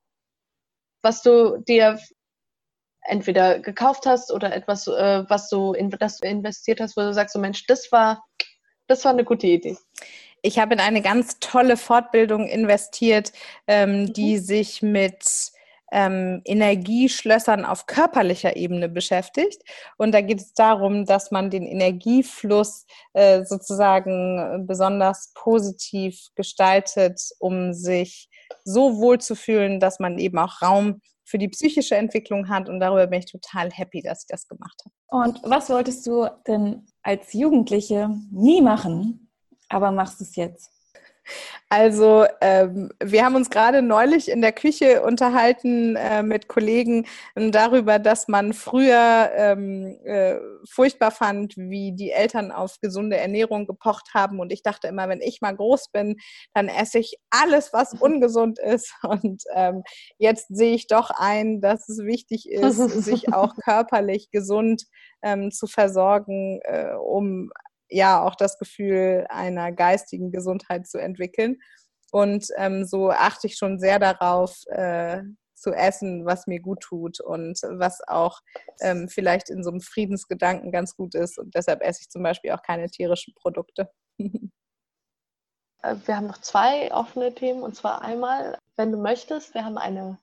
Was 1.02 1.22
du 1.22 1.58
dir 1.58 1.98
entweder 3.02 3.60
gekauft 3.60 4.06
hast 4.06 4.32
oder 4.32 4.54
etwas, 4.54 4.86
äh, 4.86 5.24
was 5.28 5.48
du 5.48 5.72
in 5.72 5.90
das 5.90 6.18
du 6.18 6.28
investiert 6.28 6.80
hast, 6.80 6.96
wo 6.96 7.02
du 7.02 7.14
sagst, 7.14 7.34
so 7.34 7.38
Mensch, 7.38 7.66
das 7.66 7.90
war, 7.92 8.24
das 8.88 9.04
war 9.04 9.12
eine 9.12 9.24
gute 9.24 9.46
Idee. 9.46 9.78
Ich 10.42 10.58
habe 10.58 10.74
in 10.74 10.80
eine 10.80 11.02
ganz 11.02 11.38
tolle 11.38 11.76
Fortbildung 11.76 12.46
investiert, 12.46 13.32
ähm, 13.66 14.02
mhm. 14.02 14.12
die 14.12 14.38
sich 14.38 14.82
mit 14.82 15.52
ähm, 15.90 16.40
Energieschlössern 16.44 17.64
auf 17.64 17.86
körperlicher 17.86 18.56
Ebene 18.56 18.88
beschäftigt. 18.88 19.62
Und 19.96 20.12
da 20.12 20.20
geht 20.20 20.40
es 20.40 20.54
darum, 20.54 21.04
dass 21.04 21.30
man 21.30 21.50
den 21.50 21.66
Energiefluss 21.66 22.86
äh, 23.12 23.44
sozusagen 23.44 24.66
besonders 24.66 25.32
positiv 25.34 26.28
gestaltet, 26.34 27.20
um 27.38 27.72
sich 27.72 28.28
so 28.64 28.98
wohl 28.98 29.18
zu 29.18 29.34
fühlen, 29.34 29.80
dass 29.80 29.98
man 29.98 30.18
eben 30.18 30.38
auch 30.38 30.62
Raum 30.62 31.00
für 31.24 31.38
die 31.38 31.48
psychische 31.48 31.96
Entwicklung 31.96 32.48
hat. 32.48 32.68
Und 32.68 32.80
darüber 32.80 33.06
bin 33.06 33.20
ich 33.20 33.30
total 33.30 33.70
happy, 33.70 34.02
dass 34.02 34.22
ich 34.22 34.26
das 34.28 34.48
gemacht 34.48 34.82
habe. 34.84 34.94
Und 35.24 35.40
was 35.44 35.70
wolltest 35.70 36.06
du 36.06 36.28
denn 36.46 36.86
als 37.02 37.32
Jugendliche 37.32 38.10
nie 38.32 38.60
machen, 38.60 39.30
aber 39.68 39.92
machst 39.92 40.20
es 40.20 40.36
jetzt? 40.36 40.79
Also 41.72 42.26
ähm, 42.40 42.90
wir 43.00 43.24
haben 43.24 43.36
uns 43.36 43.48
gerade 43.48 43.80
neulich 43.80 44.28
in 44.28 44.40
der 44.42 44.50
Küche 44.50 45.02
unterhalten 45.02 45.94
äh, 45.94 46.24
mit 46.24 46.48
Kollegen 46.48 47.06
ähm, 47.36 47.52
darüber, 47.52 48.00
dass 48.00 48.26
man 48.26 48.52
früher 48.52 49.30
ähm, 49.36 49.96
äh, 50.04 50.38
furchtbar 50.68 51.12
fand, 51.12 51.56
wie 51.56 51.92
die 51.92 52.10
Eltern 52.10 52.50
auf 52.50 52.80
gesunde 52.80 53.18
Ernährung 53.18 53.66
gepocht 53.66 54.14
haben. 54.14 54.40
Und 54.40 54.52
ich 54.52 54.64
dachte 54.64 54.88
immer, 54.88 55.08
wenn 55.08 55.20
ich 55.20 55.40
mal 55.42 55.54
groß 55.54 55.90
bin, 55.92 56.16
dann 56.54 56.66
esse 56.66 56.98
ich 56.98 57.18
alles, 57.30 57.72
was 57.72 57.94
ungesund 57.94 58.58
ist. 58.58 58.92
Und 59.04 59.44
ähm, 59.54 59.84
jetzt 60.18 60.48
sehe 60.48 60.74
ich 60.74 60.88
doch 60.88 61.10
ein, 61.10 61.60
dass 61.60 61.88
es 61.88 61.98
wichtig 62.04 62.50
ist, 62.50 62.78
sich 63.04 63.32
auch 63.32 63.54
körperlich 63.54 64.30
gesund 64.32 64.86
ähm, 65.22 65.52
zu 65.52 65.68
versorgen, 65.68 66.60
äh, 66.64 66.94
um 66.94 67.52
ja 67.90 68.24
auch 68.24 68.34
das 68.34 68.58
Gefühl 68.58 69.26
einer 69.28 69.72
geistigen 69.72 70.32
Gesundheit 70.32 70.86
zu 70.86 70.98
entwickeln. 70.98 71.58
Und 72.12 72.46
ähm, 72.56 72.84
so 72.84 73.10
achte 73.10 73.46
ich 73.46 73.56
schon 73.56 73.78
sehr 73.78 73.98
darauf, 73.98 74.56
äh, 74.68 75.22
zu 75.60 75.72
essen, 75.72 76.24
was 76.24 76.46
mir 76.46 76.60
gut 76.60 76.80
tut 76.80 77.20
und 77.20 77.60
was 77.62 78.00
auch 78.08 78.40
ähm, 78.80 79.08
vielleicht 79.08 79.50
in 79.50 79.62
so 79.62 79.70
einem 79.70 79.80
Friedensgedanken 79.80 80.72
ganz 80.72 80.96
gut 80.96 81.14
ist. 81.14 81.38
Und 81.38 81.54
deshalb 81.54 81.82
esse 81.82 82.00
ich 82.02 82.10
zum 82.10 82.22
Beispiel 82.22 82.52
auch 82.52 82.62
keine 82.62 82.88
tierischen 82.88 83.34
Produkte. 83.34 83.90
Äh, 85.82 85.96
wir 86.04 86.14
haben 86.14 86.26
noch 86.26 86.42
zwei 86.42 86.92
offene 86.92 87.34
Themen 87.34 87.62
und 87.62 87.74
zwar 87.74 88.02
einmal, 88.02 88.58
wenn 88.76 88.92
du 88.92 88.98
möchtest, 88.98 89.54
wir 89.54 89.64
haben 89.64 89.78
eine 89.78 90.18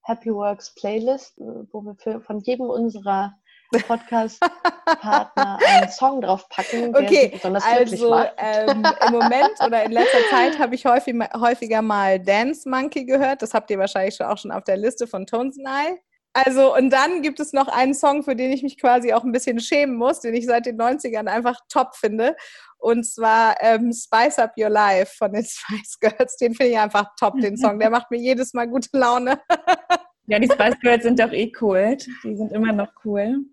Happy 0.00 0.32
Works 0.32 0.74
Playlist, 0.74 1.36
äh, 1.36 1.70
wo 1.70 1.82
wir 1.82 1.94
für, 1.96 2.22
von 2.22 2.40
jedem 2.40 2.70
unserer 2.70 3.34
Podcast-Partner 3.78 5.58
einen 5.66 5.90
Song 5.90 6.20
draufpacken, 6.20 6.92
der 6.92 7.02
okay, 7.02 7.28
besonders 7.32 7.64
also, 7.64 8.10
macht. 8.10 8.32
Ähm, 8.38 8.82
im 9.06 9.12
Moment 9.12 9.52
oder 9.64 9.84
in 9.84 9.92
letzter 9.92 10.18
Zeit 10.30 10.58
habe 10.58 10.74
ich 10.74 10.84
häufig, 10.86 11.14
häufiger 11.38 11.82
mal 11.82 12.18
Dance 12.18 12.68
Monkey 12.68 13.04
gehört. 13.04 13.42
Das 13.42 13.54
habt 13.54 13.70
ihr 13.70 13.78
wahrscheinlich 13.78 14.22
auch 14.22 14.38
schon 14.38 14.50
auf 14.50 14.64
der 14.64 14.76
Liste 14.76 15.06
von 15.06 15.26
Tones 15.26 15.58
and 15.58 15.68
I. 15.68 16.00
Also, 16.34 16.74
und 16.74 16.90
dann 16.90 17.20
gibt 17.20 17.40
es 17.40 17.52
noch 17.52 17.68
einen 17.68 17.92
Song, 17.92 18.22
für 18.22 18.34
den 18.34 18.52
ich 18.52 18.62
mich 18.62 18.78
quasi 18.78 19.12
auch 19.12 19.22
ein 19.22 19.32
bisschen 19.32 19.60
schämen 19.60 19.96
muss, 19.96 20.20
den 20.20 20.34
ich 20.34 20.46
seit 20.46 20.64
den 20.64 20.80
90ern 20.80 21.26
einfach 21.26 21.60
top 21.68 21.94
finde. 21.94 22.36
Und 22.78 23.04
zwar 23.04 23.56
ähm, 23.60 23.92
Spice 23.92 24.38
Up 24.38 24.54
Your 24.56 24.70
Life 24.70 25.14
von 25.18 25.32
den 25.32 25.44
Spice 25.46 25.98
Girls. 26.00 26.36
Den 26.36 26.54
finde 26.54 26.72
ich 26.72 26.78
einfach 26.78 27.14
top, 27.18 27.38
den 27.38 27.56
Song. 27.56 27.78
Der 27.78 27.90
macht 27.90 28.10
mir 28.10 28.18
jedes 28.18 28.54
Mal 28.54 28.66
gute 28.66 28.88
Laune. 28.92 29.40
ja, 30.26 30.38
die 30.38 30.50
Spice 30.50 30.78
Girls 30.80 31.02
sind 31.02 31.18
doch 31.18 31.32
eh 31.32 31.52
cool. 31.60 31.96
Die 32.24 32.36
sind 32.36 32.52
immer 32.52 32.72
noch 32.72 32.88
cool. 33.04 33.44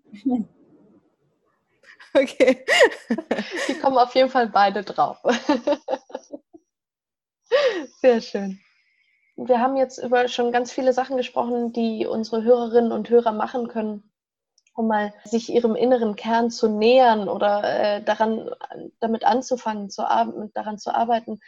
Okay. 2.12 2.64
Die 3.68 3.74
kommen 3.74 3.96
auf 3.96 4.14
jeden 4.16 4.30
Fall 4.30 4.48
beide 4.48 4.82
drauf. 4.82 5.22
Sehr 8.00 8.20
schön. 8.20 8.58
Wir 9.36 9.60
haben 9.60 9.76
jetzt 9.76 9.98
über 9.98 10.28
schon 10.28 10.52
ganz 10.52 10.72
viele 10.72 10.92
Sachen 10.92 11.16
gesprochen, 11.16 11.72
die 11.72 12.06
unsere 12.06 12.42
Hörerinnen 12.42 12.92
und 12.92 13.08
Hörer 13.08 13.32
machen 13.32 13.68
können, 13.68 14.10
um 14.74 14.88
mal 14.88 15.14
sich 15.24 15.50
ihrem 15.50 15.76
inneren 15.76 16.16
Kern 16.16 16.50
zu 16.50 16.68
nähern 16.68 17.28
oder 17.28 17.62
äh, 17.64 18.02
daran, 18.02 18.50
damit 19.00 19.24
anzufangen, 19.24 19.88
zu 19.88 20.02
daran 20.02 20.78
zu 20.78 20.94
arbeiten. 20.94 21.40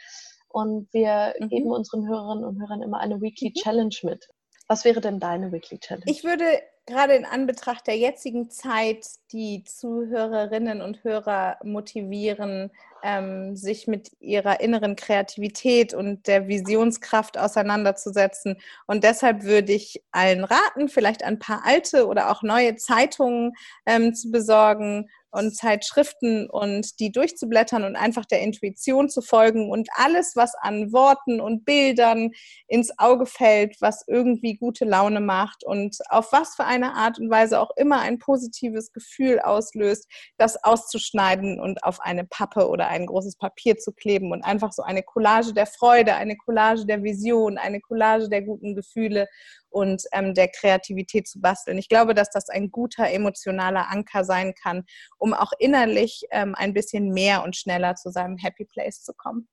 Und 0.47 0.91
wir 0.93 1.35
mhm. 1.39 1.49
geben 1.49 1.71
unseren 1.71 2.07
Hörerinnen 2.07 2.45
und 2.45 2.59
Hörern 2.59 2.81
immer 2.81 2.99
eine 2.99 3.21
Weekly 3.21 3.49
mhm. 3.49 3.61
Challenge 3.61 3.95
mit. 4.03 4.29
Was 4.73 4.85
wäre 4.85 5.01
denn 5.01 5.19
deine 5.19 5.51
Weekly 5.51 5.77
Challenge? 5.77 6.05
Ich 6.07 6.23
würde 6.23 6.45
gerade 6.87 7.13
in 7.13 7.25
Anbetracht 7.25 7.85
der 7.85 7.95
jetzigen 7.95 8.49
Zeit 8.49 9.05
die 9.31 9.63
Zuhörerinnen 9.63 10.81
und 10.81 11.03
Hörer 11.03 11.57
motivieren, 11.63 12.71
ähm, 13.03 13.55
sich 13.55 13.85
mit 13.85 14.13
ihrer 14.19 14.61
inneren 14.61 14.95
Kreativität 14.95 15.93
und 15.93 16.25
der 16.25 16.47
Visionskraft 16.47 17.37
auseinanderzusetzen. 17.37 18.57
Und 18.87 19.03
deshalb 19.03 19.43
würde 19.43 19.73
ich 19.73 20.03
allen 20.11 20.43
raten, 20.43 20.89
vielleicht 20.89 21.23
ein 21.23 21.37
paar 21.37 21.61
alte 21.63 22.07
oder 22.07 22.31
auch 22.31 22.41
neue 22.41 22.75
Zeitungen 22.75 23.53
ähm, 23.85 24.15
zu 24.15 24.31
besorgen 24.31 25.07
und 25.33 25.55
Zeitschriften 25.55 26.47
und 26.49 26.99
die 26.99 27.11
durchzublättern 27.11 27.83
und 27.83 27.95
einfach 27.95 28.25
der 28.25 28.41
Intuition 28.41 29.09
zu 29.09 29.21
folgen 29.21 29.71
und 29.71 29.89
alles, 29.95 30.33
was 30.35 30.53
an 30.55 30.93
Worten 30.93 31.41
und 31.41 31.65
Bildern 31.65 32.31
ins 32.67 32.97
Auge 32.99 33.25
fällt, 33.25 33.75
was 33.81 34.03
irgendwie 34.07 34.57
gute 34.57 34.85
Laune 34.85 35.21
macht 35.21 35.63
und 35.63 35.97
auf 36.09 36.31
was 36.31 36.55
für 36.55 36.65
eine 36.65 36.93
Art 36.93 37.19
und 37.19 37.31
Weise 37.31 37.59
auch 37.59 37.71
immer 37.77 38.01
ein 38.01 38.19
positives 38.19 38.91
Gefühl 38.91 39.39
auslöst, 39.39 40.07
das 40.37 40.63
auszuschneiden 40.63 41.59
und 41.59 41.83
auf 41.83 41.99
eine 41.99 42.25
Pappe 42.25 42.69
oder 42.69 42.87
ein 42.87 43.07
großes 43.07 43.37
Papier 43.37 43.77
zu 43.77 43.91
kleben 43.91 44.31
und 44.31 44.43
einfach 44.43 44.71
so 44.71 44.83
eine 44.83 45.01
Collage 45.01 45.53
der 45.53 45.65
Freude, 45.65 46.13
eine 46.13 46.37
Collage 46.37 46.85
der 46.85 47.01
Vision, 47.01 47.57
eine 47.57 47.81
Collage 47.81 48.29
der 48.29 48.43
guten 48.43 48.75
Gefühle 48.75 49.27
und 49.73 50.03
ähm, 50.11 50.33
der 50.33 50.47
Kreativität 50.47 51.27
zu 51.27 51.41
basteln. 51.41 51.77
Ich 51.77 51.89
glaube, 51.89 52.13
dass 52.13 52.29
das 52.29 52.49
ein 52.49 52.71
guter 52.71 53.09
emotionaler 53.09 53.89
Anker 53.89 54.23
sein 54.23 54.53
kann, 54.53 54.85
um 55.17 55.33
auch 55.33 55.51
innerlich 55.59 56.23
ähm, 56.31 56.55
ein 56.55 56.73
bisschen 56.73 57.09
mehr 57.09 57.43
und 57.43 57.55
schneller 57.55 57.95
zu 57.95 58.11
seinem 58.11 58.37
Happy 58.37 58.65
Place 58.65 59.03
zu 59.03 59.13
kommen. 59.13 59.49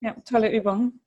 Ja, 0.00 0.14
tolle 0.28 0.50
Übung. 0.50 1.00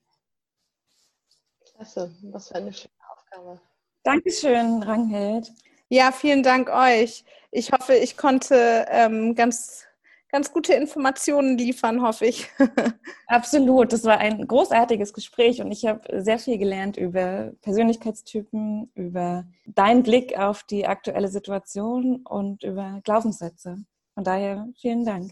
Klasse, 1.75 2.13
was 2.23 2.47
für 2.49 2.55
eine 2.55 2.73
schöne 2.73 2.93
Aufgabe. 3.11 3.61
Dankeschön, 4.03 4.83
Ranghild. 4.83 5.51
Ja, 5.89 6.11
vielen 6.11 6.43
Dank 6.43 6.69
euch. 6.69 7.25
Ich 7.51 7.71
hoffe, 7.71 7.95
ich 7.95 8.15
konnte 8.15 8.85
ähm, 8.89 9.35
ganz 9.35 9.85
ganz 10.31 10.53
gute 10.53 10.73
Informationen 10.73 11.57
liefern, 11.57 12.01
hoffe 12.01 12.25
ich. 12.25 12.49
Absolut, 13.27 13.93
das 13.93 14.03
war 14.05 14.17
ein 14.17 14.47
großartiges 14.47 15.13
Gespräch 15.13 15.61
und 15.61 15.71
ich 15.71 15.85
habe 15.85 16.21
sehr 16.21 16.39
viel 16.39 16.57
gelernt 16.57 16.97
über 16.97 17.51
Persönlichkeitstypen, 17.61 18.91
über 18.95 19.45
deinen 19.65 20.03
Blick 20.03 20.37
auf 20.37 20.63
die 20.63 20.87
aktuelle 20.87 21.27
Situation 21.27 22.25
und 22.25 22.63
über 22.63 23.01
Glaubenssätze. 23.03 23.77
Von 24.13 24.23
daher 24.23 24.67
vielen 24.79 25.05
Dank. 25.05 25.31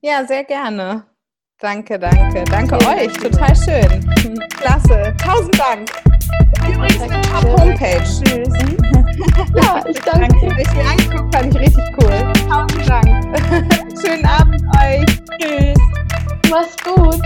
Ja, 0.00 0.26
sehr 0.26 0.44
gerne. 0.44 1.13
Danke, 1.60 1.98
danke. 1.98 2.44
Danke 2.44 2.78
vielen 2.78 2.98
euch. 2.98 3.12
Dank. 3.18 3.32
Total 3.32 3.56
schön. 3.56 4.48
Klasse. 4.48 5.14
Tausend 5.24 5.58
Dank. 5.58 5.88
Übrigens 6.68 7.02
eine 7.02 7.20
Top-Homepage. 7.22 8.02
Tschüss. 8.02 8.48
Ja, 9.54 9.82
ich 9.88 10.00
danke. 10.00 10.34
dir. 10.40 10.58
Ich 10.58 10.74
mir 10.74 10.84
angeguckt, 10.90 11.34
fand 11.34 11.54
ich 11.54 11.60
richtig 11.60 11.84
cool. 11.98 12.32
Tausend 12.48 12.88
Dank. 12.88 13.06
Schönen 14.04 14.26
Abend 14.26 14.62
euch. 14.82 15.06
Tschüss. 15.38 15.78
Mach's 16.50 16.76
gut. 16.82 17.20